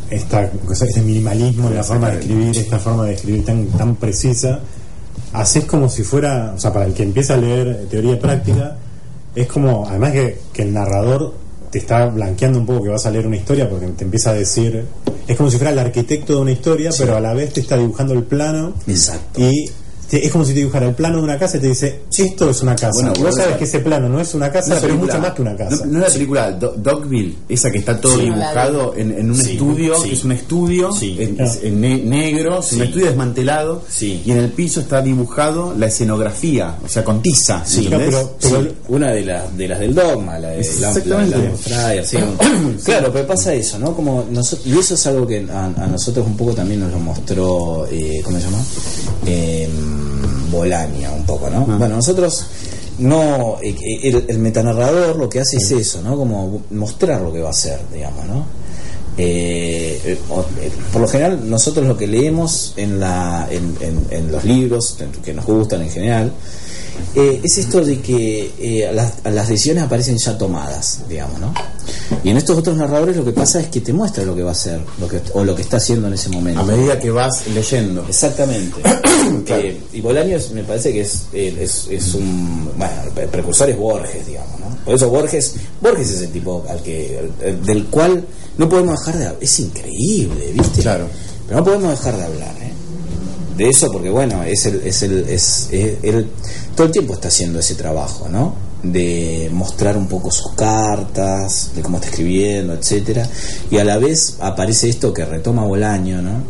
esta 0.09 0.49
cosa, 0.51 0.85
este 0.85 1.01
minimalismo 1.01 1.67
en 1.69 1.75
la 1.75 1.83
forma 1.83 2.09
de 2.11 2.19
escribir, 2.19 2.57
esta 2.57 2.79
forma 2.79 3.05
de 3.05 3.13
escribir 3.13 3.43
tan 3.45 3.65
tan 3.67 3.95
precisa, 3.97 4.59
haces 5.33 5.65
como 5.65 5.89
si 5.89 6.03
fuera, 6.03 6.53
o 6.55 6.59
sea, 6.59 6.71
para 6.71 6.85
el 6.85 6.93
que 6.93 7.03
empieza 7.03 7.33
a 7.33 7.37
leer 7.37 7.87
teoría 7.89 8.13
y 8.13 8.15
práctica, 8.17 8.77
es 9.37 9.47
como, 9.47 9.87
además 9.87 10.11
que, 10.13 10.37
que 10.51 10.63
el 10.63 10.73
narrador 10.73 11.33
te 11.69 11.77
está 11.79 12.07
blanqueando 12.07 12.59
un 12.59 12.65
poco 12.65 12.83
que 12.83 12.89
vas 12.89 13.05
a 13.05 13.11
leer 13.11 13.27
una 13.27 13.35
historia 13.35 13.69
porque 13.69 13.87
te 13.87 14.03
empieza 14.03 14.31
a 14.31 14.33
decir, 14.33 14.85
es 15.27 15.37
como 15.37 15.51
si 15.51 15.57
fuera 15.57 15.71
el 15.71 15.79
arquitecto 15.79 16.35
de 16.35 16.41
una 16.41 16.51
historia, 16.51 16.89
pero 16.97 17.15
a 17.15 17.19
la 17.19 17.33
vez 17.33 17.53
te 17.53 17.59
está 17.59 17.77
dibujando 17.77 18.13
el 18.13 18.23
plano 18.23 18.73
Exacto. 18.87 19.41
y 19.41 19.69
es 20.11 20.31
como 20.31 20.45
si 20.45 20.53
te 20.53 20.59
dibujara 20.59 20.87
el 20.87 20.95
plano 20.95 21.17
de 21.17 21.23
una 21.23 21.37
casa 21.37 21.57
y 21.57 21.59
te 21.59 21.67
dice, 21.67 21.99
esto 22.17 22.49
es 22.49 22.61
una 22.61 22.75
casa. 22.75 22.91
Bueno, 22.93 23.13
Vos 23.19 23.35
sabes 23.35 23.57
que 23.57 23.65
ese 23.65 23.79
plano 23.79 24.07
no 24.07 24.19
es 24.21 24.33
una 24.33 24.51
casa, 24.51 24.71
Una 24.71 24.81
pero 24.81 24.93
es 24.93 24.99
mucho 24.99 25.19
más 25.19 25.33
que 25.33 25.41
una 25.41 25.55
casa. 25.55 25.85
No, 25.85 25.91
no 25.93 25.99
es 25.99 26.07
la 26.07 26.13
película 26.13 26.51
Do- 26.51 26.75
Dogville, 26.77 27.35
esa 27.49 27.69
que 27.71 27.79
está 27.79 27.99
todo 27.99 28.15
Sí. 28.17 28.21
dibujado 28.25 28.93
en, 28.95 29.11
en 29.11 29.29
un 29.31 29.35
Sí. 29.35 29.51
estudio, 29.53 29.95
Sí. 30.01 30.09
que 30.09 30.15
es 30.15 30.23
un 30.23 30.31
estudio 30.31 30.91
Sí. 30.93 31.15
en, 31.19 31.37
Ah. 31.41 31.51
en 31.61 31.81
ne- 31.81 31.97
negro, 32.03 32.59
es 32.59 32.71
un 32.73 32.81
estudio 32.83 33.05
desmantelado, 33.07 33.83
Sí. 33.89 34.21
y 34.25 34.31
en 34.31 34.37
el 34.37 34.49
piso 34.51 34.79
está 34.79 35.01
dibujado 35.01 35.73
la 35.77 35.87
escenografía, 35.87 36.77
o 36.85 36.87
sea, 36.87 37.03
con 37.03 37.21
tiza. 37.21 37.63
Sí, 37.65 37.87
No, 37.89 37.97
pero- 37.97 38.35
pero- 38.41 38.61
Sí, 38.61 38.69
una 38.87 39.11
de 39.11 39.25
las 39.25 39.57
de 39.57 39.67
las 39.67 39.79
del 39.79 39.93
dogma, 39.93 40.39
la 40.39 40.49
de 40.49 40.55
la, 40.55 40.61
Exactamente. 40.61 41.31
la- 41.37 41.43
la 41.43 41.43
de 41.43 41.57
Fryer, 41.57 42.05
sí. 42.07 42.17
Claro, 42.85 43.11
pero 43.11 43.27
pasa 43.27 43.53
eso, 43.53 43.77
¿no? 43.79 43.93
Como 43.95 44.25
y 44.65 44.77
eso 44.77 44.93
es 44.93 45.07
algo 45.07 45.25
que 45.27 45.45
a, 45.51 45.65
a 45.65 45.87
nosotros 45.87 46.25
un 46.25 46.37
poco 46.37 46.53
también 46.53 46.79
nos 46.79 46.91
lo 46.91 46.99
mostró, 46.99 47.85
eh, 47.91 48.21
¿cómo 48.23 48.37
se 48.37 48.43
llama? 48.45 48.57
Eh, 49.25 49.67
Bolaño, 50.51 51.13
un 51.13 51.25
poco, 51.25 51.49
¿no? 51.49 51.65
Bueno, 51.77 51.95
nosotros 51.97 52.45
no, 52.99 53.57
eh, 53.61 53.69
eh, 53.79 53.99
el, 54.09 54.25
el 54.27 54.39
metanarrador 54.39 55.15
lo 55.17 55.29
que 55.29 55.39
hace 55.39 55.57
es 55.57 55.71
eso, 55.71 56.01
¿no? 56.01 56.15
Como 56.17 56.61
mostrar 56.71 57.21
lo 57.21 57.31
que 57.33 57.39
va 57.41 57.47
a 57.49 57.51
hacer, 57.51 57.79
digamos, 57.93 58.25
¿no? 58.25 58.45
Eh, 59.19 59.99
eh, 60.05 60.17
por 60.93 61.01
lo 61.01 61.07
general 61.07 61.49
nosotros 61.49 61.87
lo 61.87 61.97
que 61.97 62.05
leemos 62.05 62.73
en, 62.77 62.99
la, 62.99 63.47
en, 63.49 63.75
en- 63.81 64.05
en 64.11 64.31
los 64.31 64.43
libros 64.43 64.95
que 65.23 65.33
nos 65.33 65.45
gustan 65.45 65.81
en 65.81 65.89
general 65.89 66.31
eh, 67.15 67.41
es 67.43 67.57
esto 67.57 67.83
de 67.83 67.99
que 67.99 68.51
eh, 68.59 68.89
las, 68.93 69.13
las 69.25 69.47
decisiones 69.49 69.83
aparecen 69.83 70.17
ya 70.17 70.37
tomadas, 70.37 70.99
digamos, 71.09 71.39
¿no? 71.39 71.53
Y 72.23 72.29
en 72.29 72.37
estos 72.37 72.57
otros 72.57 72.75
narradores 72.77 73.15
lo 73.15 73.23
que 73.25 73.31
pasa 73.31 73.59
es 73.61 73.67
que 73.69 73.81
te 73.81 73.93
muestra 73.93 74.23
lo 74.25 74.35
que 74.35 74.43
va 74.43 74.49
a 74.49 74.53
hacer 74.53 74.79
lo 74.99 75.07
que, 75.07 75.21
o 75.33 75.43
lo 75.43 75.55
que 75.55 75.61
está 75.61 75.77
haciendo 75.77 76.07
en 76.07 76.13
ese 76.13 76.29
momento. 76.29 76.59
A 76.59 76.63
medida 76.63 76.99
que 76.99 77.09
vas 77.11 77.47
leyendo. 77.53 78.05
Exactamente. 78.07 78.75
Eh, 79.47 79.77
y 79.91 79.99
Bolaños 79.99 80.51
me 80.51 80.63
parece 80.63 80.93
que 80.93 81.01
es, 81.01 81.23
eh, 81.33 81.53
es, 81.59 81.87
es 81.89 82.13
un. 82.13 82.71
Bueno, 82.77 82.93
el 83.17 83.27
precursor 83.27 83.69
es 83.69 83.77
Borges, 83.77 84.25
digamos, 84.25 84.57
¿no? 84.59 84.77
Por 84.85 84.95
eso 84.95 85.09
Borges, 85.09 85.55
Borges 85.81 86.09
es 86.11 86.21
el 86.21 86.29
tipo 86.31 86.63
al 86.69 86.81
que, 86.81 87.19
al- 87.43 87.65
del 87.65 87.85
cual 87.87 88.25
no 88.57 88.69
podemos 88.69 88.97
dejar 88.99 89.17
de 89.17 89.25
hablar. 89.25 89.41
Es 89.41 89.59
increíble, 89.59 90.51
¿viste? 90.53 90.81
Claro. 90.81 91.07
Pero 91.45 91.59
no 91.59 91.65
podemos 91.65 91.91
dejar 91.91 92.15
de 92.17 92.23
hablar, 92.23 92.55
¿eh? 92.61 92.71
De 93.57 93.69
eso, 93.69 93.91
porque 93.91 94.09
bueno, 94.09 94.43
es 94.43 94.65
el, 94.67 94.81
es 94.85 95.01
el, 95.03 95.27
es, 95.29 95.69
él 95.71 96.27
todo 96.75 96.87
el 96.87 96.91
tiempo 96.93 97.13
está 97.13 97.27
haciendo 97.29 97.59
ese 97.59 97.75
trabajo, 97.75 98.27
¿no? 98.29 98.53
De 98.83 99.49
mostrar 99.51 99.97
un 99.97 100.07
poco 100.07 100.29
sus 100.31 100.51
cartas, 100.53 101.71
de 101.75 101.81
cómo 101.81 101.97
está 101.97 102.09
escribiendo, 102.09 102.73
etcétera, 102.73 103.27
y 103.71 103.77
a 103.79 103.83
la 103.83 103.97
vez 103.97 104.35
aparece 104.39 104.89
esto 104.89 105.11
que 105.13 105.25
retoma 105.25 105.63
Bolaño, 105.65 106.21
¿no? 106.21 106.43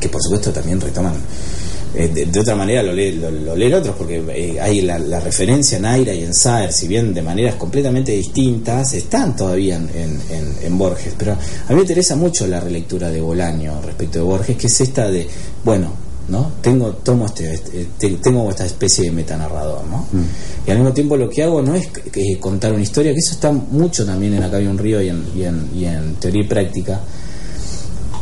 que 0.00 0.08
por 0.10 0.22
supuesto 0.22 0.52
también 0.52 0.78
retoman 0.80 1.14
eh, 1.94 2.08
de, 2.08 2.26
de 2.26 2.40
otra 2.40 2.54
manera 2.54 2.82
lo, 2.82 2.92
lee- 2.92 3.12
lo, 3.12 3.30
lo 3.30 3.56
leen 3.56 3.72
otros 3.72 3.96
porque 3.96 4.22
eh, 4.28 4.60
hay 4.60 4.82
la, 4.82 4.98
la 4.98 5.20
referencia 5.20 5.78
en 5.78 5.86
Aira 5.86 6.12
y 6.12 6.22
en 6.22 6.34
Saer 6.34 6.70
si 6.70 6.86
bien 6.86 7.14
de 7.14 7.22
maneras 7.22 7.54
completamente 7.54 8.12
distintas 8.12 8.92
están 8.92 9.34
todavía 9.34 9.76
en- 9.76 9.88
en- 10.30 10.52
en 10.62 10.78
Borges 10.78 11.14
pero 11.16 11.32
a 11.32 11.36
mí 11.70 11.74
me 11.76 11.80
interesa 11.80 12.14
mucho 12.14 12.46
la 12.46 12.60
relectura 12.60 13.08
de 13.08 13.22
Bolaño 13.22 13.80
respecto 13.80 14.18
de 14.18 14.24
Borges 14.26 14.56
que 14.58 14.66
es 14.66 14.80
esta 14.82 15.08
de 15.10 15.26
bueno 15.64 15.90
no 16.28 16.52
tengo 16.60 16.90
tomo 16.94 17.26
este, 17.26 17.54
este- 17.54 17.86
te- 17.98 18.10
tengo 18.16 18.48
esta 18.50 18.64
especie 18.66 19.04
de 19.04 19.10
metanarrador 19.12 19.84
no 19.86 20.06
y 20.66 20.70
al 20.70 20.78
mismo 20.78 20.92
tiempo 20.92 21.16
lo 21.16 21.28
que 21.30 21.42
hago 21.44 21.62
no 21.62 21.74
es 21.74 21.86
que- 21.88 22.38
contar 22.40 22.72
una 22.72 22.82
historia 22.82 23.12
que 23.12 23.18
eso 23.20 23.32
está 23.32 23.52
mucho 23.52 24.04
también 24.04 24.34
en 24.34 24.42
Acá 24.42 24.56
hay 24.56 24.66
un 24.66 24.76
río 24.78 25.00
y 25.00 25.08
en, 25.08 25.24
y 25.36 25.42
en, 25.44 25.68
y 25.74 25.84
en 25.84 26.14
teoría 26.16 26.42
y 26.42 26.46
práctica 26.48 27.00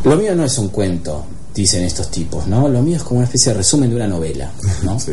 lo 0.04 0.16
mío 0.16 0.34
no 0.34 0.44
es 0.44 0.58
un 0.58 0.68
cuento, 0.68 1.24
dicen 1.54 1.82
estos 1.84 2.10
tipos, 2.10 2.46
¿no? 2.46 2.68
Lo 2.68 2.82
mío 2.82 2.96
es 2.98 3.02
como 3.02 3.20
una 3.20 3.24
especie 3.26 3.52
de 3.52 3.58
resumen 3.58 3.88
de 3.88 3.96
una 3.96 4.06
novela, 4.06 4.50
¿no? 4.82 4.98
Sí. 5.00 5.12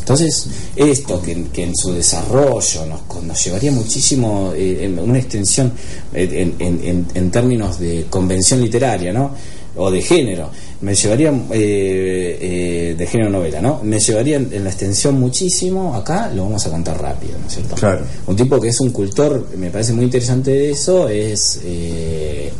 Entonces, 0.00 0.46
esto 0.76 1.22
que, 1.22 1.44
que 1.44 1.62
en 1.62 1.72
su 1.76 1.92
desarrollo 1.92 2.84
nos, 2.86 3.22
nos 3.24 3.44
llevaría 3.44 3.70
muchísimo, 3.72 4.52
eh, 4.54 4.84
en 4.84 4.98
una 4.98 5.18
extensión 5.18 5.72
eh, 6.12 6.28
en, 6.32 6.54
en- 6.58 6.84
en- 6.84 7.06
en 7.14 7.30
términos 7.30 7.78
de 7.78 8.06
convención 8.10 8.60
literaria, 8.60 9.12
¿no? 9.12 9.30
O 9.76 9.90
de 9.90 10.02
género, 10.02 10.50
me 10.80 10.94
llevaría, 10.94 11.30
eh, 11.30 12.38
eh, 12.40 12.94
de 12.96 13.06
género 13.06 13.30
novela, 13.30 13.60
¿no? 13.60 13.80
Me 13.82 13.98
llevaría 13.98 14.36
en, 14.36 14.52
en 14.52 14.64
la 14.64 14.70
extensión 14.70 15.18
muchísimo, 15.18 15.94
acá 15.94 16.30
lo 16.34 16.44
vamos 16.44 16.66
a 16.66 16.70
contar 16.70 17.00
rápido, 17.00 17.38
¿no 17.38 17.46
es 17.46 17.54
cierto? 17.54 17.74
Claro. 17.76 18.04
Un 18.26 18.36
tipo 18.36 18.60
que 18.60 18.68
es 18.68 18.80
un 18.80 18.90
cultor, 18.90 19.46
me 19.56 19.70
parece 19.70 19.92
muy 19.92 20.04
interesante 20.04 20.50
de 20.50 20.70
eso, 20.70 21.08
es 21.08 21.60
eh, 21.64 22.52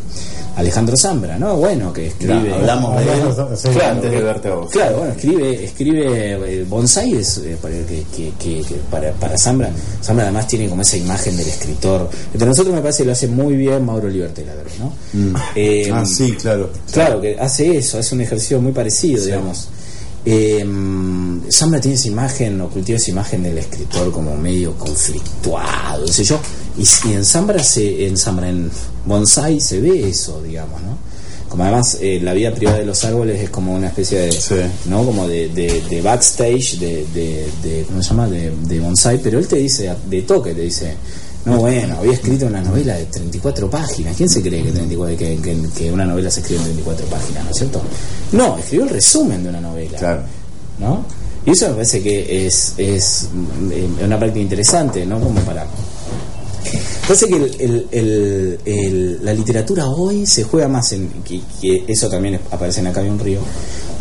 Alejandro 0.56 0.96
Zambra, 0.96 1.38
¿no? 1.38 1.56
Bueno, 1.56 1.92
que 1.92 2.06
escribe... 2.08 2.32
Claro, 2.40 2.54
hablamos 2.54 2.96
de 2.96 3.02
él 3.12 3.56
sí. 3.56 3.68
Claro, 3.70 3.90
antes 3.94 4.10
de 4.10 4.16
que- 4.16 4.22
verte 4.22 4.48
a 4.48 4.54
vos. 4.54 4.70
Claro, 4.70 4.96
bueno, 4.98 5.12
escribe, 5.12 5.64
escribe 5.64 6.32
eh, 6.60 6.64
Bonsai 6.68 7.14
es, 7.14 7.38
eh, 7.38 7.56
para, 7.60 7.74
que, 7.74 8.04
que- 8.16 8.32
que- 8.38 8.62
que 8.62 8.74
para, 8.90 9.12
para 9.12 9.36
Zambra. 9.36 9.70
Zambra 10.02 10.24
además 10.26 10.46
tiene 10.46 10.68
como 10.68 10.82
esa 10.82 10.96
imagen 10.96 11.36
del 11.36 11.48
escritor. 11.48 12.08
Entre 12.32 12.46
nosotros 12.48 12.74
me 12.74 12.80
parece 12.80 13.02
que 13.02 13.06
lo 13.06 13.12
hace 13.12 13.26
muy 13.28 13.56
bien 13.56 13.84
Mauro 13.84 14.08
Libertela, 14.08 14.52
¿no? 14.78 14.92
Eh, 15.56 15.90
ah, 15.92 16.04
sí, 16.06 16.32
claro. 16.40 16.70
Claro, 16.92 17.20
que 17.20 17.36
hace 17.38 17.76
eso, 17.76 17.98
hace 17.98 18.14
un 18.14 18.20
ejercicio 18.20 18.60
muy 18.60 18.72
parecido, 18.72 19.24
digamos. 19.24 19.68
Eh, 20.26 20.64
Zambra 21.50 21.80
tiene 21.80 21.96
esa 21.96 22.08
imagen, 22.08 22.60
o 22.60 22.68
cultiva 22.70 22.96
esa 22.96 23.10
imagen 23.10 23.42
del 23.42 23.58
escritor 23.58 24.10
como 24.10 24.34
medio 24.36 24.72
conflictuado, 24.78 26.06
no 26.06 26.12
sé 26.12 26.24
yo. 26.24 26.40
Y, 26.78 27.08
y 27.08 27.12
en 27.12 27.24
Zambra, 27.24 27.62
se, 27.62 28.06
en 28.06 28.16
Zambra, 28.16 28.48
en 28.48 28.70
Bonsai 29.06 29.60
se 29.60 29.80
ve 29.80 30.08
eso, 30.08 30.42
digamos, 30.42 30.80
¿no? 30.82 30.96
Como 31.48 31.62
además 31.62 31.98
eh, 32.00 32.18
la 32.20 32.32
vida 32.32 32.52
privada 32.52 32.78
de 32.78 32.84
los 32.86 33.04
árboles 33.04 33.40
es 33.40 33.50
como 33.50 33.74
una 33.74 33.86
especie 33.88 34.18
de, 34.18 34.32
Sí. 34.32 34.54
¿no? 34.86 35.04
Como 35.04 35.28
de, 35.28 35.48
de, 35.50 35.82
de 35.88 36.02
backstage, 36.02 36.78
de, 36.78 37.06
de, 37.14 37.48
de- 37.62 37.84
¿cómo 37.86 38.02
se 38.02 38.08
llama? 38.08 38.28
De, 38.28 38.50
de 38.66 38.80
Bonsai, 38.80 39.18
pero 39.22 39.38
él 39.38 39.46
te 39.46 39.56
dice, 39.56 39.94
de 40.08 40.22
toque, 40.22 40.52
te 40.54 40.62
dice, 40.62 40.96
no, 41.46 41.58
bueno, 41.58 41.98
había 41.98 42.12
escrito 42.12 42.46
una 42.46 42.60
novela 42.62 42.94
de 42.94 43.04
34 43.06 43.68
páginas. 43.70 44.16
¿Quién 44.16 44.28
se 44.30 44.40
cree 44.40 44.62
que, 44.62 44.70
34 44.72 45.16
que, 45.16 45.36
que, 45.36 45.58
que 45.76 45.92
una 45.92 46.04
novela 46.06 46.30
se 46.30 46.40
escribe 46.40 46.60
en 46.60 46.64
34 46.66 47.06
páginas, 47.06 47.44
¿no 47.44 47.50
es 47.50 47.56
cierto? 47.56 47.82
No, 48.32 48.58
escribió 48.58 48.84
el 48.84 48.90
resumen 48.90 49.42
de 49.42 49.48
una 49.50 49.60
novela. 49.60 49.98
Claro. 49.98 50.22
¿No? 50.78 51.04
Y 51.46 51.50
eso 51.50 51.68
me 51.68 51.74
parece 51.74 52.02
que 52.02 52.46
es, 52.46 52.72
es 52.78 53.28
eh, 53.70 53.86
una 54.04 54.18
práctica 54.18 54.40
interesante, 54.42 55.04
¿no? 55.04 55.20
Como 55.20 55.40
para... 55.40 55.66
Parece 57.06 57.28
que 57.28 57.36
el- 57.36 57.56
el- 57.60 57.86
el- 57.92 58.58
el- 58.64 59.24
la 59.24 59.34
literatura 59.34 59.86
hoy 59.88 60.24
se 60.24 60.42
juega 60.44 60.68
más 60.68 60.92
en, 60.92 61.10
que, 61.22 61.42
que 61.60 61.84
eso 61.86 62.08
también 62.08 62.40
aparece 62.50 62.80
en 62.80 62.86
Acá 62.86 63.02
hay 63.02 63.10
un 63.10 63.18
río, 63.18 63.40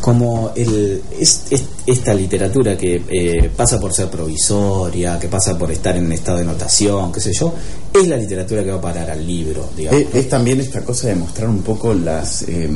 como 0.04 0.52
el, 0.54 1.02
es, 1.18 1.44
es- 1.50 1.64
esta 1.86 2.14
literatura 2.14 2.78
que 2.78 3.02
eh, 3.10 3.50
pasa 3.56 3.80
por 3.80 3.94
ser 3.94 4.10
provisoria, 4.10 5.18
que 5.18 5.30
pasa 5.30 5.58
por 5.58 5.72
estar 5.72 5.96
en 5.96 6.12
estado 6.12 6.40
de 6.40 6.44
notación, 6.44 7.10
qué 7.14 7.22
sé 7.22 7.32
yo, 7.34 7.54
es 7.94 8.06
la 8.10 8.18
literatura 8.18 8.66
que 8.66 8.72
va 8.72 8.78
a 8.80 8.82
parar 8.82 9.10
al 9.12 9.26
libro, 9.26 9.70
digamos. 9.78 10.02
Es, 10.02 10.14
es 10.16 10.28
también 10.30 10.60
esta 10.60 10.82
cosa 10.84 11.08
de 11.08 11.16
mostrar 11.16 11.48
un 11.50 11.62
poco 11.62 11.94
las. 11.94 12.42
eh, 12.44 12.70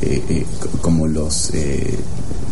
eh, 0.00 0.22
eh, 0.30 0.46
co- 0.58 0.78
como 0.80 1.06
los. 1.06 1.50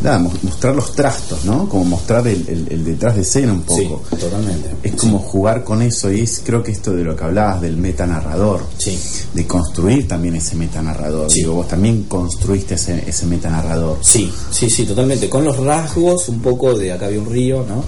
Nada, 0.02 0.18
mo- 0.18 0.32
mostrar 0.42 0.74
los 0.74 0.92
trastos, 0.94 1.44
¿no? 1.44 1.68
Como 1.68 1.84
mostrar 1.84 2.26
el, 2.26 2.44
el- 2.48 2.66
el 2.70 2.84
detrás 2.84 3.14
de 3.16 3.22
escena 3.22 3.52
un 3.52 3.64
Sí, 3.68 3.84
poco. 3.86 4.16
totalmente. 4.16 4.70
Es 4.82 4.94
como 4.94 5.18
jugar 5.18 5.62
con 5.64 5.82
eso 5.82 6.10
y 6.12 6.20
es 6.20 6.42
creo 6.44 6.62
que 6.62 6.72
esto 6.72 6.92
de 6.92 7.04
lo 7.04 7.14
que 7.16 7.24
hablabas 7.24 7.60
del 7.60 7.76
metanarrador, 7.76 8.64
Sí. 8.78 8.98
de 9.34 9.46
construir 9.46 10.08
también 10.08 10.34
ese 10.36 10.56
metanarrador. 10.56 11.30
Sí. 11.30 11.40
Digo, 11.40 11.54
vos 11.54 11.68
también 11.68 12.04
construiste 12.04 12.74
ese, 12.74 13.04
ese 13.08 13.26
metanarrador. 13.26 13.98
Sí, 14.02 14.30
sí, 14.50 14.68
sí, 14.70 14.84
totalmente. 14.84 15.28
Con 15.28 15.44
los 15.44 15.56
rasgos 15.58 16.28
un 16.28 16.40
poco 16.40 16.74
de 16.74 16.92
acá 16.92 17.06
había 17.06 17.20
un 17.20 17.30
río, 17.30 17.64
¿no? 17.68 17.84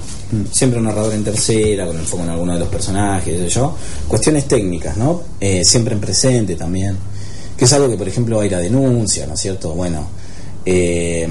Siempre 0.53 0.79
un 0.79 0.87
narrador 0.87 1.13
en 1.15 1.23
tercera, 1.25 1.87
con 1.87 1.97
el 1.99 2.05
foco 2.05 2.23
en 2.25 2.31
alguno 2.31 2.53
de 2.55 2.59
los 2.61 2.69
personajes, 2.69 3.53
yo. 3.53 3.75
Cuestiones 4.09 4.47
técnicas, 4.49 4.97
¿no? 4.97 5.23
Eh, 5.41 5.65
siempre 5.65 5.95
en 5.95 6.01
presente 6.01 6.57
también. 6.57 6.97
Que 7.57 7.67
es 7.67 7.73
algo 7.73 7.89
que, 7.89 7.97
por 7.97 8.09
ejemplo, 8.09 8.41
hay 8.41 8.51
la 8.51 8.59
denuncia, 8.59 9.27
¿no 9.27 9.35
es 9.35 9.41
cierto? 9.41 9.75
Bueno, 9.75 10.07
eh, 10.67 11.29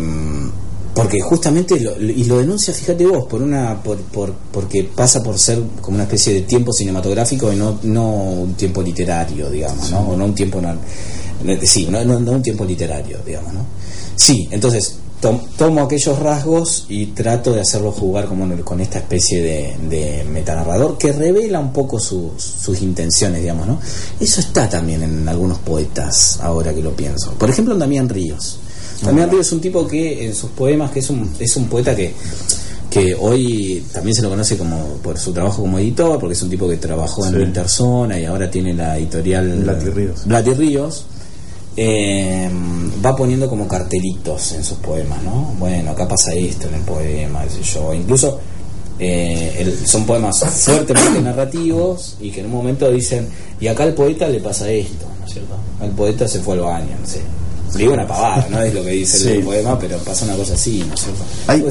porque 0.93 1.19
justamente, 1.21 1.79
lo, 1.79 1.99
y 1.99 2.23
lo 2.25 2.37
denuncia, 2.37 2.73
fíjate 2.73 3.05
vos, 3.05 3.25
por 3.25 3.41
una 3.41 3.81
por, 3.81 3.97
por, 3.97 4.33
porque 4.51 4.83
pasa 4.83 5.23
por 5.23 5.39
ser 5.39 5.61
como 5.81 5.95
una 5.95 6.03
especie 6.03 6.33
de 6.33 6.41
tiempo 6.41 6.71
cinematográfico 6.71 7.51
y 7.51 7.55
no, 7.55 7.79
no 7.83 8.11
un 8.11 8.53
tiempo 8.53 8.81
literario, 8.83 9.49
digamos, 9.49 9.89
¿no? 9.89 9.99
O 10.01 10.15
no 10.17 10.25
un 10.25 10.35
tiempo... 10.35 10.61
no- 10.61 10.77
sí, 11.63 11.87
no, 11.89 12.03
no, 12.05 12.19
no 12.19 12.31
un 12.33 12.41
tiempo 12.41 12.63
literario, 12.63 13.17
digamos, 13.25 13.53
¿no? 13.53 13.65
Sí, 14.15 14.47
entonces 14.51 14.97
tom- 15.19 15.41
tomo 15.57 15.81
aquellos 15.81 16.19
rasgos 16.19 16.85
y 16.89 17.07
trato 17.07 17.51
de 17.53 17.61
hacerlo 17.61 17.91
jugar 17.91 18.27
como 18.27 18.47
con 18.63 18.79
esta 18.79 18.99
especie 18.99 19.41
de, 19.41 19.77
de 19.89 20.23
metanarrador 20.25 20.97
que 20.97 21.11
revela 21.11 21.59
un 21.59 21.73
poco 21.73 21.99
sus, 21.99 22.41
sus 22.41 22.81
intenciones, 22.81 23.41
digamos, 23.41 23.65
¿no? 23.67 23.79
Eso 24.19 24.41
está 24.41 24.69
también 24.69 25.01
en 25.01 25.27
algunos 25.27 25.57
poetas, 25.59 26.39
ahora 26.41 26.73
que 26.73 26.81
lo 26.83 26.91
pienso. 26.95 27.31
Por 27.33 27.49
ejemplo, 27.49 27.73
en 27.73 27.79
Damián 27.79 28.07
Ríos. 28.09 28.59
Damián 29.03 29.29
Ríos 29.31 29.47
es 29.47 29.53
un 29.53 29.61
tipo 29.61 29.87
que 29.87 30.25
en 30.25 30.33
sus 30.35 30.49
poemas, 30.51 30.91
que 30.91 30.99
es 30.99 31.09
un, 31.09 31.29
es 31.39 31.55
un 31.55 31.65
poeta 31.67 31.95
que 31.95 32.13
que 32.89 33.15
hoy 33.15 33.83
también 33.91 34.13
se 34.13 34.21
lo 34.21 34.29
conoce 34.29 34.55
como 34.55 34.77
por 35.01 35.17
su 35.17 35.33
trabajo 35.33 35.63
como 35.63 35.79
editor, 35.79 36.19
porque 36.19 36.33
es 36.33 36.41
un 36.43 36.49
tipo 36.51 36.69
que 36.69 36.77
trabajó 36.77 37.25
en 37.25 37.33
Sí. 37.33 37.41
Interzona 37.41 38.19
y 38.19 38.25
ahora 38.25 38.51
tiene 38.51 38.71
la 38.75 38.99
editorial 38.99 39.63
Blati 39.63 39.89
Ríos. 39.89 40.25
Blati 40.25 40.53
Ríos. 40.53 41.05
Eh, 41.75 42.47
va 43.03 43.15
poniendo 43.15 43.49
como 43.49 43.67
cartelitos 43.67 44.51
en 44.51 44.63
sus 44.63 44.77
poemas, 44.77 45.23
¿no? 45.23 45.55
Bueno, 45.57 45.89
acá 45.91 46.07
pasa 46.07 46.33
esto 46.35 46.67
en 46.67 46.75
el 46.75 46.81
poema, 46.81 47.43
qué 47.45 47.49
sé 47.49 47.63
yo. 47.63 47.91
Incluso 47.95 48.39
eh, 48.99 49.55
el- 49.57 49.87
son 49.87 50.05
poemas 50.05 50.37
fuertemente 50.39 51.19
narrativos 51.23 52.17
y 52.21 52.29
que 52.29 52.41
en 52.41 52.45
un 52.45 52.51
momento 52.51 52.91
dicen, 52.91 53.27
y 53.59 53.65
acá 53.65 53.83
al 53.85 53.95
poeta 53.95 54.27
le 54.29 54.39
pasa 54.39 54.69
esto, 54.69 55.07
¿no 55.19 55.25
es 55.25 55.33
cierto? 55.33 55.55
Al 55.81 55.89
poeta 55.91 56.27
se 56.27 56.41
fue 56.41 56.53
al 56.53 56.61
baño, 56.61 56.95
no 57.01 57.07
sé. 57.07 57.21
Digo 57.75 57.93
una 57.93 58.07
pavada, 58.07 58.47
no 58.49 58.61
es 58.61 58.73
lo 58.73 58.83
que 58.83 58.91
dice 58.91 59.17
Sí. 59.17 59.29
el 59.29 59.43
poema, 59.43 59.77
pero 59.79 59.97
pasa 59.99 60.25
una 60.25 60.35
cosa 60.35 60.53
así, 60.53 60.83
¿no 60.87 60.93
es 60.93 61.01
cierto? 61.01 61.23
Hay- 61.47 61.61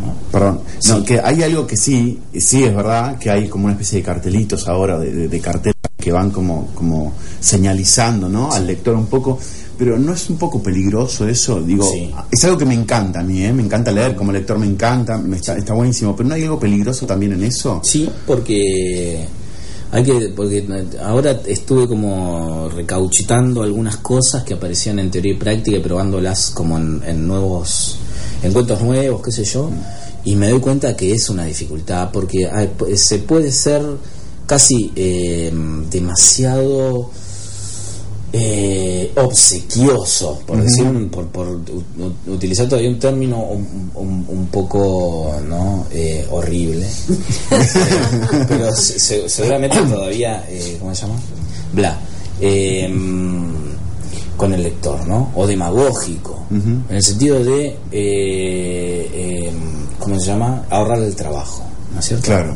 ¿no? 0.00 0.14
Perdón, 0.30 0.60
no, 0.88 1.04
que 1.04 1.18
hay 1.20 1.42
algo 1.42 1.66
que 1.66 1.76
sí, 1.76 2.20
sí 2.36 2.62
es 2.64 2.74
verdad, 2.74 3.18
que 3.18 3.30
hay 3.30 3.48
como 3.48 3.64
una 3.64 3.72
especie 3.74 3.98
de 3.98 4.04
cartelitos 4.04 4.68
ahora, 4.68 4.98
de, 4.98 5.10
de, 5.12 5.28
de 5.28 5.40
carteles 5.40 5.74
que 5.98 6.12
van 6.12 6.30
como, 6.30 6.68
como 6.74 7.12
señalizando 7.40 8.28
¿no? 8.28 8.52
al 8.52 8.66
lector 8.66 8.94
un 8.94 9.06
poco, 9.06 9.38
pero 9.76 9.98
no 9.98 10.12
es 10.14 10.30
un 10.30 10.36
poco 10.38 10.62
peligroso 10.62 11.26
eso, 11.28 11.60
digo, 11.60 11.84
Sí. 11.92 12.12
es 12.30 12.44
algo 12.44 12.56
que 12.56 12.64
me 12.64 12.74
encanta 12.74 13.20
a 13.20 13.22
mí, 13.24 13.42
¿eh? 13.44 13.52
me 13.52 13.62
encanta 13.62 13.90
leer, 13.90 14.14
como 14.14 14.30
lector 14.30 14.58
me 14.58 14.66
encanta, 14.66 15.18
me 15.18 15.36
está, 15.36 15.56
está 15.56 15.72
buenísimo, 15.74 16.14
pero 16.14 16.28
no 16.28 16.34
hay 16.36 16.44
algo 16.44 16.60
peligroso 16.60 17.04
también 17.06 17.32
en 17.32 17.42
eso. 17.44 17.80
Sí, 17.82 18.08
porque 18.26 19.26
hay 19.90 20.04
que 20.04 20.32
porque 20.36 20.66
ahora 21.02 21.40
estuve 21.46 21.88
como 21.88 22.68
recauchitando 22.68 23.62
algunas 23.62 23.96
cosas 23.98 24.44
que 24.44 24.54
aparecían 24.54 24.98
en 24.98 25.10
teoría 25.10 25.32
y 25.32 25.36
práctica 25.36 25.78
y 25.78 25.80
probándolas 25.80 26.50
como 26.50 26.76
en, 26.76 27.26
nuevos 27.26 27.96
encuentros 28.42 28.82
nuevos, 28.82 29.22
qué 29.22 29.32
sé 29.32 29.44
yo, 29.44 29.70
y 30.24 30.36
me 30.36 30.50
doy 30.50 30.60
cuenta 30.60 30.96
que 30.96 31.12
es 31.12 31.28
una 31.30 31.44
dificultad 31.44 32.10
porque 32.12 32.48
se 32.94 33.18
puede 33.20 33.50
ser 33.50 33.82
casi 34.46 34.92
eh, 34.94 35.52
demasiado 35.90 37.10
eh, 38.32 39.10
obsequioso, 39.16 40.40
por 40.46 40.62
decir, 40.62 40.84
un- 40.84 41.08
por, 41.08 41.26
por 41.28 41.46
u- 41.48 42.32
utilizar 42.32 42.68
todavía 42.68 42.90
un 42.90 42.98
término 42.98 43.38
un, 43.42 43.90
un- 43.94 44.24
un 44.28 44.46
poco 44.48 45.34
no 45.48 45.86
Eh, 45.90 46.26
horrible, 46.30 46.86
pero 48.48 48.74
se- 48.74 48.98
se- 48.98 49.28
seguramente 49.28 49.78
todavía, 49.82 50.44
eh, 50.48 50.76
¿cómo 50.80 50.94
se 50.94 51.02
llama? 51.06 51.18
Bla. 51.72 51.98
Eh, 52.40 52.92
con 54.36 54.54
el 54.54 54.62
lector, 54.62 55.04
¿no? 55.08 55.32
O 55.34 55.46
demagógico, 55.46 56.44
en 56.50 56.84
el 56.94 57.02
sentido 57.02 57.42
de, 57.42 57.66
eh, 57.66 57.76
eh, 57.92 59.52
¿cómo 59.98 60.18
se 60.20 60.26
llama? 60.26 60.64
Ahorrar 60.70 60.98
el 61.02 61.16
trabajo, 61.16 61.64
¿no 61.92 61.98
es 61.98 62.06
cierto? 62.06 62.26
Claro. 62.26 62.54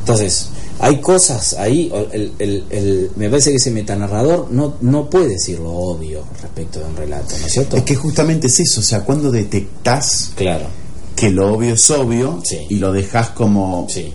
Entonces, 0.00 0.48
hay 0.78 1.00
cosas 1.00 1.54
ahí, 1.54 1.90
el, 2.12 2.32
el- 2.38 2.64
el- 2.70 3.10
me 3.16 3.28
parece 3.30 3.50
que 3.50 3.56
ese 3.56 3.70
metanarrador 3.70 4.48
no, 4.50 4.74
no 4.80 5.08
puede 5.08 5.28
decir 5.30 5.58
lo 5.58 5.70
obvio 5.72 6.22
respecto 6.42 6.80
de 6.80 6.84
un 6.86 6.96
relato, 6.96 7.34
¿no 7.40 7.46
es 7.46 7.52
cierto? 7.52 7.76
Es 7.76 7.82
que 7.84 7.94
justamente 7.96 8.46
es 8.48 8.60
eso, 8.60 8.80
o 8.80 8.82
sea, 8.84 9.00
cuando 9.04 9.30
detectás 9.30 10.32
Claro, 10.36 10.66
que 11.14 11.30
lo 11.30 11.54
obvio 11.54 11.74
es 11.74 11.90
obvio 11.90 12.40
Sí. 12.44 12.58
y 12.68 12.76
lo 12.76 12.92
dejas 12.92 13.30
como 13.30 13.86
sí. 13.88 14.12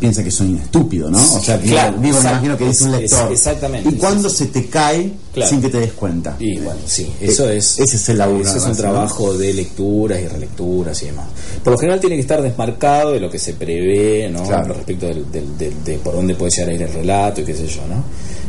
Piensa 0.00 0.22
que 0.24 0.30
soy 0.30 0.48
un 0.48 0.58
estúpido, 0.58 1.10
¿no? 1.10 1.18
O 1.18 1.40
sea, 1.40 1.58
Claro, 1.60 1.96
digo, 1.98 2.14
me 2.20 2.28
imagino 2.30 2.56
que 2.56 2.66
dice 2.66 2.84
un 2.84 2.94
Es- 2.94 3.00
lector. 3.02 3.32
exactamente, 3.32 3.88
Y 3.90 3.92
cuando 3.94 4.28
sí, 4.28 4.36
se 4.36 4.46
te 4.46 4.66
cae 4.66 5.12
Claro. 5.32 5.50
sin 5.50 5.60
que 5.62 5.68
te 5.68 5.78
des 5.80 5.92
cuenta. 5.92 6.36
Y 6.38 6.58
bueno, 6.58 6.80
sí, 6.86 7.10
eso 7.20 7.48
Eh, 7.48 7.58
es. 7.58 7.78
ese 7.78 7.96
es 7.96 8.08
el 8.08 8.18
laburo, 8.18 8.48
Ese 8.48 8.58
es 8.58 8.64
un 8.64 8.76
trabajo 8.76 9.32
de 9.36 9.52
lecturas 9.54 10.20
y 10.20 10.26
relecturas 10.28 11.02
y 11.02 11.06
demás. 11.06 11.26
Por 11.64 11.72
lo 11.74 11.78
general 11.78 12.00
tiene 12.00 12.16
que 12.16 12.22
estar 12.22 12.42
desmarcado 12.42 13.12
de 13.12 13.20
lo 13.20 13.30
que 13.30 13.38
se 13.38 13.54
prevé, 13.54 14.28
¿no? 14.30 14.42
Claro. 14.42 14.74
Respecto 14.74 15.06
del, 15.06 15.30
del- 15.30 15.56
del- 15.58 15.84
de 15.84 15.98
por 15.98 16.14
dónde 16.14 16.34
puede 16.34 16.50
llegar 16.50 16.68
a 16.70 16.72
ir 16.74 16.82
el 16.82 16.92
relato 16.92 17.40
y 17.40 17.44
qué 17.44 17.54
sé 17.54 17.66
yo, 17.66 17.86
¿no? 17.88 18.02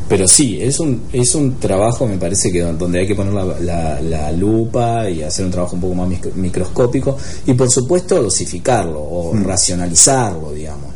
Pero 0.09 0.27
sí, 0.27 0.59
es 0.61 0.79
un, 0.81 1.03
es 1.13 1.33
un 1.33 1.57
trabajo, 1.59 2.05
me 2.05 2.17
parece 2.17 2.51
que 2.51 2.59
don- 2.61 2.77
donde 2.77 2.99
hay 2.99 3.07
que 3.07 3.15
poner 3.15 3.33
la, 3.33 3.45
la- 3.61 4.01
la 4.01 4.31
lupa 4.33 5.09
y 5.09 5.23
hacer 5.23 5.45
un 5.45 5.51
trabajo 5.51 5.75
un 5.75 5.81
poco 5.81 5.95
más 5.95 6.09
micro- 6.09 6.33
microscópico 6.35 7.17
y 7.47 7.53
por 7.53 7.71
supuesto 7.71 8.21
dosificarlo 8.21 8.99
o 8.99 9.33
Mm. 9.33 9.45
racionalizarlo, 9.45 10.51
digamos, 10.51 10.92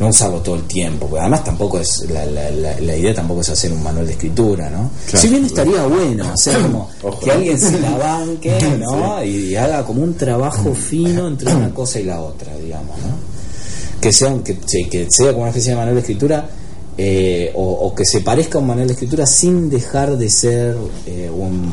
¿no? 0.00 0.08
usarlo 0.08 0.40
todo 0.40 0.56
el 0.56 0.62
tiempo, 0.62 1.06
porque 1.06 1.20
además 1.20 1.44
tampoco 1.44 1.78
es 1.78 2.06
la, 2.10 2.24
la, 2.24 2.50
la, 2.50 2.80
la 2.80 2.96
idea 2.96 3.14
tampoco 3.14 3.42
es 3.42 3.50
hacer 3.50 3.70
un 3.70 3.82
manual 3.82 4.06
de 4.06 4.12
escritura, 4.12 4.70
¿no? 4.70 4.90
Claro. 5.04 5.18
si 5.18 5.28
bien 5.28 5.44
estaría 5.44 5.86
bueno 5.86 6.32
hacer 6.32 6.58
como 6.62 6.88
Ojo. 7.02 7.20
que 7.20 7.30
alguien 7.30 7.60
se 7.60 7.78
la 7.78 7.96
banque, 7.96 8.58
¿no? 8.78 9.22
Y, 9.22 9.54
haga 9.54 9.84
como 9.84 10.02
un 10.02 10.14
trabajo 10.14 10.74
fino 10.74 11.28
entre 11.28 11.54
una 11.54 11.72
cosa 11.74 12.00
y 12.00 12.04
la 12.04 12.20
otra, 12.20 12.56
digamos, 12.56 12.96
¿no? 12.98 14.00
Que 14.00 14.10
sea, 14.12 14.34
que, 14.42 14.58
que 14.58 15.06
sea 15.10 15.32
como 15.32 15.42
una 15.42 15.50
especie 15.50 15.72
de 15.72 15.76
manual 15.76 15.94
de 15.96 16.00
escritura 16.00 16.48
eh, 16.96 17.52
o, 17.54 17.62
o 17.62 17.94
que 17.94 18.06
se 18.06 18.22
parezca 18.22 18.56
a 18.58 18.62
un 18.62 18.68
manual 18.68 18.88
de 18.88 18.94
escritura 18.94 19.26
sin 19.26 19.68
dejar 19.68 20.16
de 20.16 20.30
ser 20.30 20.76
eh, 21.06 21.30
un, 21.30 21.70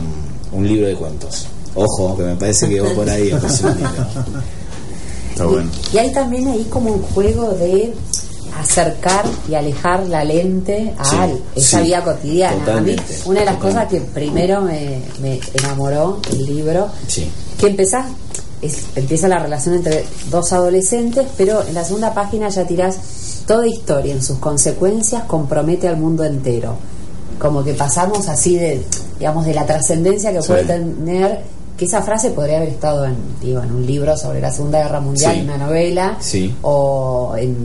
un 0.51 0.67
libro 0.67 0.87
de 0.87 0.95
cuentos. 0.95 1.47
Ojo, 1.75 2.17
que 2.17 2.23
me 2.23 2.35
parece 2.35 2.67
que 2.67 2.81
va 2.81 2.93
por 2.93 3.09
ahí. 3.09 3.29
Está 5.31 5.45
bueno. 5.45 5.69
Y 5.93 5.97
hay 5.97 6.11
también 6.11 6.47
ahí 6.47 6.65
como 6.69 6.93
un 6.93 7.01
juego 7.01 7.53
de 7.53 7.93
acercar 8.61 9.25
y 9.49 9.55
alejar 9.55 10.07
la 10.07 10.23
lente 10.23 10.93
a 10.97 11.05
Sí, 11.05 11.15
al- 11.17 11.39
esa 11.55 11.79
sí, 11.79 11.85
vida 11.85 12.03
cotidiana. 12.03 12.77
A 12.77 12.81
mí, 12.81 12.95
una 13.25 13.39
de 13.41 13.45
las 13.45 13.55
totalmente. 13.55 13.59
cosas 13.59 13.87
que 13.87 14.01
primero 14.01 14.61
me, 14.61 15.01
me 15.21 15.39
enamoró 15.53 16.19
el 16.31 16.45
libro, 16.45 16.87
Sí. 17.07 17.29
que 17.59 17.67
empezás, 17.67 18.05
es- 18.61 18.85
empieza 18.95 19.27
la 19.27 19.39
relación 19.39 19.75
entre 19.75 20.05
dos 20.29 20.51
adolescentes, 20.53 21.27
pero 21.37 21.63
en 21.67 21.73
la 21.73 21.83
segunda 21.83 22.13
página 22.13 22.49
ya 22.49 22.65
tirás 22.65 22.97
toda 23.45 23.67
historia 23.67 24.13
en 24.13 24.21
sus 24.23 24.39
consecuencias 24.39 25.23
compromete 25.23 25.87
al 25.87 25.97
mundo 25.97 26.23
entero. 26.23 26.75
Como 27.39 27.63
que 27.63 27.73
pasamos 27.73 28.27
así 28.27 28.55
de, 28.57 28.83
digamos, 29.19 29.45
de 29.45 29.53
la 29.53 29.65
trascendencia 29.65 30.33
que 30.33 30.39
puede 30.41 30.63
tener, 30.63 31.41
que 31.77 31.85
esa 31.85 32.01
frase 32.01 32.31
podría 32.31 32.57
haber 32.57 32.69
estado 32.69 33.05
en, 33.05 33.15
digo, 33.39 33.61
en 33.61 33.71
un 33.71 33.85
libro 33.85 34.17
sobre 34.17 34.41
la 34.41 34.51
Segunda 34.51 34.79
Guerra 34.81 34.99
Mundial, 34.99 35.33
Sí. 35.33 35.39
en 35.41 35.45
una 35.45 35.57
novela, 35.59 36.17
Sí. 36.19 36.55
o 36.63 37.35
en 37.37 37.55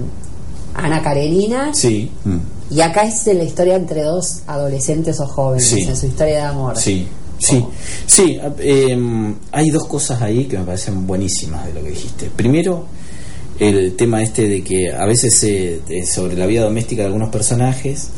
Ana 0.75 1.03
Karenina, 1.03 1.73
Sí, 1.75 2.11
Mm. 2.25 2.39
y 2.75 2.81
acá 2.81 3.03
es 3.03 3.25
de 3.25 3.35
la 3.35 3.45
historia 3.45 3.77
entre 3.77 4.03
dos 4.03 4.43
adolescentes 4.47 5.21
o 5.21 5.27
jóvenes, 5.27 5.65
Sí. 5.67 5.81
en 5.83 5.97
su 5.97 6.07
historia 6.07 6.35
de 6.37 6.43
amor. 6.43 6.77
Sí, 6.79 7.07
sí, 7.39 7.65
sí. 8.07 8.39
eh, 8.59 9.35
hay 9.53 9.71
dos 9.71 9.87
cosas 9.87 10.23
ahí 10.23 10.45
que 10.47 10.59
me 10.59 10.65
parecen 10.65 11.07
buenísimas 11.07 11.67
de 11.67 11.75
lo 11.75 11.83
que 11.83 11.91
dijiste. 11.91 12.31
Primero, 12.35 12.87
el 13.59 13.95
tema 13.97 14.23
este 14.23 14.49
de 14.49 14.65
que 14.65 14.93
a 14.93 15.05
veces 15.07 15.35
se- 15.35 15.81
sobre 16.07 16.37
la 16.37 16.47
vida 16.47 16.63
doméstica 16.63 17.03
de 17.03 17.07
algunos 17.09 17.29
personajes, 17.31 18.09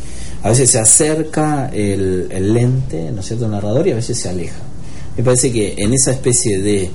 a 0.42 0.50
veces 0.50 0.70
se 0.70 0.78
acerca 0.78 1.70
el, 1.72 2.28
el 2.30 2.52
lente, 2.54 3.10
¿no 3.10 3.20
es 3.20 3.26
cierto?, 3.26 3.46
el 3.46 3.50
narrador 3.50 3.86
y 3.88 3.92
a 3.92 3.96
veces 3.96 4.18
se 4.20 4.28
aleja. 4.28 4.60
Me 5.16 5.22
parece 5.24 5.50
que 5.52 5.74
en 5.76 5.92
esa 5.94 6.12
especie 6.12 6.60
de, 6.60 6.90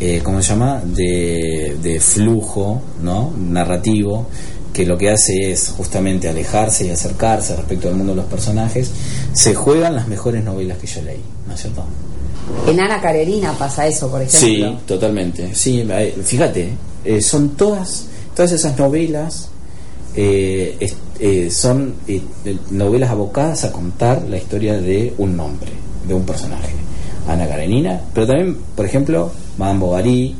eh, 0.00 0.20
¿cómo 0.22 0.42
se 0.42 0.48
llama?, 0.50 0.82
de, 0.84 1.76
de 1.82 2.00
flujo, 2.00 2.82
¿no?, 3.02 3.32
narrativo, 3.36 4.26
que 4.72 4.86
lo 4.86 4.96
que 4.96 5.10
hace 5.10 5.52
es 5.52 5.68
justamente 5.76 6.28
alejarse 6.28 6.86
y 6.86 6.90
acercarse 6.90 7.54
respecto 7.56 7.88
al 7.88 7.94
mundo 7.96 8.12
de 8.14 8.22
los 8.22 8.26
personajes, 8.30 8.90
se 9.32 9.54
juegan 9.54 9.94
las 9.94 10.08
mejores 10.08 10.42
novelas 10.42 10.78
que 10.78 10.86
yo 10.86 11.02
leí, 11.02 11.20
¿no 11.46 11.54
es 11.54 11.60
cierto? 11.60 11.84
En 12.66 12.80
Ana 12.80 13.00
Karenina 13.00 13.52
pasa 13.52 13.86
eso, 13.86 14.10
por 14.10 14.22
ejemplo. 14.22 14.38
Sí, 14.70 14.78
totalmente. 14.86 15.54
Sí, 15.54 15.84
eh, 15.88 16.14
fíjate, 16.24 16.70
eh, 17.04 17.20
son 17.20 17.50
todas, 17.50 18.06
todas 18.34 18.52
esas 18.52 18.78
novelas 18.78 19.48
eh, 20.14 20.76
es- 20.80 20.96
eh, 21.20 21.50
son 21.50 21.94
eh, 22.08 22.20
novelas 22.70 23.10
abocadas 23.10 23.64
a 23.64 23.72
contar 23.72 24.22
la 24.28 24.36
historia 24.36 24.74
de 24.80 25.14
un 25.18 25.36
nombre, 25.36 25.70
de 26.06 26.14
un 26.14 26.24
personaje. 26.24 26.72
Ana 27.28 27.46
Karenina, 27.48 28.00
pero 28.12 28.26
también, 28.26 28.56
por 28.76 28.84
ejemplo, 28.84 29.30
Madame 29.56 29.78
Bovary, 29.80 30.34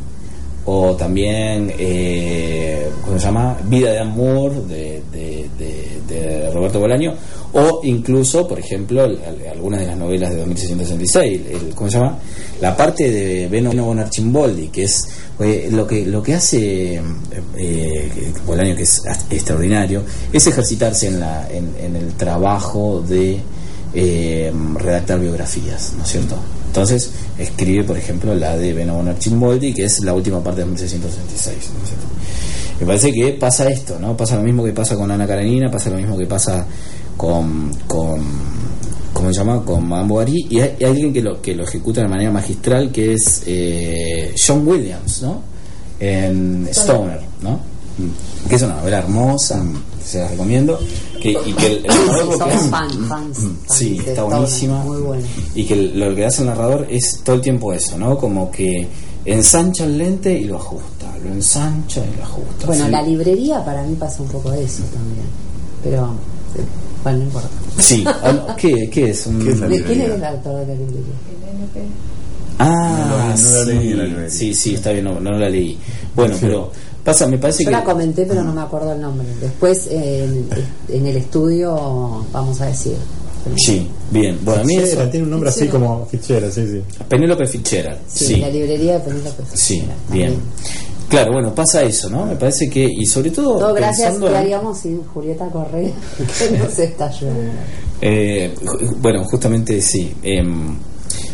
o 0.64 0.94
también, 0.94 1.72
eh, 1.78 2.88
¿cómo 3.04 3.18
se 3.18 3.24
llama? 3.26 3.56
Vida 3.64 3.90
de 3.92 3.98
Amor 3.98 4.52
de, 4.66 5.02
de- 5.12 6.50
Roberto 6.52 6.78
Bolaño, 6.80 7.14
o 7.54 7.80
incluso, 7.84 8.46
por 8.46 8.58
ejemplo, 8.58 9.02
al- 9.02 9.18
al- 9.24 9.48
algunas 9.52 9.80
de 9.80 9.86
las 9.86 9.96
novelas 9.96 10.30
de 10.30 10.36
2666, 10.36 11.40
el, 11.50 11.74
¿cómo 11.74 11.90
se 11.90 11.96
llama? 11.98 12.18
La 12.60 12.76
parte 12.76 13.10
de 13.10 13.48
Beno 13.48 13.72
Von 13.84 13.98
Archimboldi, 13.98 14.68
que 14.68 14.84
es 14.84 15.08
lo 15.70 15.86
que 15.86 16.04
lo 16.06 16.22
que 16.22 16.34
hace 16.34 17.00
eh, 17.56 18.32
Bolaño, 18.46 18.76
que 18.76 18.82
es 18.82 19.02
extraordinario, 19.30 20.02
es 20.32 20.46
ejercitarse 20.46 21.08
en, 21.08 21.20
la, 21.20 21.48
en, 21.50 21.72
en 21.82 21.96
el 21.96 22.12
trabajo 22.14 23.02
de 23.08 23.38
eh, 23.94 24.52
redactar 24.76 25.18
biografías, 25.18 25.94
¿no 25.96 26.04
es 26.04 26.10
cierto? 26.10 26.36
Entonces, 26.72 27.10
escribe, 27.38 27.84
por 27.84 27.98
ejemplo, 27.98 28.34
la 28.34 28.56
de 28.56 28.72
Beno 28.72 28.94
Von 28.94 29.06
Archimboldi, 29.06 29.74
que 29.74 29.84
es 29.84 30.02
la 30.02 30.14
última 30.14 30.42
parte 30.42 30.62
de 30.62 30.68
1666, 30.68 31.70
¿no? 31.74 32.80
Me 32.80 32.86
parece 32.86 33.12
que 33.12 33.32
pasa 33.34 33.68
esto, 33.68 33.98
¿no? 34.00 34.16
Pasa 34.16 34.36
lo 34.36 34.42
mismo 34.42 34.64
que 34.64 34.72
pasa 34.72 34.96
con 34.96 35.10
Ana 35.10 35.26
Karenina, 35.26 35.70
pasa 35.70 35.90
lo 35.90 35.98
mismo 35.98 36.16
que 36.16 36.24
pasa 36.24 36.66
con, 37.14 37.74
con 37.86 38.22
¿cómo 39.12 39.30
se 39.30 39.38
llama? 39.38 39.62
Con 39.62 39.86
Madame 39.86 40.08
Bovary, 40.08 40.46
y 40.48 40.60
hay, 40.60 40.76
hay 40.80 40.86
alguien 40.86 41.12
que 41.12 41.20
lo, 41.20 41.42
que 41.42 41.54
lo 41.54 41.64
ejecuta 41.64 42.00
de 42.00 42.08
manera 42.08 42.30
magistral, 42.30 42.90
que 42.90 43.12
es 43.12 43.42
eh, 43.44 44.34
John 44.34 44.66
Williams, 44.66 45.20
¿no? 45.20 45.42
En 46.00 46.66
Stoner, 46.70 47.20
¿no? 47.42 47.60
Que 48.48 48.54
es 48.54 48.62
una 48.62 48.76
novela 48.76 49.00
hermosa, 49.00 49.62
se 50.04 50.18
la 50.18 50.28
recomiendo. 50.28 50.78
Que, 51.20 51.30
y 51.46 51.52
que 51.52 51.66
el, 51.66 51.72
el 51.78 51.86
narrador 52.06 52.24
lo 52.24 52.30
que 52.32 52.38
Somos 52.38 52.54
hace- 52.54 52.68
fan, 52.68 52.90
fans, 53.08 53.38
Sí, 53.70 53.98
de 53.98 54.10
está 54.10 54.22
buenísima. 54.24 54.82
Muy 54.84 55.00
bueno. 55.00 55.22
Y 55.54 55.64
que 55.64 55.76
lo 55.76 56.14
que 56.14 56.24
hace 56.26 56.42
el 56.42 56.48
narrador 56.48 56.86
es 56.90 57.20
todo 57.24 57.36
el 57.36 57.42
tiempo 57.42 57.72
eso, 57.72 57.96
¿no? 57.98 58.18
Como 58.18 58.50
que 58.50 58.88
ensancha 59.24 59.84
el 59.84 59.98
lente 59.98 60.32
y 60.36 60.44
lo 60.44 60.56
ajusta, 60.56 61.06
lo 61.24 61.32
ensancha 61.32 62.00
y 62.04 62.16
lo 62.16 62.24
ajusta. 62.24 62.66
Bueno, 62.66 62.86
¿sí? 62.86 62.90
la 62.90 63.02
librería 63.02 63.64
para 63.64 63.82
mí 63.84 63.94
pasa 63.94 64.22
un 64.22 64.28
poco 64.28 64.52
eso 64.52 64.82
también. 64.92 65.26
Pero, 65.84 66.14
bueno, 67.02 67.18
no 67.18 67.24
importa. 67.24 67.48
Sí, 67.78 68.04
¿qué, 68.56 68.90
qué 68.90 69.10
es? 69.10 69.26
Un... 69.26 69.38
¿Qué 69.44 69.50
es 69.52 69.60
la 69.60 69.68
¿De 69.68 69.82
quién 69.84 70.00
es 70.02 70.10
el 70.10 70.24
autor 70.24 70.60
de 70.60 70.66
la 70.66 70.74
librería? 70.74 71.14
Ah, 72.58 73.06
No, 73.08 73.18
no 73.18 73.28
la 73.28 73.36
sí, 73.36 73.64
leí 73.66 73.92
la 73.94 74.30
sí, 74.30 74.54
sí, 74.54 74.74
está 74.74 74.92
bien, 74.92 75.04
no, 75.04 75.18
no 75.18 75.32
la 75.32 75.48
leí. 75.48 75.78
Bueno, 76.14 76.36
pero 76.40 76.70
pasa, 77.04 77.26
me 77.26 77.38
parece 77.38 77.64
Yo 77.64 77.70
que... 77.70 77.76
la 77.76 77.84
comenté, 77.84 78.24
pero 78.26 78.42
no 78.42 78.52
me 78.52 78.60
acuerdo 78.60 78.92
el 78.92 79.00
nombre. 79.00 79.26
Después 79.40 79.86
en, 79.90 80.48
en 80.88 81.06
el 81.06 81.16
estudio 81.16 82.24
vamos 82.32 82.60
a 82.60 82.66
decir. 82.66 82.94
Sí, 83.56 83.88
bien. 84.12 84.38
Bueno, 84.44 84.60
a 84.62 84.64
mí 84.64 84.76
eso... 84.76 85.02
Tiene 85.08 85.24
un 85.24 85.30
nombre 85.30 85.50
así 85.50 85.66
como 85.66 86.06
Fitzgerald, 86.06 86.52
sí, 86.52 86.64
sí. 86.66 86.80
Penélope 87.08 87.44
Fitzgerald, 87.46 87.98
Sí, 88.06 88.26
sí. 88.26 88.36
la 88.36 88.48
librería 88.48 88.94
de 88.94 89.00
Penélope. 89.00 89.42
Sí, 89.52 89.74
Fitzgerald, 89.80 90.12
bien. 90.12 90.30
también. 90.34 90.52
Claro, 91.08 91.32
bueno, 91.32 91.52
pasa 91.54 91.82
eso, 91.82 92.08
¿no? 92.08 92.24
Me 92.24 92.36
parece 92.36 92.70
que, 92.70 92.84
y 92.88 93.04
sobre 93.04 93.30
todo... 93.32 93.58
Todo 93.58 93.74
gracias 93.74 94.16
que 94.16 94.26
en- 94.28 94.34
haríamos 94.34 94.78
sin 94.78 95.02
Julieta 95.08 95.46
Correa, 95.50 95.90
que 96.38 96.56
nos 96.56 96.78
está 96.78 97.06
ayudando. 97.08 97.50
Eh, 98.00 98.54
bueno, 98.98 99.24
justamente 99.24 99.80
sí. 99.82 100.14
em, 100.22 100.76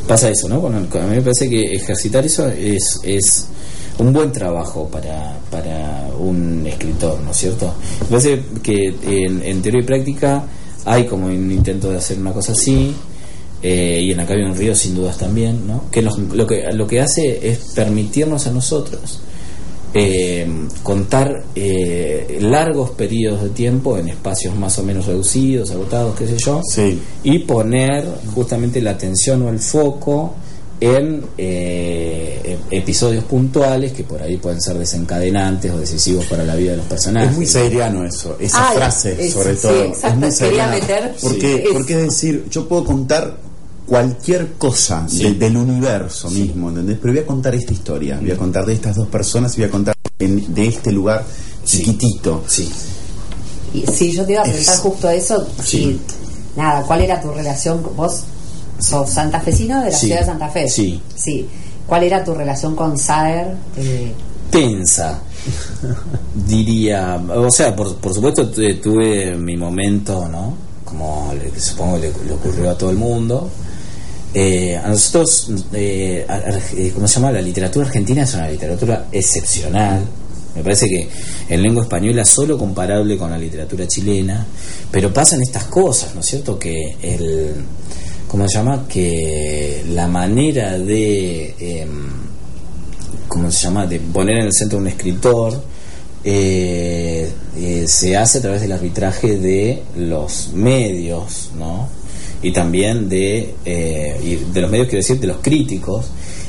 pasa 0.08 0.30
eso, 0.30 0.48
¿no? 0.48 0.60
Con- 0.62 0.86
con- 0.86 1.02
a 1.02 1.06
mí 1.06 1.16
me 1.16 1.22
parece 1.22 1.48
que 1.48 1.74
ejercitar 1.76 2.24
eso 2.24 2.48
es, 2.48 2.98
es 3.04 3.46
un 3.98 4.12
buen 4.12 4.30
trabajo 4.32 4.88
para, 4.88 5.36
para 5.50 6.08
un 6.18 6.66
escritor, 6.66 7.20
¿no 7.20 7.30
es 7.32 7.36
cierto? 7.36 7.72
Me 8.02 8.06
parece 8.18 8.42
que 8.62 8.94
en, 9.02 9.42
en 9.42 9.62
teoría 9.62 9.80
y 9.82 9.84
práctica 9.84 10.44
hay 10.84 11.04
como 11.06 11.26
un 11.26 11.50
intento 11.52 11.90
de 11.90 11.98
hacer 11.98 12.18
una 12.18 12.32
cosa 12.32 12.52
así. 12.52 12.94
eh, 13.62 14.00
y 14.04 14.12
en 14.12 14.20
Acá 14.20 14.34
en 14.34 14.46
un 14.50 14.56
río 14.56 14.72
sin 14.74 14.94
dudas 14.94 15.18
también, 15.18 15.66
¿no? 15.66 15.84
Que 15.90 16.00
nos- 16.00 16.16
lo 16.18 16.46
que 16.46 16.62
lo 16.72 16.86
que 16.86 17.00
hace 17.00 17.40
es 17.50 17.58
permitirnos 17.74 18.46
a 18.46 18.52
nosotros 18.52 19.20
eh, 19.94 20.46
contar 20.82 21.42
eh, 21.56 22.38
largos 22.42 22.90
periodos 22.90 23.42
de 23.42 23.48
tiempo 23.48 23.96
en 23.98 24.08
espacios 24.10 24.54
más 24.54 24.78
o 24.78 24.82
menos 24.82 25.06
reducidos, 25.06 25.70
agotados, 25.70 26.14
qué 26.16 26.26
sé 26.26 26.36
yo, 26.38 26.60
Sí. 26.62 27.00
y 27.24 27.38
poner 27.40 28.06
justamente 28.34 28.80
la 28.82 28.90
atención 28.92 29.42
o 29.42 29.48
el 29.48 29.58
foco 29.58 30.34
en 30.80 31.24
eh, 31.36 32.56
episodios 32.70 33.24
puntuales 33.24 33.92
que 33.92 34.04
por 34.04 34.22
ahí 34.22 34.36
pueden 34.36 34.60
ser 34.60 34.78
desencadenantes 34.78 35.72
o 35.72 35.78
decisivos 35.78 36.24
para 36.26 36.44
la 36.44 36.54
vida 36.54 36.72
de 36.72 36.76
los 36.78 36.86
personajes. 36.86 37.30
Es 37.30 37.36
muy 37.36 37.46
sairiano 37.46 38.04
eso, 38.04 38.36
esa 38.38 38.70
Ay, 38.70 38.76
frase 38.76 39.16
es- 39.26 39.32
sobre 39.32 39.56
sí, 39.56 39.62
todo. 39.62 39.82
exacto, 39.84 40.06
es 40.08 40.14
muy 40.14 40.20
quería 40.20 40.32
sairiana. 40.66 40.72
meter- 40.72 41.16
porque, 41.20 41.56
sí. 41.66 41.68
porque 41.72 41.92
es 41.94 42.02
decir, 42.02 42.44
yo 42.50 42.68
puedo 42.68 42.84
contar 42.84 43.36
cualquier 43.86 44.52
cosa 44.52 45.06
Sí. 45.08 45.22
de- 45.24 45.34
del 45.34 45.56
universo 45.56 46.30
mismo, 46.30 46.68
¿entendés? 46.68 46.98
Pero 47.00 47.12
voy 47.14 47.22
a 47.22 47.26
contar 47.26 47.54
esta 47.54 47.72
historia, 47.72 48.18
voy 48.20 48.30
a 48.30 48.36
contar 48.36 48.64
de 48.66 48.74
estas 48.74 48.94
dos 48.96 49.08
personas 49.08 49.54
y 49.56 49.62
voy 49.62 49.68
a 49.68 49.70
contar 49.72 49.94
en- 50.18 50.54
de 50.54 50.66
este 50.66 50.92
lugar 50.92 51.24
Sí. 51.64 51.78
chiquitito. 51.78 52.44
Sí. 52.46 52.70
Y, 53.74 53.84
sí, 53.86 54.12
yo 54.12 54.24
te 54.24 54.32
iba 54.32 54.42
a 54.42 54.44
preguntar 54.44 54.74
Es- 54.74 54.80
justo 54.80 55.10
eso. 55.10 55.46
Sí. 55.64 55.98
si- 55.98 56.00
nada, 56.60 56.82
¿cuál 56.82 57.00
era 57.02 57.20
tu 57.20 57.30
relación? 57.32 57.82
con- 57.82 57.96
¿Vos 57.96 58.22
sos 58.78 59.10
santafesino 59.10 59.80
de 59.82 59.90
la 59.90 59.96
Sí. 59.96 60.06
ciudad 60.06 60.20
de 60.20 60.26
Santa 60.26 60.48
Fe? 60.48 60.68
Sí. 60.68 61.00
Sí. 61.16 61.48
¿Cuál 61.86 62.04
era 62.04 62.22
tu 62.24 62.34
relación 62.34 62.76
con 62.76 62.98
Saer? 62.98 63.54
Eh, 63.76 64.12
tensa, 64.50 65.20
diría. 66.46 67.16
O 67.34 67.50
sea, 67.50 67.74
por, 67.74 67.96
por 67.96 68.14
supuesto 68.14 68.48
tu- 68.50 68.74
tuve 68.80 69.36
mi 69.36 69.56
momento, 69.56 70.28
¿no? 70.28 70.54
Como 70.84 71.32
le- 71.34 71.58
supongo 71.60 71.98
le, 71.98 72.12
le 72.26 72.32
ocurrió 72.32 72.70
a 72.70 72.78
todo 72.78 72.90
el 72.90 72.96
mundo. 72.96 73.48
Eh, 74.34 74.76
a 74.76 74.88
nosotros, 74.88 75.48
eh, 75.72 76.26
eh, 76.76 76.90
¿cómo 76.94 77.08
se 77.08 77.14
llama? 77.14 77.32
La 77.32 77.40
literatura 77.40 77.86
argentina 77.86 78.22
es 78.22 78.34
una 78.34 78.48
literatura 78.50 79.06
excepcional. 79.10 80.02
Me 80.54 80.62
parece 80.62 80.86
que 80.88 81.08
en 81.48 81.62
lengua 81.62 81.84
española 81.84 82.24
solo 82.24 82.58
comparable 82.58 83.16
con 83.16 83.30
la 83.30 83.38
literatura 83.38 83.86
chilena, 83.86 84.46
pero 84.90 85.12
pasan 85.12 85.40
estas 85.42 85.64
cosas, 85.64 86.14
¿no 86.14 86.20
es 86.20 86.26
cierto? 86.26 86.58
Que 86.58 86.96
el, 87.00 87.54
¿cómo 88.28 88.48
se 88.48 88.58
llama? 88.58 88.86
Que 88.86 89.84
la 89.88 90.06
manera 90.06 90.78
de, 90.78 91.54
em, 91.58 92.08
¿cómo 93.26 93.50
se 93.50 93.64
llama? 93.64 93.86
De 93.86 93.98
poner 93.98 94.38
en 94.38 94.46
el 94.46 94.52
centro 94.52 94.78
un 94.78 94.86
escritor 94.86 95.60
eh, 96.24 97.30
eh, 97.56 97.84
se 97.86 98.16
hace 98.16 98.38
a 98.38 98.42
través 98.42 98.60
del 98.60 98.72
arbitraje 98.72 99.38
de 99.38 99.82
los 99.96 100.50
medios, 100.52 101.50
¿no? 101.58 101.88
Y 102.42 102.52
también 102.52 103.08
de, 103.08 103.54
eh, 103.64 104.20
y 104.22 104.52
de 104.52 104.60
los 104.60 104.70
medios, 104.70 104.88
quiero 104.88 105.02
decir, 105.02 105.18
de 105.20 105.26
los 105.26 105.38
críticos, 105.38 106.06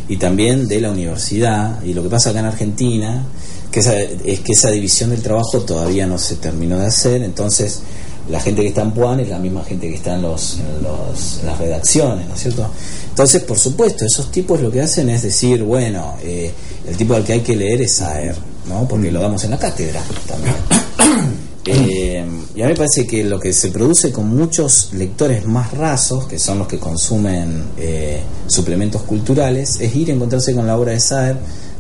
y 0.07 0.17
también 0.17 0.67
de 0.67 0.81
la 0.81 0.91
universidad. 0.91 1.83
Y 1.83 1.93
lo 1.93 2.03
que 2.03 2.09
pasa 2.09 2.31
acá 2.31 2.39
en 2.39 2.45
Argentina 2.45 3.25
que 3.71 3.79
esa, 3.81 3.99
es 3.99 4.39
que 4.39 4.53
esa 4.53 4.71
división 4.71 5.11
del 5.11 5.21
trabajo 5.21 5.59
todavía 5.61 6.07
no 6.07 6.17
se 6.17 6.35
terminó 6.37 6.79
de 6.79 6.87
hacer, 6.87 7.21
entonces 7.21 7.81
la 8.29 8.39
gente 8.39 8.61
que 8.61 8.67
está 8.69 8.81
en 8.83 8.91
Puan 8.91 9.19
es 9.19 9.29
la 9.29 9.39
misma 9.39 9.63
gente 9.63 9.89
que 9.89 9.95
está 9.95 10.15
en, 10.15 10.21
los, 10.21 10.57
en, 10.59 10.83
los- 10.83 11.39
en 11.41 11.45
las 11.47 11.57
redacciones, 11.57 12.27
¿no 12.27 12.33
es 12.35 12.39
cierto? 12.41 12.67
Entonces, 13.09 13.43
por 13.43 13.57
supuesto, 13.57 14.05
esos 14.05 14.31
tipos 14.31 14.59
lo 14.61 14.71
que 14.71 14.81
hacen 14.81 15.09
es 15.09 15.23
decir, 15.23 15.63
bueno, 15.63 16.15
eh, 16.21 16.51
el 16.87 16.95
tipo 16.95 17.15
al 17.15 17.23
que 17.23 17.33
hay 17.33 17.41
que 17.41 17.55
leer 17.55 17.81
es 17.81 17.93
Saer, 17.93 18.35
¿no? 18.67 18.87
Porque 18.87 19.11
lo 19.11 19.19
damos 19.21 19.43
en 19.43 19.51
la 19.51 19.57
cátedra 19.59 20.01
también. 20.27 20.55
Eh, 21.65 22.25
y 22.55 22.61
a 22.61 22.65
mí 22.65 22.71
me 22.71 22.75
parece 22.77 23.05
que 23.05 23.23
lo 23.23 23.39
que 23.39 23.53
se 23.53 23.69
produce 23.69 24.11
con 24.11 24.27
muchos 24.35 24.89
lectores 24.93 25.45
más 25.45 25.71
rasos, 25.73 26.25
que 26.25 26.39
son 26.39 26.57
los 26.57 26.67
que 26.67 26.79
consumen 26.79 27.63
eh, 27.77 28.21
suplementos 28.47 29.03
culturales, 29.03 29.77
es 29.79 29.95
ir 29.95 30.09
a 30.09 30.13
encontrarse 30.13 30.55
con 30.55 30.65
la 30.65 30.75
obra 30.77 30.93
de 30.93 30.99
Saer, 30.99 31.37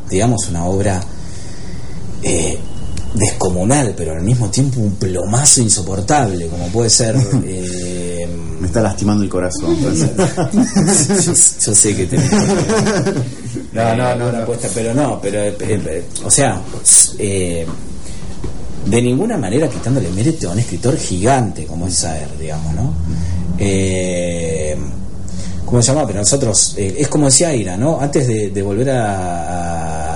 digamos, 0.07 0.47
una 0.49 0.65
obra 0.65 1.01
eh, 2.21 2.59
descomunal, 3.13 3.93
pero 3.97 4.13
al 4.13 4.21
mismo 4.21 4.49
tiempo 4.49 4.79
un 4.79 4.95
plomazo 4.95 5.61
insoportable, 5.61 6.47
como 6.47 6.67
puede 6.67 6.89
ser. 6.89 7.15
eh, 7.45 8.27
Me 8.59 8.67
está 8.67 8.81
lastimando 8.81 9.23
el 9.23 9.29
corazón. 9.29 9.75
yo, 9.79 9.89
yo 11.65 11.75
sé 11.75 11.95
que 11.95 12.05
tenés 12.05 12.31
No, 13.73 13.95
no, 13.95 14.09
eh, 14.11 14.15
no, 14.17 14.27
una 14.29 14.37
no. 14.37 14.43
apuesta, 14.43 14.67
pero 14.73 14.93
no, 14.93 15.19
pero 15.21 15.39
eh, 15.43 15.55
eh, 15.61 16.03
o 16.25 16.29
sea, 16.31 16.61
eh, 17.17 17.65
de 18.85 19.01
ninguna 19.01 19.37
manera 19.37 19.67
quitándole 19.69 20.09
mérito 20.09 20.49
a 20.49 20.53
un 20.53 20.59
escritor 20.59 20.97
gigante 20.97 21.65
como 21.65 21.87
es 21.87 21.95
Saer, 21.95 22.27
digamos, 22.39 22.73
¿no? 22.73 22.93
Eh, 23.57 24.75
¿Cómo 25.65 25.81
se 25.83 25.91
llama? 25.93 26.07
Pero 26.07 26.19
nosotros, 26.19 26.73
eh, 26.77 26.95
es 26.97 27.07
como 27.09 27.27
decía 27.27 27.53
Ira, 27.53 27.77
¿no? 27.77 27.99
Antes 28.01 28.27
de, 28.27 28.49
de 28.49 28.61
volver 28.63 28.89
a, 28.89 29.05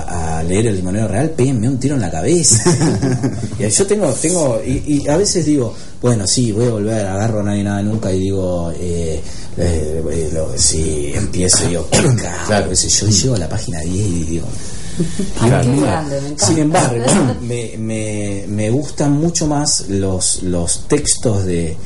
a 0.02 0.23
leer 0.44 0.66
El 0.68 0.76
Limonero 0.76 1.08
Real, 1.08 1.30
péguenme 1.30 1.68
un 1.68 1.78
tiro 1.78 1.94
en 1.94 2.00
la 2.00 2.10
cabeza. 2.10 2.62
y 3.58 3.68
yo 3.68 3.86
tengo, 3.86 4.12
tengo 4.12 4.60
y, 4.64 5.02
y 5.04 5.08
a 5.08 5.16
veces 5.16 5.44
digo, 5.46 5.74
bueno, 6.00 6.26
sí, 6.26 6.52
voy 6.52 6.66
a 6.66 6.70
volver, 6.70 7.06
agarro 7.06 7.40
a 7.40 7.42
nadie 7.44 7.64
nada 7.64 7.82
nunca 7.82 8.12
y 8.12 8.18
digo, 8.20 8.72
eh, 8.78 9.20
eh, 9.56 10.02
eh, 10.12 10.30
lo- 10.32 10.56
sí, 10.56 11.12
empiezo 11.14 11.64
y 11.64 11.68
digo, 11.70 11.88
claro. 12.46 12.74
sé 12.76 12.88
yo, 12.88 13.08
llego 13.08 13.34
a 13.34 13.38
la 13.38 13.48
página 13.48 13.80
10 13.80 14.06
y 14.06 14.24
digo, 14.24 14.46
mío. 15.66 15.82
grande, 15.82 16.20
me. 16.20 16.38
Sin 16.38 16.58
embargo, 16.58 17.04
me, 17.42 17.72
me, 17.78 18.44
me 18.48 18.70
gustan 18.70 19.12
mucho 19.12 19.46
más 19.46 19.86
los, 19.88 20.42
los 20.42 20.86
textos 20.88 21.44
de, 21.46 21.76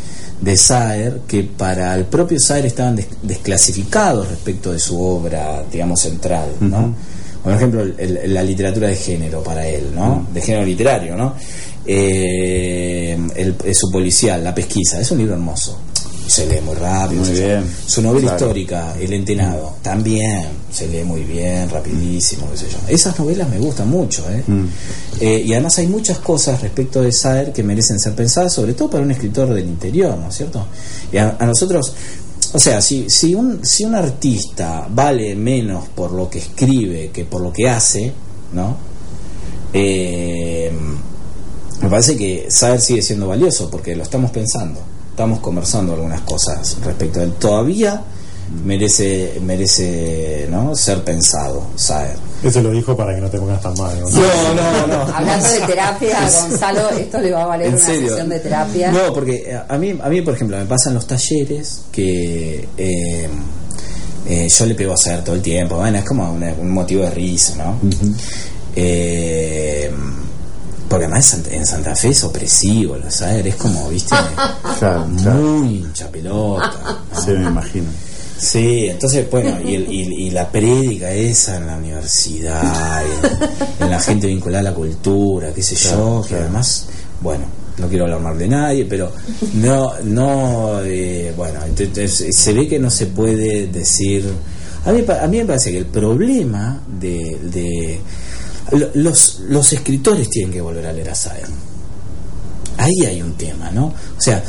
de 0.40 0.56
Saer 0.56 1.20
que 1.26 1.44
para 1.44 1.94
el 1.94 2.04
propio 2.06 2.38
Saer 2.40 2.66
estaban 2.66 2.96
des- 2.96 3.06
desclasificados 3.22 4.28
respecto 4.28 4.72
de 4.72 4.78
su 4.78 5.00
obra, 5.00 5.64
digamos, 5.70 6.00
central, 6.00 6.48
¿no? 6.60 6.94
Por 7.48 7.56
ejemplo, 7.56 7.82
el- 7.96 8.34
la 8.34 8.42
literatura 8.42 8.88
de 8.88 8.96
género 8.96 9.42
para 9.42 9.66
él, 9.66 9.84
¿no? 9.94 10.26
De 10.34 10.42
género 10.42 10.66
literario, 10.66 11.16
¿no? 11.16 11.34
Eh, 11.86 13.18
el, 13.36 13.56
su 13.74 13.90
policial, 13.90 14.44
La 14.44 14.54
pesquisa, 14.54 15.00
es 15.00 15.10
un 15.10 15.18
libro 15.18 15.32
hermoso. 15.34 15.78
Se 16.26 16.46
lee 16.46 16.60
muy 16.62 16.74
rápido. 16.74 17.22
Muy 17.24 17.32
bien. 17.32 17.64
Su 17.86 18.02
novela 18.02 18.28
Claro. 18.32 18.36
histórica, 18.36 18.94
El 19.00 19.14
Entenado, 19.14 19.76
también 19.80 20.46
se 20.70 20.86
lee 20.88 21.02
muy 21.04 21.22
bien, 21.22 21.70
rapidísimo, 21.70 22.50
qué 22.50 22.58
sé 22.58 22.66
yo. 22.70 22.76
Esas 22.86 23.18
novelas 23.18 23.48
me 23.48 23.56
gustan 23.58 23.88
mucho, 23.88 24.22
¿eh? 24.30 24.44
Eh, 25.20 25.42
y 25.46 25.52
además 25.54 25.78
hay 25.78 25.86
muchas 25.86 26.18
cosas 26.18 26.60
respecto 26.60 27.00
de 27.00 27.12
Saer 27.12 27.50
que 27.54 27.62
merecen 27.62 27.98
ser 27.98 28.14
pensadas, 28.14 28.52
sobre 28.52 28.74
todo 28.74 28.90
para 28.90 29.02
un 29.02 29.10
escritor 29.10 29.54
del 29.54 29.64
interior, 29.66 30.18
¿no 30.18 30.28
es 30.28 30.34
cierto? 30.36 30.66
Y 31.10 31.16
a, 31.16 31.34
a 31.38 31.46
nosotros, 31.46 31.94
o 32.52 32.58
sea, 32.58 32.80
si, 32.80 33.10
si, 33.10 33.34
un, 33.34 33.64
si 33.64 33.84
un 33.84 33.94
artista 33.94 34.86
vale 34.88 35.34
menos 35.34 35.88
por 35.88 36.12
lo 36.12 36.30
que 36.30 36.38
escribe 36.38 37.10
que 37.10 37.24
por 37.24 37.42
lo 37.42 37.52
que 37.52 37.68
hace, 37.68 38.12
¿no? 38.52 38.76
Eh, 39.72 40.72
me 41.82 41.88
parece 41.88 42.16
que 42.16 42.50
Saer 42.50 42.80
sigue 42.80 43.02
siendo 43.02 43.28
valioso 43.28 43.70
porque 43.70 43.94
lo 43.94 44.02
estamos 44.02 44.30
pensando, 44.30 44.80
estamos 45.10 45.40
conversando 45.40 45.92
algunas 45.92 46.22
cosas 46.22 46.78
respecto 46.82 47.20
a 47.20 47.24
él. 47.24 47.32
Todavía 47.34 48.02
merece 48.64 49.38
merece 49.42 50.48
¿no? 50.50 50.74
ser 50.74 51.04
pensado, 51.04 51.62
Saer. 51.76 52.16
Eso 52.42 52.62
lo 52.62 52.70
dijo 52.70 52.96
para 52.96 53.14
que 53.14 53.20
no 53.20 53.28
te 53.28 53.38
pongas 53.38 53.60
tan 53.60 53.74
mal. 53.74 53.98
¿no? 54.00 54.08
No, 54.08 54.54
no, 54.54 54.86
no. 54.86 55.14
Hablando 55.16 55.48
de 55.48 55.60
terapia, 55.60 56.18
Gonzalo, 56.40 56.90
esto 56.90 57.18
le 57.18 57.32
va 57.32 57.42
a 57.42 57.46
valer 57.46 57.66
¿En 57.68 57.74
una 57.74 57.84
serio? 57.84 58.08
sesión 58.10 58.28
de 58.28 58.38
terapia. 58.40 58.92
No, 58.92 59.12
porque 59.12 59.42
eh, 59.46 59.60
a 59.68 59.76
mí, 59.76 59.98
a 60.00 60.08
mí, 60.08 60.22
por 60.22 60.34
ejemplo, 60.34 60.56
me 60.56 60.64
pasan 60.66 60.94
los 60.94 61.06
talleres 61.06 61.80
que 61.90 62.68
eh, 62.76 63.28
eh, 64.26 64.48
yo 64.48 64.66
le 64.66 64.74
pego 64.76 64.92
a 64.92 64.94
hacer 64.94 65.24
todo 65.24 65.34
el 65.34 65.42
tiempo. 65.42 65.76
Bueno, 65.76 65.98
es 65.98 66.04
como 66.04 66.32
un 66.32 66.70
motivo 66.70 67.02
de 67.02 67.10
risa, 67.10 67.56
¿no? 67.56 67.78
Eh, 68.76 69.90
porque 70.88 71.04
además 71.04 71.36
en 71.50 71.66
Santa- 71.66 71.94
Fe 71.96 72.08
es 72.10 72.24
opresivo, 72.24 72.96
lo 72.96 73.10
sabes, 73.10 73.44
es 73.46 73.56
como, 73.56 73.88
viste, 73.88 74.14
Claro, 74.78 75.06
claro. 75.20 75.38
muy 75.40 75.78
hincha 75.78 76.08
pelota. 76.08 76.72
¿no? 77.12 77.20
Sí, 77.20 77.30
me 77.32 77.48
imagino. 77.48 77.90
Sí, 78.38 78.86
entonces, 78.88 79.28
bueno, 79.30 79.58
y, 79.64 79.74
el- 79.74 79.92
y- 79.92 80.26
y 80.26 80.30
la 80.30 80.50
prédica 80.50 81.10
esa 81.12 81.56
en 81.56 81.66
la 81.66 81.76
universidad, 81.76 83.02
en, 83.04 83.84
en 83.84 83.90
la 83.90 84.00
gente 84.00 84.26
vinculada 84.28 84.60
a 84.60 84.70
la 84.70 84.74
cultura, 84.74 85.52
qué 85.52 85.62
sé 85.62 85.74
yo, 85.74 86.24
que 86.26 86.36
además, 86.36 86.86
bueno, 87.20 87.44
no 87.78 87.88
quiero 87.88 88.04
hablar 88.04 88.20
mal 88.20 88.38
de 88.38 88.48
nadie, 88.48 88.84
pero 88.84 89.12
no, 89.54 89.92
no, 90.04 90.80
eh, 90.84 91.32
bueno, 91.36 91.60
entonces 91.64 92.26
se 92.34 92.52
ve 92.52 92.68
que 92.68 92.78
no 92.78 92.90
se 92.90 93.06
puede 93.06 93.66
decir. 93.68 94.24
A 94.84 94.92
mí, 94.92 95.04
a 95.08 95.26
mí 95.26 95.38
me 95.38 95.44
parece 95.44 95.72
que 95.72 95.78
el 95.78 95.86
problema 95.86 96.80
de. 97.00 97.38
de 97.42 98.00
lo- 98.72 98.90
los, 98.94 99.40
los 99.48 99.72
escritores 99.72 100.28
tienen 100.30 100.52
que 100.52 100.60
volver 100.60 100.86
a 100.86 100.92
leer 100.92 101.10
a 101.10 101.14
Saer. 101.14 101.46
Ahí 102.76 103.04
hay 103.06 103.20
un 103.20 103.32
tema, 103.34 103.70
¿no? 103.72 103.86
O 103.86 104.20
sea, 104.20 104.42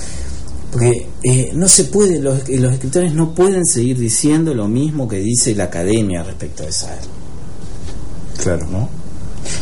porque 0.72 1.08
eh, 1.24 1.52
no 1.54 1.68
se 1.68 1.86
puede, 1.86 2.20
los, 2.20 2.48
los 2.48 2.74
escritores 2.74 3.14
no 3.14 3.34
pueden 3.34 3.66
seguir 3.66 3.98
diciendo 3.98 4.54
lo 4.54 4.68
mismo 4.68 5.08
que 5.08 5.18
dice 5.18 5.56
la 5.56 5.66
academia 5.66 6.22
respecto 6.24 6.64
de 6.64 6.72
Saer. 6.72 7.00
Claro. 8.42 8.68
¿no? 8.68 8.90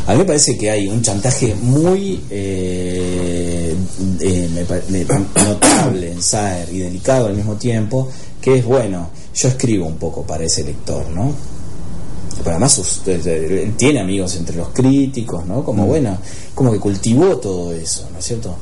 A 0.05 0.11
mí 0.13 0.19
me 0.19 0.25
parece 0.25 0.57
que 0.57 0.69
hay 0.69 0.87
un 0.87 1.01
chantaje 1.01 1.55
muy 1.55 2.19
eh, 2.29 3.73
eh, 4.19 4.49
me 4.53 4.65
pa- 4.65 4.81
me- 4.89 5.05
notable 5.45 6.11
en 6.11 6.21
Saer 6.21 6.67
y 6.73 6.79
delicado 6.79 7.27
al 7.27 7.35
mismo 7.35 7.55
tiempo, 7.55 8.09
que 8.41 8.55
es 8.57 8.65
bueno, 8.65 9.09
yo 9.33 9.47
escribo 9.47 9.85
un 9.85 9.97
poco 9.97 10.23
para 10.23 10.43
ese 10.43 10.63
lector, 10.63 11.07
¿no? 11.09 11.31
Pero 12.39 12.51
además 12.51 12.73
sus- 12.73 13.01
eh, 13.07 13.19
eh, 13.25 13.71
tiene 13.77 13.99
amigos 14.01 14.35
entre 14.35 14.57
los 14.57 14.69
críticos, 14.69 15.45
¿no? 15.45 15.63
Como 15.63 15.85
bueno, 15.85 16.17
como 16.53 16.71
que 16.71 16.79
cultivó 16.79 17.37
todo 17.37 17.73
eso, 17.73 18.07
¿no 18.11 18.19
es 18.19 18.25
cierto? 18.25 18.55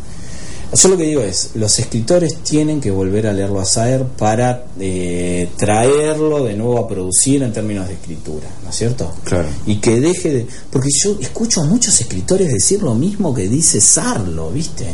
Yo 0.74 0.89
lo 0.89 0.97
que 0.97 1.03
digo 1.03 1.22
es, 1.22 1.51
los 1.55 1.80
escritores 1.80 2.38
tienen 2.43 2.82
que 2.82 2.91
volver 2.91 3.28
a 3.28 3.34
leerlo 3.34 3.59
a 3.59 3.66
Saer 3.66 4.03
para 4.03 4.66
eh, 4.80 5.49
traerlo 5.57 6.43
de 6.43 6.53
nuevo 6.55 6.78
a 6.80 6.88
producir 6.88 7.43
en 7.43 7.53
términos 7.53 7.88
de 7.88 7.93
escritura, 7.93 8.47
¿no 8.63 8.70
es 8.70 8.76
cierto? 8.76 9.11
Claro. 9.24 9.47
Y 9.66 9.78
que 9.78 9.99
deje 10.01 10.30
de... 10.34 10.47
Porque 10.72 10.89
yo 11.03 11.18
escucho 11.22 11.61
a 11.61 11.66
muchos 11.66 11.99
escritores 12.01 12.51
decir 12.51 12.84
lo 12.84 12.93
mismo 12.93 13.34
que 13.34 13.47
dice 13.47 13.80
Sarlo, 13.80 14.49
¿viste? 14.51 14.88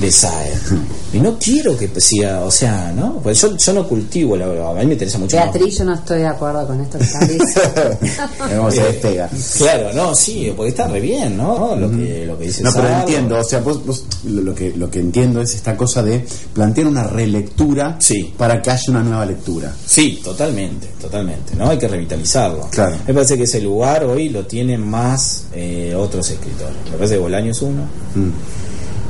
De 0.00 0.10
Saer. 0.12 0.58
Y 1.12 1.18
no 1.18 1.36
quiero 1.40 1.76
que 1.76 1.90
siga, 2.00 2.44
o 2.44 2.52
sea, 2.52 2.92
¿no? 2.92 3.14
Pues 3.20 3.40
yo, 3.40 3.56
yo 3.56 3.72
no 3.72 3.88
cultivo, 3.88 4.36
la, 4.36 4.44
a 4.70 4.74
mí 4.74 4.86
me 4.86 4.92
interesa 4.92 5.18
mucho 5.18 5.36
más. 5.36 5.46
Beatriz, 5.52 5.78
yo 5.78 5.84
no 5.84 5.94
estoy 5.94 6.18
de 6.20 6.26
acuerdo 6.28 6.64
con 6.68 6.80
esto 6.80 6.98
que 6.98 7.04
estás 7.04 7.28
diciendo. 7.28 8.70
Se 8.70 8.80
despega. 8.80 9.28
Claro, 9.58 9.92
no, 9.92 10.14
sí, 10.14 10.52
porque 10.56 10.70
está 10.70 10.86
re 10.86 11.00
bien, 11.00 11.36
¿no? 11.36 11.74
Lo 11.74 11.90
que, 11.90 12.26
lo 12.26 12.38
que 12.38 12.44
dice 12.44 12.62
No, 12.62 12.70
pero 12.72 12.88
entiendo, 12.88 13.38
o 13.40 13.42
sea, 13.42 13.58
vos, 13.58 13.84
vos- 13.84 14.04
lo, 14.24 14.40
lo 14.42 14.54
que, 14.54 14.70
lo 14.76 14.88
que 14.88 14.99
entiendo 15.00 15.40
es 15.40 15.54
esta 15.54 15.76
cosa 15.76 16.02
de 16.02 16.24
plantear 16.52 16.86
una 16.86 17.04
relectura 17.04 17.96
Sí. 17.98 18.32
para 18.36 18.60
que 18.62 18.70
haya 18.70 18.82
una 18.88 19.02
nueva 19.02 19.26
lectura. 19.26 19.74
Sí, 19.86 20.20
totalmente, 20.22 20.88
totalmente, 21.00 21.54
¿no? 21.56 21.68
Hay 21.68 21.78
que 21.78 21.88
revitalizarlo. 21.88 22.68
Claro. 22.70 22.96
Me 23.06 23.14
parece 23.14 23.36
que 23.36 23.44
ese 23.44 23.60
lugar 23.60 24.04
hoy 24.04 24.28
lo 24.28 24.46
tienen 24.46 24.88
más 24.88 25.44
eh, 25.54 25.94
otros 25.96 26.30
escritores. 26.30 26.76
Me 26.90 26.96
parece 26.96 27.14
que 27.14 27.20
Bolaño 27.20 27.50
es 27.52 27.62
uno. 27.62 27.82
Mm. 28.14 28.30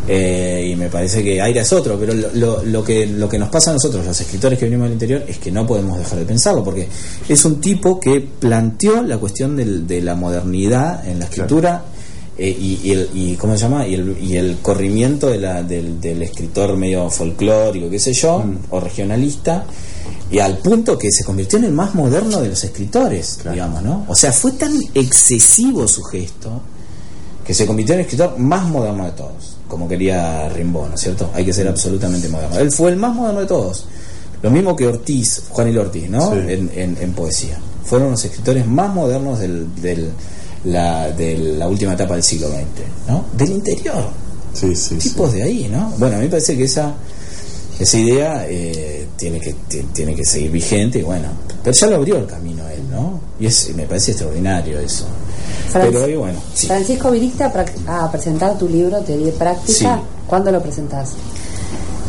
eh, 0.09 0.70
y 0.72 0.76
me 0.76 0.88
parece 0.88 1.22
que 1.22 1.41
Aira 1.41 1.61
es 1.62 1.72
otro, 1.72 1.97
pero 1.99 2.12
lo, 2.14 2.28
lo- 2.34 2.62
lo 2.64 2.82
que, 2.82 3.07
lo 3.07 3.28
que 3.28 3.38
nos 3.38 3.49
pasa 3.49 3.70
a 3.70 3.74
nosotros, 3.74 4.05
los 4.05 4.20
escritores 4.20 4.59
que 4.59 4.64
venimos 4.64 4.86
del 4.86 4.95
interior, 4.95 5.24
es 5.28 5.38
que 5.38 5.53
no 5.53 5.64
podemos 5.66 5.99
dejar 5.99 6.18
de 6.18 6.24
pensarlo, 6.24 6.64
porque 6.64 6.88
es 7.28 7.45
un 7.45 7.61
tipo 7.61 8.01
que 8.01 8.20
planteó 8.20 9.03
la 9.03 9.18
cuestión 9.18 9.55
del- 9.57 9.86
de 9.86 10.01
la 10.01 10.16
modernidad 10.16 11.07
en 11.07 11.18
la 11.20 11.26
escritura 11.26 11.84
eh, 12.43 12.57
y, 12.59 12.80
y 12.82 12.91
el, 12.93 13.11
y, 13.14 13.34
¿cómo 13.36 13.53
se 13.55 13.61
llama? 13.62 13.86
Y 13.86 13.95
el, 13.95 14.16
y 14.20 14.36
el 14.36 14.59
corrimiento 14.62 15.28
de 15.28 15.38
la, 15.38 15.62
del, 15.62 16.01
del 16.01 16.22
escritor 16.22 16.76
medio 16.76 17.11
folclórico, 17.11 17.91
qué 17.91 17.99
sé 17.99 18.12
yo, 18.14 18.43
o 18.70 18.80
regionalista, 18.80 19.64
y 20.30 20.38
al 20.38 20.59
punto 20.59 20.97
que 20.97 21.11
se 21.11 21.24
convirtió 21.24 21.59
en 21.59 21.66
el 21.66 21.72
más 21.72 21.95
moderno 21.95 22.41
de 22.41 22.49
los 22.49 22.64
escritores, 22.64 23.41
digamos, 23.51 23.82
¿no? 23.82 24.05
O 24.09 24.14
sea, 24.14 24.32
fue 24.32 24.53
tan 24.53 24.72
excesivo 24.95 25.86
su 25.86 26.03
gesto 26.05 26.61
que 27.45 27.53
se 27.53 27.66
convirtió 27.66 27.95
en 27.95 28.01
el 28.01 28.07
escritor 28.07 28.38
más 28.38 28.64
moderno 28.68 29.05
de 29.05 29.12
todos, 29.12 29.57
como 29.68 29.88
quería 29.88 30.49
Rimbaud, 30.49 30.88
¿no 30.88 30.95
es 30.95 31.01
cierto? 31.01 31.30
Hay 31.34 31.45
que 31.45 31.53
ser 31.53 31.66
absolutamente 31.68 32.28
moderno. 32.28 32.59
Él 32.59 32.70
fue 32.70 32.91
el 32.91 32.97
más 32.97 33.14
moderno 33.14 33.41
de 33.41 33.47
todos. 33.47 33.86
Lo 34.43 34.51
mismo 34.51 34.74
que 34.76 34.86
Ortiz, 34.86 35.43
Juan 35.51 35.72
y 35.72 35.76
Ortiz, 35.76 36.09
¿no? 36.09 36.30
Sí. 36.32 36.38
En, 36.49 36.70
en- 36.74 36.97
en 37.01 37.12
poesía. 37.12 37.59
Fueron 37.84 38.12
los 38.12 38.24
escritores 38.24 38.66
más 38.66 38.95
modernos 38.95 39.41
del, 39.41 39.66
del- 39.82 40.11
la, 40.64 41.11
de 41.11 41.36
la 41.58 41.68
última 41.68 41.94
etapa 41.94 42.14
del 42.14 42.22
siglo 42.22 42.48
XX, 42.48 43.08
¿no? 43.08 43.24
Del 43.36 43.50
interior, 43.50 44.04
Sí, 44.52 44.74
sí, 44.76 45.00
sí. 45.00 45.08
tipos 45.11 45.32
de 45.32 45.42
ahí, 45.42 45.68
¿no? 45.70 45.92
Bueno, 45.98 46.16
a 46.16 46.18
mí 46.18 46.24
me 46.24 46.30
parece 46.30 46.56
que 46.56 46.64
esa 46.64 46.92
esa 47.78 47.96
idea 47.98 48.44
eh, 48.46 49.08
tiene 49.16 49.40
que 49.40 49.54
ti- 49.66 49.86
tiene 49.94 50.14
que 50.14 50.22
seguir 50.24 50.50
vigente 50.50 50.98
y 50.98 51.02
bueno, 51.02 51.28
pero 51.64 51.74
ya 51.74 51.86
lo 51.86 51.96
abrió 51.96 52.16
el 52.18 52.26
camino 52.26 52.68
él, 52.68 52.82
¿no? 52.90 53.18
Y 53.40 53.46
es, 53.46 53.74
me 53.74 53.84
parece 53.84 54.11
extraordinario 54.11 54.78
eso. 54.80 55.06
Francis- 55.72 55.90
Pero 55.92 56.04
hoy, 56.04 56.16
bueno, 56.16 56.38
sí. 56.52 56.66
Francisco, 56.66 57.11
viniste 57.11 57.42
a, 57.44 58.04
a 58.04 58.11
presentar 58.12 58.58
tu 58.58 58.68
libro 58.68 58.98
Teoría 59.00 59.28
y 59.28 59.32
Práctica. 59.32 59.96
Sí. 59.96 60.02
¿Cuándo 60.26 60.52
lo 60.52 60.61
presentás? 60.61 61.12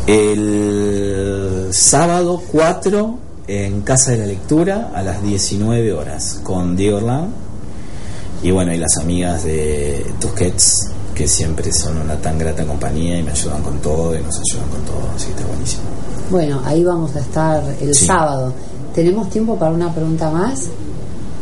El 0.06 1.68
sábado 1.72 2.42
4 2.52 3.18
en 3.48 3.80
Casa 3.80 4.10
de 4.10 4.18
la 4.18 4.26
Lectura 4.26 4.90
a 4.94 5.02
las 5.02 5.22
19 5.22 5.92
horas 5.92 6.40
con 6.42 6.76
Diego 6.76 6.98
Orlán 6.98 7.28
y 8.42 8.50
bueno, 8.50 8.72
y 8.72 8.78
las 8.78 8.96
amigas 9.00 9.44
de 9.44 10.04
Tusquets 10.20 10.88
que 11.14 11.28
siempre 11.28 11.70
son 11.72 11.98
una 11.98 12.16
tan 12.16 12.38
grata 12.38 12.64
compañía 12.64 13.18
y 13.18 13.22
me 13.22 13.30
ayudan 13.32 13.62
con 13.62 13.78
todo 13.80 14.14
y 14.16 14.22
nos 14.22 14.34
ayudan 14.50 14.68
con 14.70 14.80
todo, 14.82 15.08
así 15.14 15.26
que 15.26 15.32
está 15.32 15.46
buenísimo. 15.46 15.82
Bueno, 16.30 16.62
ahí 16.64 16.82
vamos 16.82 17.14
a 17.16 17.20
estar 17.20 17.62
el 17.80 17.94
Sí. 17.94 18.06
sábado. 18.06 18.52
¿Tenemos 18.94 19.28
tiempo 19.30 19.58
para 19.58 19.72
una 19.72 19.92
pregunta 19.94 20.30
más? 20.30 20.68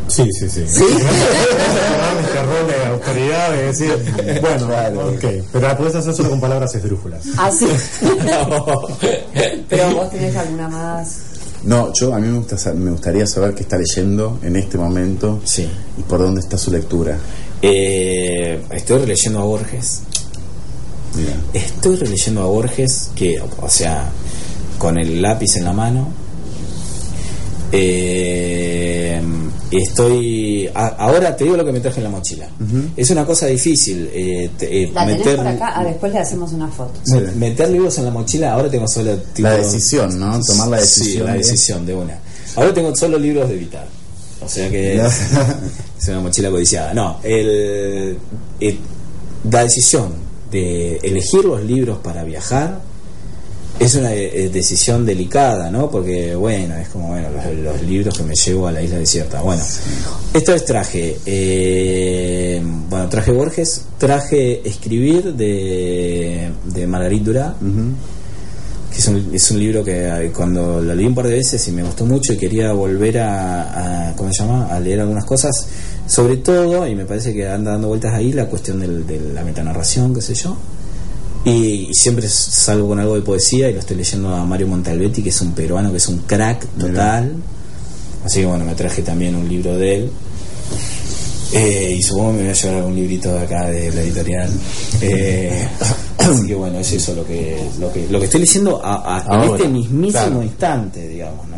Sí, 0.07 0.27
sí, 0.37 0.49
sí. 0.49 0.65
¿Sí? 0.67 0.83
este 0.83 2.43
rol 2.43 2.67
de 2.67 2.85
autoridad 2.87 3.51
de 3.51 3.63
decir, 3.67 3.95
bueno, 4.41 4.65
ok, 5.13 5.45
pero 5.53 5.67
la 5.67 5.77
podés 5.77 5.95
hacer 5.95 6.13
solo 6.13 6.31
con 6.31 6.41
palabras 6.41 6.75
esdrújulas. 6.75 7.23
Ah, 7.37 7.49
sí. 7.49 7.65
Pero 9.69 9.91
vos 9.95 10.09
tenés 10.09 10.35
alguna 10.35 10.67
más. 10.67 11.17
No, 11.63 11.91
yo 11.93 12.13
a 12.13 12.19
mí 12.19 12.27
me, 12.27 12.39
gusta 12.39 12.73
me 12.73 12.91
gustaría 12.91 13.25
saber 13.27 13.53
qué 13.53 13.61
está 13.63 13.77
leyendo 13.77 14.39
en 14.41 14.55
este 14.55 14.77
momento 14.77 15.39
Sí. 15.43 15.69
y 15.97 16.01
por 16.03 16.19
dónde 16.19 16.41
está 16.41 16.57
su 16.57 16.71
lectura. 16.71 17.17
Eh, 17.61 18.63
estoy 18.71 18.99
releyendo 18.99 19.39
a 19.39 19.43
Borges. 19.43 20.01
Estoy 21.53 21.97
releyendo 21.97 22.41
a 22.41 22.45
Borges, 22.45 23.11
que, 23.15 23.35
o 23.39 23.69
sea, 23.69 24.09
con 24.77 24.97
el 24.97 25.21
lápiz 25.21 25.55
en 25.57 25.65
la 25.65 25.73
mano. 25.73 26.07
Eh, 27.71 29.21
estoy. 29.71 30.69
a- 30.73 30.87
ahora 30.97 31.35
te 31.35 31.43
digo 31.45 31.55
lo 31.57 31.65
que 31.65 31.71
me 31.71 31.79
traje 31.79 31.97
en 31.99 32.03
la 32.05 32.09
mochila. 32.09 32.47
Es 32.95 33.09
una 33.11 33.25
cosa 33.25 33.47
difícil. 33.47 34.09
eh, 34.13 34.49
te- 34.57 34.83
eh, 34.83 34.91
La 34.93 35.05
tenés 35.05 35.19
meter, 35.19 35.35
por 35.37 35.47
acá, 35.47 35.73
ah, 35.75 35.83
después 35.83 36.11
le 36.13 36.19
hacemos 36.19 36.51
una 36.53 36.67
foto. 36.67 36.93
me- 37.07 37.31
meter 37.33 37.69
libros 37.69 37.97
en 37.97 38.05
la 38.05 38.11
mochila. 38.11 38.53
Ahora 38.53 38.69
tengo 38.69 38.87
solo. 38.87 39.17
tipo- 39.33 39.47
La 39.47 39.57
decisión, 39.57 40.19
¿no? 40.19 40.39
Tomar 40.41 40.67
la 40.69 40.77
decisión 40.77 41.05
Sí, 41.07 41.17
la 41.19 41.31
de- 41.33 41.37
decisión 41.37 41.85
de 41.85 41.93
una. 41.95 42.19
Ahora 42.55 42.73
tengo 42.73 42.95
solo 42.95 43.17
libros 43.17 43.49
de 43.49 43.55
Vitar. 43.55 43.87
O 44.43 44.49
sea 44.49 44.69
que 44.69 44.95
es, 44.95 45.01
es 46.01 46.07
una 46.09 46.19
mochila 46.21 46.49
codiciada. 46.49 46.93
No, 46.93 47.19
el, 47.23 48.17
el- 48.59 48.79
la 49.49 49.63
decisión 49.63 50.13
de 50.51 50.97
elegir 50.97 51.45
los 51.45 51.63
libros 51.63 51.99
para 51.99 52.23
viajar 52.23 52.81
es 53.81 53.95
una 53.95 54.13
eh, 54.13 54.49
decisión 54.53 55.05
delicada, 55.05 55.69
¿no? 55.71 55.89
Porque, 55.89 56.35
bueno, 56.35 56.75
es 56.77 56.89
como, 56.89 57.07
bueno, 57.09 57.29
los, 57.31 57.45
los 57.57 57.81
libros 57.83 58.15
que 58.17 58.23
me 58.23 58.33
llevo 58.35 58.67
a 58.67 58.71
la 58.71 58.81
isla 58.81 58.97
desierta. 58.99 59.41
Bueno, 59.41 59.63
esto 60.33 60.53
es 60.53 60.65
traje, 60.65 61.17
eh, 61.25 62.61
bueno, 62.89 63.09
traje 63.09 63.31
Borges, 63.31 63.81
traje 63.97 64.67
Escribir 64.67 65.33
de, 65.33 66.51
de 66.65 66.87
Marguerite 66.87 67.25
Durá, 67.25 67.55
que 68.91 68.97
es 68.99 69.07
un, 69.07 69.29
es 69.33 69.51
un 69.51 69.59
libro 69.59 69.83
que 69.83 70.07
eh, 70.07 70.31
cuando 70.35 70.81
lo 70.81 70.93
leí 70.93 71.05
un 71.05 71.15
par 71.15 71.27
de 71.27 71.35
veces 71.35 71.65
y 71.67 71.71
me 71.71 71.81
gustó 71.81 72.05
mucho 72.05 72.33
y 72.33 72.37
quería 72.37 72.73
volver 72.73 73.19
a, 73.19 74.09
a- 74.09 74.15
¿cómo 74.15 74.31
se 74.33 74.43
llama? 74.43 74.67
a 74.67 74.79
leer 74.79 74.99
algunas 74.99 75.25
cosas, 75.25 75.51
sobre 76.07 76.37
todo, 76.37 76.85
y 76.87 76.93
me 76.95 77.05
parece 77.05 77.33
que 77.33 77.47
anda 77.47 77.71
dando 77.71 77.87
vueltas 77.87 78.13
ahí, 78.13 78.33
la 78.33 78.47
cuestión 78.47 78.79
del- 78.81 79.07
de 79.07 79.19
la 79.33 79.43
metanarración, 79.43 80.13
qué 80.13 80.21
sé 80.21 80.33
yo. 80.35 80.57
Y, 81.43 81.87
y 81.89 81.93
siempre 81.93 82.27
salgo 82.29 82.87
con 82.89 82.99
algo 82.99 83.15
de 83.15 83.21
poesía 83.21 83.69
y 83.69 83.73
lo 83.73 83.79
estoy 83.79 83.97
leyendo 83.97 84.29
a 84.33 84.45
Mario 84.45 84.67
Montalbetti, 84.67 85.23
que 85.23 85.29
es 85.29 85.41
un 85.41 85.53
peruano, 85.53 85.89
que 85.91 85.97
es 85.97 86.07
un 86.07 86.19
crack 86.19 86.65
total. 86.77 87.33
Así 88.23 88.41
que 88.41 88.45
bueno, 88.45 88.63
me 88.65 88.75
traje 88.75 89.01
también 89.01 89.35
un 89.35 89.49
libro 89.49 89.75
de 89.77 89.95
él. 89.95 90.11
Eh, 91.53 91.95
y 91.97 92.01
supongo 92.03 92.29
que 92.31 92.37
me 92.37 92.41
voy 92.43 92.49
a 92.51 92.53
llevar 92.53 92.77
algún 92.77 92.95
librito 92.95 93.33
de 93.33 93.39
acá 93.39 93.65
de 93.67 93.91
la 93.91 94.01
editorial. 94.01 94.49
Eh, 95.01 95.67
así 96.19 96.47
que 96.47 96.55
bueno, 96.55 96.79
es 96.79 96.91
eso 96.93 97.13
lo 97.15 97.25
que, 97.25 97.57
lo 97.79 97.91
que, 97.91 98.07
lo 98.07 98.19
que 98.19 98.25
estoy 98.25 98.41
leyendo 98.41 98.79
a- 98.83 99.17
a- 99.17 99.21
en 99.25 99.31
Ahora, 99.33 99.55
este 99.57 99.67
mismísimo 99.67 100.11
claro. 100.27 100.43
instante, 100.43 101.07
digamos, 101.09 101.47
¿no? 101.47 101.57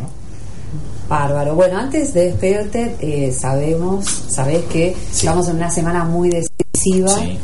Bárbaro. 1.08 1.54
Bueno, 1.54 1.78
antes 1.78 2.12
de 2.14 2.30
despedirte, 2.30 2.96
eh, 3.00 3.30
sabemos, 3.38 4.06
sabés 4.28 4.64
que 4.64 4.96
Sí. 5.12 5.26
estamos 5.26 5.46
en 5.48 5.56
una 5.56 5.70
semana 5.70 6.04
muy 6.04 6.30
decisiva, 6.30 7.10
Sí. 7.20 7.38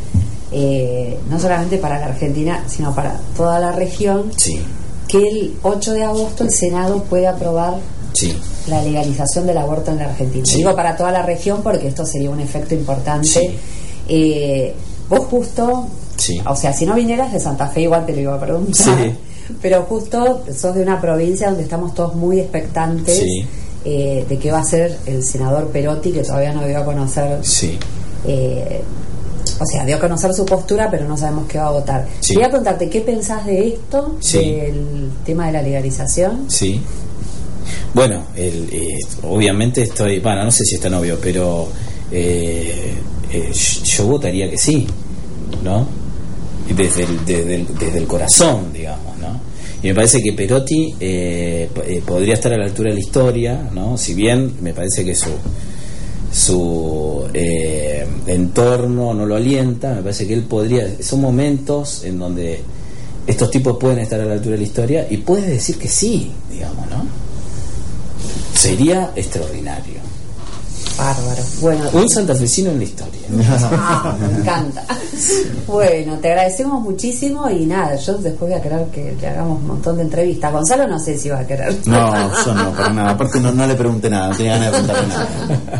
Eh, 0.53 1.19
no 1.29 1.39
solamente 1.39 1.79
para 1.79 1.99
la 1.99 2.07
Argentina, 2.07 2.65
sino 2.67 2.95
para 2.95 3.21
toda 3.37 3.59
la 3.59 3.73
región, 3.73 4.33
Sí, 4.37 4.61
que 5.11 5.19
el 5.19 5.55
8 5.63 5.93
de 5.93 6.05
agosto 6.05 6.45
el 6.45 6.51
Senado 6.51 7.03
puede 7.05 7.27
aprobar 7.27 7.75
sí, 8.13 8.35
la 8.69 8.83
legalización 8.83 9.47
del 9.47 9.59
aborto 9.59 9.91
en 9.91 9.99
la 9.99 10.05
Argentina. 10.05 10.45
Sí. 10.47 10.59
Digo 10.59 10.75
para 10.77 10.97
toda 10.97 11.11
la 11.11 11.23
región 11.23 11.63
porque 11.63 11.89
esto 11.89 12.07
sería 12.07 12.31
un 12.31 12.41
efecto 12.41 12.75
importante. 12.75 13.59
Eh, 14.09 14.75
vos 15.09 15.27
justo, 15.27 15.89
o 16.47 16.57
sea, 16.57 16.73
si 16.73 16.87
no 16.87 16.95
vinieras 16.95 17.33
de 17.33 17.41
Santa 17.41 17.67
Fe 17.69 17.83
igual 17.83 18.07
te 18.07 18.13
lo 18.15 18.21
iba 18.21 18.35
a 18.35 18.41
preguntar, 18.41 19.13
pero 19.63 19.83
justo 19.83 20.45
sos 20.57 20.75
de 20.75 20.83
una 20.83 21.01
provincia 21.01 21.49
donde 21.49 21.65
estamos 21.65 21.93
todos 21.95 22.15
muy 22.15 22.39
expectantes 22.39 23.21
eh, 23.85 24.25
de 24.29 24.39
qué 24.39 24.53
va 24.53 24.61
a 24.61 24.65
ser 24.65 24.97
el 25.07 25.25
senador 25.25 25.69
Perotti, 25.69 26.13
que 26.13 26.23
todavía 26.23 26.53
no 26.53 26.67
dio 26.67 26.79
a 26.79 26.85
conocer, 26.85 27.39
sí. 27.43 27.79
eh, 28.27 28.83
o 29.61 29.67
sea, 29.67 29.85
dio 29.85 29.97
a 29.97 30.01
conocer 30.01 30.33
su 30.33 30.47
postura, 30.47 30.89
pero 30.91 31.07
no 31.07 31.17
sabemos 31.19 31.47
qué 31.47 31.59
va 31.59 31.67
a 31.69 31.71
votar. 31.73 32.09
Sí. 32.21 32.33
Quería 32.33 32.49
preguntarte, 32.49 32.89
¿qué 32.89 33.03
pensás 33.03 33.45
de 33.45 33.69
esto, 33.69 34.17
Sí. 34.19 34.39
del 34.39 35.11
tema 35.25 35.47
de 35.47 35.53
la 35.53 35.63
legalización? 35.63 36.51
Sí. 36.51 36.81
Bueno, 37.93 38.25
el, 38.37 38.69
eh, 38.73 38.99
obviamente 39.23 39.83
estoy, 39.83 40.19
bueno, 40.21 40.45
no 40.45 40.51
sé 40.51 40.65
si 40.65 40.77
es 40.77 40.81
tan 40.81 40.95
obvio, 40.95 41.19
pero 41.21 41.69
eh, 42.11 42.95
eh, 43.33 43.53
yo 43.53 44.07
votaría 44.07 44.49
que 44.51 44.57
sí, 44.59 44.87
¿no? 45.63 45.87
Desde 46.75 47.03
el, 47.05 47.25
desde 47.27 47.55
el, 47.57 47.67
desde 47.79 47.99
el 47.99 48.07
corazón, 48.07 48.73
digamos, 48.73 49.19
¿no? 49.19 49.41
Y 49.83 49.89
me 49.89 49.95
parece 49.95 50.23
que 50.23 50.33
Perotti 50.33 50.95
eh, 51.01 51.69
podría 52.07 52.35
estar 52.35 52.53
a 52.53 52.57
la 52.57 52.65
altura 52.67 52.91
de 52.91 52.95
la 52.95 53.01
historia, 53.01 53.69
¿no? 53.73 53.99
Si 53.99 54.15
bien 54.15 54.55
me 54.61 54.73
parece 54.73 55.05
que 55.05 55.15
su 55.15 55.31
su 56.33 57.29
eh, 57.35 58.07
entorno 58.27 59.13
no 59.15 59.27
lo 59.27 59.37
alienta, 59.37 59.95
me 59.95 60.03
parece 60.03 60.27
que 60.27 60.35
él 60.35 60.45
podría, 60.45 60.87
son 61.03 61.21
momentos 61.21 62.05
en 62.05 62.19
donde 62.19 62.63
estos 63.27 63.51
tipos 63.51 63.77
pueden 63.79 63.99
estar 63.99 64.21
a 64.21 64.25
la 64.25 64.35
altura 64.35 64.53
de 64.53 64.59
la 64.59 64.67
historia 64.67 65.07
y 65.11 65.19
puedes 65.19 65.47
decir 65.47 65.79
que 65.79 65.89
sí, 65.89 66.31
digamos, 66.51 66.89
¿no? 66.89 67.05
Sería 68.55 69.13
extraordinario. 69.17 70.01
Bárbaro. 70.99 71.43
Bueno, 71.61 71.85
Un 71.93 72.09
santafesino 72.11 72.71
en 72.71 72.79
la 72.79 72.85
historia. 72.85 73.21
Ah, 73.73 74.17
me 74.19 74.41
encanta. 74.41 74.85
Bueno, 75.67 76.17
te 76.17 76.29
agradecemos 76.31 76.83
muchísimo 76.83 77.49
y 77.49 77.67
nada, 77.67 77.95
yo 77.97 78.15
después 78.15 78.51
voy 78.51 78.59
a 78.59 78.63
querer 78.63 78.87
que 78.87 79.17
le 79.21 79.29
hagamos 79.29 79.61
un 79.61 79.67
montón 79.69 79.97
de 79.97 80.03
entrevistas. 80.03 80.51
Gonzalo 80.51 80.89
no 80.89 80.99
sé 80.99 81.17
si 81.17 81.29
va 81.29 81.41
a 81.41 81.47
querer. 81.47 81.77
No, 81.87 82.45
yo 82.45 82.55
no, 82.55 82.73
para 82.73 82.93
nada. 82.93 83.11
Aparte 83.11 83.39
no, 83.39 83.53
no 83.53 83.67
le 83.67 83.75
pregunté 83.75 84.11
nada, 84.11 84.29
no 84.29 84.37
tenía 84.37 84.59
ganas 84.59 84.73
de 84.73 84.79
preguntarle 84.79 85.09
nada. 85.09 85.80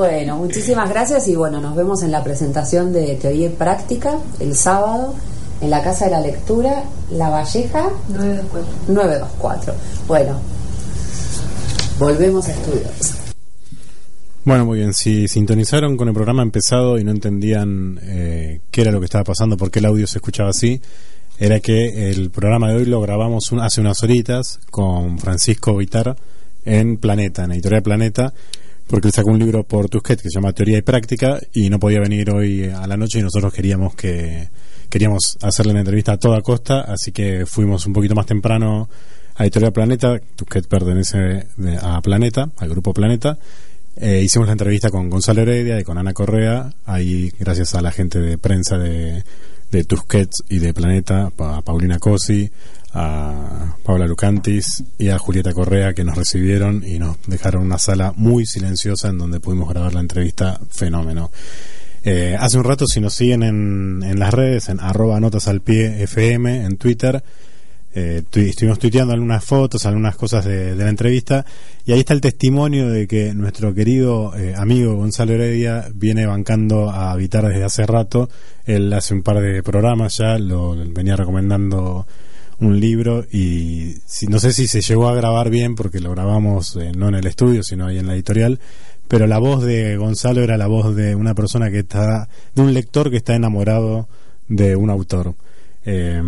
Bueno, 0.00 0.38
muchísimas 0.38 0.88
gracias 0.88 1.28
y 1.28 1.36
bueno, 1.36 1.60
nos 1.60 1.76
vemos 1.76 2.02
en 2.02 2.10
la 2.10 2.24
presentación 2.24 2.90
de 2.90 3.16
Teoría 3.16 3.48
y 3.48 3.50
Práctica 3.50 4.16
el 4.40 4.56
sábado 4.56 5.14
en 5.60 5.68
la 5.68 5.82
Casa 5.82 6.06
de 6.06 6.12
la 6.12 6.22
Lectura, 6.22 6.84
La 7.10 7.28
Valleja 7.28 7.90
924. 8.08 9.74
Bueno, 10.08 10.40
volvemos 11.98 12.48
a 12.48 12.52
estudios. 12.52 13.14
Bueno, 14.46 14.64
muy 14.64 14.78
bien. 14.78 14.94
Si 14.94 15.28
sintonizaron 15.28 15.98
con 15.98 16.08
el 16.08 16.14
programa 16.14 16.42
empezado 16.42 16.96
y 16.98 17.04
no 17.04 17.10
entendían 17.10 18.00
eh, 18.02 18.62
qué 18.70 18.80
era 18.80 18.92
lo 18.92 19.00
que 19.00 19.04
estaba 19.04 19.24
pasando, 19.24 19.58
por 19.58 19.70
qué 19.70 19.80
el 19.80 19.84
audio 19.84 20.06
se 20.06 20.16
escuchaba 20.16 20.48
así, 20.48 20.80
era 21.38 21.60
que 21.60 22.10
el 22.10 22.30
programa 22.30 22.68
de 22.70 22.76
hoy 22.76 22.86
lo 22.86 23.02
grabamos 23.02 23.52
un- 23.52 23.60
hace 23.60 23.82
unas 23.82 24.02
horitas 24.02 24.60
con 24.70 25.18
Francisco 25.18 25.76
Vitar 25.76 26.16
en 26.64 26.96
Planeta, 26.96 27.44
en 27.44 27.52
Editorial 27.52 27.82
Planeta, 27.82 28.32
porque 28.90 29.08
él 29.08 29.14
sacó 29.14 29.30
un 29.30 29.38
libro 29.38 29.62
por 29.62 29.88
Tusquet 29.88 30.20
que 30.20 30.28
se 30.28 30.34
llama 30.34 30.52
Teoría 30.52 30.78
y 30.78 30.82
Práctica 30.82 31.38
y 31.52 31.70
no 31.70 31.78
podía 31.78 32.00
venir 32.00 32.30
hoy 32.30 32.64
a 32.64 32.86
la 32.88 32.96
noche 32.96 33.20
y 33.20 33.22
nosotros 33.22 33.52
queríamos 33.52 33.94
que 33.94 34.48
queríamos 34.88 35.38
hacerle 35.40 35.70
una 35.70 35.80
entrevista 35.80 36.12
a 36.12 36.16
toda 36.16 36.42
costa, 36.42 36.80
así 36.80 37.12
que 37.12 37.46
fuimos 37.46 37.86
un 37.86 37.92
poquito 37.92 38.16
más 38.16 38.26
temprano 38.26 38.88
a 39.36 39.44
Editorial 39.44 39.72
Planeta. 39.72 40.20
Tusquet 40.34 40.66
pertenece 40.66 41.46
a 41.80 42.02
Planeta, 42.02 42.50
al 42.56 42.68
grupo 42.68 42.92
Planeta. 42.92 43.38
Eh, 43.96 44.22
hicimos 44.24 44.48
la 44.48 44.52
entrevista 44.52 44.90
con 44.90 45.08
Gonzalo 45.08 45.42
Heredia 45.42 45.78
y 45.78 45.84
con 45.84 45.96
Ana 45.96 46.12
Correa, 46.12 46.72
ahí 46.84 47.32
gracias 47.38 47.74
a 47.76 47.82
la 47.82 47.92
gente 47.92 48.18
de 48.18 48.38
prensa 48.38 48.76
de, 48.76 49.22
de 49.70 49.84
Tusquets 49.84 50.42
y 50.48 50.58
de 50.58 50.74
Planeta, 50.74 51.30
a 51.38 51.62
Paulina 51.62 52.00
Cosi, 52.00 52.50
a 52.92 53.76
Paula 53.84 54.06
Lucantis 54.06 54.82
y 54.98 55.08
a 55.08 55.18
Julieta 55.18 55.52
Correa 55.52 55.94
que 55.94 56.04
nos 56.04 56.16
recibieron 56.16 56.82
y 56.86 56.98
nos 56.98 57.16
dejaron 57.26 57.62
una 57.64 57.78
sala 57.78 58.12
muy 58.16 58.46
silenciosa 58.46 59.08
en 59.08 59.18
donde 59.18 59.40
pudimos 59.40 59.68
grabar 59.68 59.94
la 59.94 60.00
entrevista 60.00 60.60
fenómeno. 60.70 61.30
Eh, 62.02 62.36
hace 62.38 62.56
un 62.58 62.64
rato, 62.64 62.86
si 62.86 63.00
nos 63.00 63.14
siguen 63.14 63.42
en, 63.42 64.02
en 64.02 64.18
las 64.18 64.32
redes, 64.32 64.68
en 64.68 64.80
arroba 64.80 65.20
notas 65.20 65.48
al 65.48 65.60
pie 65.60 66.02
FM, 66.02 66.64
en 66.64 66.76
Twitter, 66.78 67.22
eh, 67.92 68.22
tu- 68.30 68.40
estuvimos 68.40 68.78
tuiteando 68.78 69.12
algunas 69.12 69.44
fotos, 69.44 69.84
algunas 69.84 70.16
cosas 70.16 70.44
de, 70.44 70.74
de 70.74 70.84
la 70.84 70.88
entrevista, 70.88 71.44
y 71.84 71.92
ahí 71.92 72.00
está 72.00 72.14
el 72.14 72.20
testimonio 72.20 72.88
de 72.88 73.06
que 73.06 73.34
nuestro 73.34 73.74
querido 73.74 74.34
eh, 74.36 74.54
amigo 74.56 74.94
Gonzalo 74.94 75.34
Heredia 75.34 75.88
viene 75.94 76.24
bancando 76.24 76.88
a 76.90 77.14
Vitar 77.16 77.46
desde 77.48 77.64
hace 77.64 77.84
rato. 77.86 78.30
Él 78.64 78.92
hace 78.92 79.12
un 79.12 79.22
par 79.22 79.40
de 79.40 79.62
programas 79.62 80.16
ya, 80.18 80.38
lo 80.38 80.74
venía 80.94 81.16
recomendando 81.16 82.06
un 82.60 82.78
libro 82.78 83.24
y 83.30 83.94
si, 84.06 84.26
no 84.26 84.38
sé 84.38 84.52
si 84.52 84.66
se 84.66 84.80
llegó 84.80 85.08
a 85.08 85.14
grabar 85.14 85.50
bien 85.50 85.74
porque 85.74 86.00
lo 86.00 86.10
grabamos 86.10 86.76
eh, 86.76 86.92
no 86.96 87.08
en 87.08 87.14
el 87.14 87.26
estudio 87.26 87.62
sino 87.62 87.86
ahí 87.86 87.98
en 87.98 88.06
la 88.06 88.14
editorial 88.14 88.60
pero 89.08 89.26
la 89.26 89.38
voz 89.38 89.64
de 89.64 89.96
Gonzalo 89.96 90.42
era 90.42 90.56
la 90.56 90.66
voz 90.66 90.94
de 90.94 91.14
una 91.14 91.34
persona 91.34 91.70
que 91.70 91.80
está 91.80 92.28
de 92.54 92.62
un 92.62 92.74
lector 92.74 93.10
que 93.10 93.16
está 93.16 93.34
enamorado 93.34 94.08
de 94.48 94.76
un 94.76 94.90
autor 94.90 95.34
eh, 95.84 96.22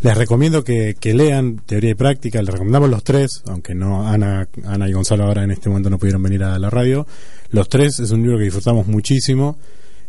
les 0.00 0.16
recomiendo 0.16 0.64
que, 0.64 0.96
que 0.98 1.14
lean 1.14 1.60
Teoría 1.66 1.90
y 1.90 1.94
Práctica, 1.94 2.40
les 2.40 2.52
recomendamos 2.52 2.88
los 2.88 3.04
tres, 3.04 3.42
aunque 3.46 3.74
no 3.74 4.06
Ana, 4.06 4.48
Ana 4.64 4.88
y 4.88 4.92
Gonzalo 4.92 5.24
ahora 5.24 5.44
en 5.44 5.50
este 5.50 5.68
momento 5.68 5.90
no 5.90 5.98
pudieron 5.98 6.22
venir 6.22 6.42
a 6.42 6.58
la 6.58 6.70
radio. 6.70 7.06
Los 7.50 7.68
tres 7.68 8.00
es 8.00 8.10
un 8.10 8.22
libro 8.22 8.38
que 8.38 8.44
disfrutamos 8.44 8.86
muchísimo. 8.86 9.58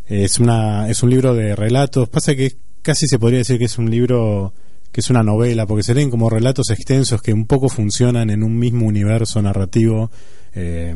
Es 0.07 0.39
una 0.39 0.89
es 0.89 1.03
un 1.03 1.09
libro 1.09 1.33
de 1.33 1.55
relatos. 1.55 2.07
Pasa 2.09 2.35
que 2.35 2.53
casi 2.81 3.07
se 3.07 3.19
podría 3.19 3.39
decir 3.39 3.57
que 3.57 3.65
es 3.65 3.77
un 3.77 3.91
libro 3.91 4.53
que 4.91 5.01
es 5.01 5.09
una 5.09 5.23
novela, 5.23 5.65
porque 5.65 5.83
se 5.83 5.93
leen 5.93 6.09
como 6.09 6.29
relatos 6.29 6.69
extensos 6.69 7.21
que 7.21 7.33
un 7.33 7.45
poco 7.45 7.69
funcionan 7.69 8.29
en 8.29 8.43
un 8.43 8.57
mismo 8.57 8.85
universo 8.87 9.41
narrativo. 9.41 10.09
Eh, 10.55 10.93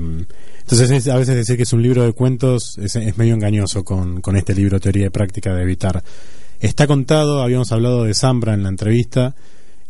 entonces 0.61 0.89
es- 0.91 1.07
a 1.07 1.17
veces 1.17 1.35
decir 1.35 1.55
que 1.57 1.63
es 1.63 1.73
un 1.73 1.83
libro 1.83 2.03
de 2.03 2.13
cuentos 2.13 2.77
es, 2.81 2.95
es 2.95 3.17
medio 3.17 3.35
engañoso 3.35 3.83
con, 3.83 4.21
con 4.21 4.35
este 4.35 4.55
libro 4.55 4.79
Teoría 4.79 5.07
y 5.07 5.09
Práctica 5.09 5.53
de 5.53 5.61
Evitar. 5.63 6.03
Está 6.59 6.87
contado, 6.87 7.41
habíamos 7.41 7.71
hablado 7.71 8.03
de 8.03 8.13
Zambra 8.13 8.53
en 8.53 8.63
la 8.63 8.69
entrevista, 8.69 9.35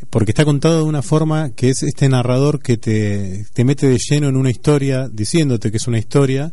porque 0.10 0.32
está 0.32 0.46
contado 0.46 0.78
de 0.80 0.84
una 0.84 1.02
forma 1.02 1.52
que 1.52 1.70
es 1.70 1.84
este 1.84 2.10
narrador 2.10 2.60
que 2.62 2.78
te, 2.78 3.46
te 3.54 3.64
mete 3.64 3.88
de 3.88 3.98
lleno 4.00 4.28
en 4.30 4.36
una 4.36 4.50
historia, 4.50 5.08
diciéndote 5.12 5.70
que 5.72 5.78
es 5.78 5.88
una 5.88 6.00
historia, 6.00 6.52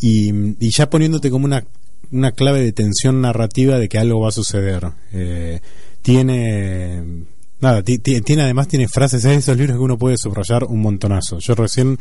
y, 0.00 0.32
y 0.58 0.70
ya 0.70 0.88
poniéndote 0.90 1.30
como 1.30 1.44
una, 1.44 1.64
una 2.10 2.32
clave 2.32 2.60
de 2.62 2.72
tensión 2.72 3.20
narrativa 3.20 3.78
de 3.78 3.88
que 3.88 3.98
algo 3.98 4.20
va 4.20 4.28
a 4.28 4.32
suceder. 4.32 4.88
Eh, 5.12 5.60
tiene 6.02 7.02
nada 7.60 7.82
tiene 7.82 8.42
además 8.42 8.68
tiene 8.68 8.88
frases 8.88 9.24
en 9.24 9.32
esos 9.32 9.56
libros 9.56 9.76
que 9.76 9.82
uno 9.82 9.98
puede 9.98 10.16
subrayar 10.16 10.64
un 10.64 10.80
montonazo. 10.80 11.38
Yo 11.38 11.54
recién 11.54 11.98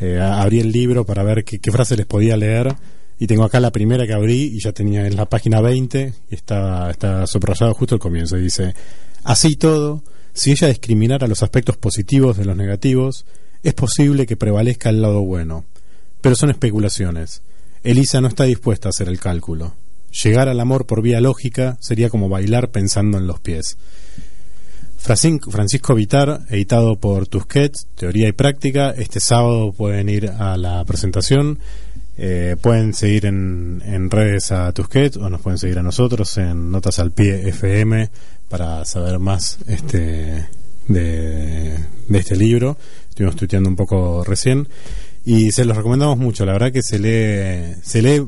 eh, 0.00 0.18
abrí 0.20 0.60
el 0.60 0.72
libro 0.72 1.04
para 1.04 1.22
ver 1.22 1.44
qué, 1.44 1.58
qué 1.58 1.70
frase 1.70 1.96
les 1.96 2.06
podía 2.06 2.36
leer 2.36 2.74
y 3.18 3.26
tengo 3.26 3.44
acá 3.44 3.60
la 3.60 3.70
primera 3.70 4.06
que 4.06 4.14
abrí 4.14 4.52
y 4.54 4.60
ya 4.60 4.72
tenía 4.72 5.06
en 5.06 5.16
la 5.16 5.26
página 5.26 5.60
20 5.60 6.14
y 6.30 6.34
está, 6.34 6.90
está 6.90 7.26
subrayado 7.26 7.74
justo 7.74 7.94
el 7.94 8.00
comienzo 8.00 8.38
y 8.38 8.42
dice 8.42 8.74
así 9.24 9.56
todo 9.56 10.02
si 10.32 10.52
ella 10.52 10.68
discriminara 10.68 11.26
los 11.26 11.42
aspectos 11.42 11.76
positivos 11.76 12.38
de 12.38 12.46
los 12.46 12.56
negativos 12.56 13.26
es 13.62 13.74
posible 13.74 14.26
que 14.26 14.36
prevalezca 14.36 14.88
el 14.88 15.02
lado 15.02 15.20
bueno 15.20 15.66
pero 16.22 16.34
son 16.34 16.50
especulaciones. 16.50 17.42
Elisa 17.82 18.20
no 18.20 18.28
está 18.28 18.44
dispuesta 18.44 18.88
a 18.88 18.90
hacer 18.90 19.08
el 19.08 19.18
cálculo 19.20 19.74
Llegar 20.24 20.48
al 20.48 20.60
amor 20.60 20.86
por 20.86 21.02
vía 21.02 21.20
lógica 21.20 21.76
sería 21.80 22.10
como 22.10 22.28
bailar 22.28 22.70
pensando 22.70 23.18
en 23.18 23.26
los 23.26 23.40
pies. 23.40 23.76
Francisco 24.98 25.94
Vitar, 25.94 26.42
editado 26.50 26.96
por 26.96 27.26
Tusquets, 27.26 27.86
Teoría 27.94 28.28
y 28.28 28.32
Práctica. 28.32 28.90
Este 28.90 29.18
sábado 29.18 29.72
pueden 29.72 30.08
ir 30.08 30.28
a 30.28 30.56
la 30.56 30.84
presentación. 30.84 31.58
Eh, 32.18 32.56
pueden 32.60 32.92
seguir 32.92 33.24
en, 33.24 33.82
en, 33.86 34.10
redes 34.10 34.52
a 34.52 34.70
Tusquets 34.72 35.16
o 35.16 35.30
nos 35.30 35.40
pueden 35.40 35.58
seguir 35.58 35.78
a 35.78 35.82
nosotros 35.82 36.36
en 36.36 36.70
Notas 36.70 36.98
al 36.98 37.12
Pie 37.12 37.48
FM 37.48 38.10
para 38.50 38.84
saber 38.84 39.18
más 39.18 39.58
este 39.66 40.46
de, 40.86 41.78
de 42.08 42.18
este 42.18 42.36
libro. 42.36 42.76
Estuvimos 43.08 43.36
tuiteando 43.36 43.70
un 43.70 43.76
poco 43.76 44.22
recién 44.22 44.68
y 45.24 45.50
se 45.52 45.64
los 45.64 45.76
recomendamos 45.76 46.18
mucho. 46.18 46.44
La 46.44 46.52
verdad 46.52 46.72
que 46.72 46.82
se 46.82 46.98
lee, 46.98 47.76
se 47.82 48.02
lee 48.02 48.22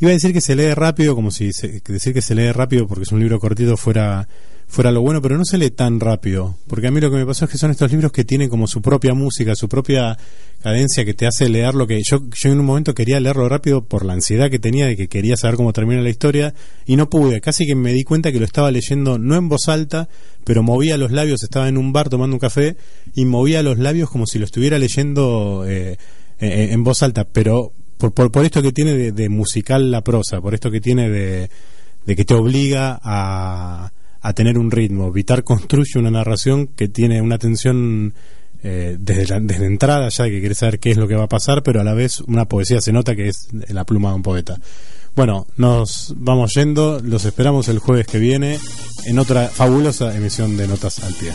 Iba 0.00 0.10
a 0.10 0.14
decir 0.14 0.32
que 0.32 0.40
se 0.40 0.56
lee 0.56 0.72
rápido, 0.72 1.14
como 1.14 1.30
si 1.30 1.50
decir 1.86 2.14
que 2.14 2.22
se 2.22 2.34
lee 2.34 2.52
rápido 2.52 2.88
porque 2.88 3.02
es 3.02 3.12
un 3.12 3.20
libro 3.20 3.38
cortito 3.38 3.76
fuera 3.76 4.26
fuera 4.66 4.92
lo 4.92 5.02
bueno, 5.02 5.20
pero 5.20 5.36
no 5.36 5.44
se 5.44 5.58
lee 5.58 5.70
tan 5.70 5.98
rápido, 5.98 6.56
porque 6.68 6.86
a 6.86 6.90
mí 6.92 7.00
lo 7.00 7.10
que 7.10 7.16
me 7.16 7.26
pasó 7.26 7.44
es 7.44 7.50
que 7.50 7.58
son 7.58 7.72
estos 7.72 7.90
libros 7.90 8.12
que 8.12 8.24
tienen 8.24 8.48
como 8.48 8.68
su 8.68 8.80
propia 8.80 9.14
música, 9.14 9.56
su 9.56 9.68
propia 9.68 10.16
cadencia 10.62 11.04
que 11.04 11.12
te 11.12 11.26
hace 11.26 11.48
leer 11.48 11.74
lo 11.74 11.88
que 11.88 12.00
yo 12.08 12.22
yo 12.30 12.52
en 12.52 12.60
un 12.60 12.66
momento 12.66 12.94
quería 12.94 13.18
leerlo 13.18 13.48
rápido 13.48 13.84
por 13.84 14.04
la 14.04 14.12
ansiedad 14.12 14.48
que 14.48 14.60
tenía 14.60 14.86
de 14.86 14.96
que 14.96 15.08
quería 15.08 15.36
saber 15.36 15.56
cómo 15.56 15.72
termina 15.72 16.00
la 16.00 16.08
historia 16.08 16.54
y 16.86 16.96
no 16.96 17.10
pude, 17.10 17.40
casi 17.40 17.66
que 17.66 17.74
me 17.74 17.92
di 17.92 18.04
cuenta 18.04 18.32
que 18.32 18.38
lo 18.38 18.46
estaba 18.46 18.70
leyendo 18.70 19.18
no 19.18 19.34
en 19.34 19.48
voz 19.48 19.68
alta, 19.68 20.08
pero 20.44 20.62
movía 20.62 20.96
los 20.96 21.10
labios, 21.10 21.42
estaba 21.42 21.68
en 21.68 21.76
un 21.76 21.92
bar 21.92 22.08
tomando 22.08 22.36
un 22.36 22.40
café 22.40 22.76
y 23.14 23.26
movía 23.26 23.62
los 23.62 23.78
labios 23.78 24.08
como 24.08 24.26
si 24.26 24.38
lo 24.38 24.46
estuviera 24.46 24.78
leyendo 24.78 25.64
eh, 25.66 25.98
en 26.38 26.84
voz 26.84 27.02
alta, 27.02 27.24
pero 27.24 27.74
por, 28.00 28.30
por, 28.30 28.44
esto 28.44 28.62
que 28.62 28.72
tiene 28.72 29.12
de, 29.12 29.28
musical 29.28 29.90
la 29.90 30.02
prosa, 30.02 30.40
por 30.40 30.54
esto 30.54 30.70
que 30.70 30.80
tiene 30.80 31.08
de, 31.08 31.50
que 32.06 32.24
te 32.24 32.34
obliga 32.34 32.98
a, 33.02 33.92
a, 34.20 34.32
tener 34.32 34.58
un 34.58 34.70
ritmo. 34.70 35.12
Vitar 35.12 35.44
construye 35.44 35.98
una 35.98 36.10
narración 36.10 36.68
que 36.68 36.88
tiene 36.88 37.20
una 37.20 37.38
tensión 37.38 38.14
eh, 38.62 38.96
desde, 38.98 39.26
la, 39.26 39.40
desde 39.40 39.64
entrada 39.64 40.10
ya 40.10 40.24
que 40.24 40.38
quiere 40.38 40.54
saber 40.54 40.78
qué 40.78 40.90
es 40.90 40.96
lo 40.96 41.08
que 41.08 41.14
va 41.14 41.24
a 41.24 41.28
pasar, 41.28 41.62
pero 41.62 41.80
a 41.80 41.84
la 41.84 41.94
vez 41.94 42.20
una 42.20 42.46
poesía 42.46 42.80
se 42.80 42.92
nota 42.92 43.14
que 43.14 43.28
es 43.28 43.48
la 43.68 43.84
pluma 43.84 44.10
de 44.10 44.16
un 44.16 44.22
poeta. 44.22 44.58
Bueno, 45.16 45.46
nos 45.56 46.14
vamos 46.16 46.52
yendo, 46.54 47.00
los 47.02 47.24
esperamos 47.24 47.68
el 47.68 47.78
jueves 47.78 48.06
que 48.06 48.18
viene 48.18 48.58
en 49.06 49.18
otra 49.18 49.48
fabulosa 49.48 50.14
emisión 50.16 50.56
de 50.56 50.68
Notas 50.68 51.02
al 51.02 51.14
Pie. 51.14 51.32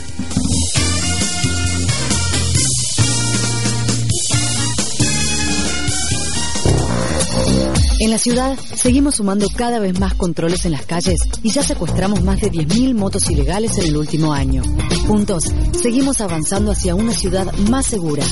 En 7.97 8.11
la 8.11 8.19
ciudad 8.19 8.57
seguimos 8.75 9.15
sumando 9.15 9.47
cada 9.55 9.79
vez 9.79 9.97
más 9.99 10.15
controles 10.15 10.65
en 10.65 10.73
las 10.73 10.85
calles 10.85 11.17
y 11.43 11.51
ya 11.51 11.63
secuestramos 11.63 12.23
más 12.23 12.41
de 12.41 12.51
10.000 12.51 12.93
motos 12.93 13.29
ilegales 13.31 13.77
en 13.77 13.85
el 13.85 13.97
último 13.97 14.33
año. 14.33 14.63
Juntos 15.07 15.43
seguimos 15.81 16.19
avanzando 16.19 16.71
hacia 16.71 16.93
una 16.93 17.13
ciudad 17.13 17.51
más 17.69 17.85
segura. 17.85 18.23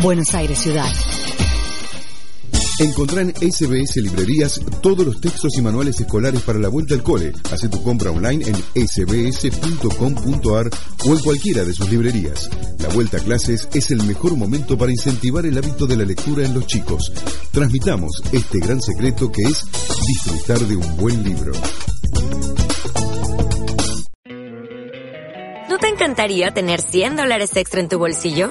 Buenos 0.00 0.32
Aires 0.34 0.58
Ciudad. 0.58 0.86
Encontrá 2.80 3.20
en 3.20 3.30
SBS 3.30 4.00
Librerías 4.00 4.60
todos 4.82 5.06
los 5.06 5.20
textos 5.20 5.56
y 5.56 5.62
manuales 5.62 6.00
escolares 6.00 6.42
para 6.42 6.58
la 6.58 6.68
vuelta 6.68 6.94
al 6.94 7.04
cole. 7.04 7.32
Haz 7.52 7.70
tu 7.70 7.80
compra 7.84 8.10
online 8.10 8.44
en 8.44 8.56
sbs.com.ar 8.88 10.70
o 11.06 11.12
en 11.12 11.18
cualquiera 11.20 11.64
de 11.64 11.72
sus 11.72 11.88
librerías. 11.88 12.50
La 12.80 12.88
vuelta 12.88 13.18
a 13.18 13.20
clases 13.20 13.68
es 13.74 13.92
el 13.92 14.02
mejor 14.02 14.36
momento 14.36 14.76
para 14.76 14.90
incentivar 14.90 15.46
el 15.46 15.56
hábito 15.56 15.86
de 15.86 15.96
la 15.96 16.04
lectura 16.04 16.44
en 16.44 16.52
los 16.52 16.66
chicos. 16.66 17.12
Transmitamos 17.52 18.20
este 18.32 18.58
gran 18.58 18.80
secreto 18.80 19.30
que 19.30 19.42
es 19.42 19.64
disfrutar 20.08 20.58
de 20.58 20.74
un 20.74 20.96
buen 20.96 21.22
libro. 21.22 21.52
¿No 25.68 25.78
te 25.78 25.88
encantaría 25.88 26.52
tener 26.52 26.80
100 26.80 27.16
dólares 27.16 27.56
extra 27.56 27.80
en 27.80 27.88
tu 27.88 27.98
bolsillo? 27.98 28.50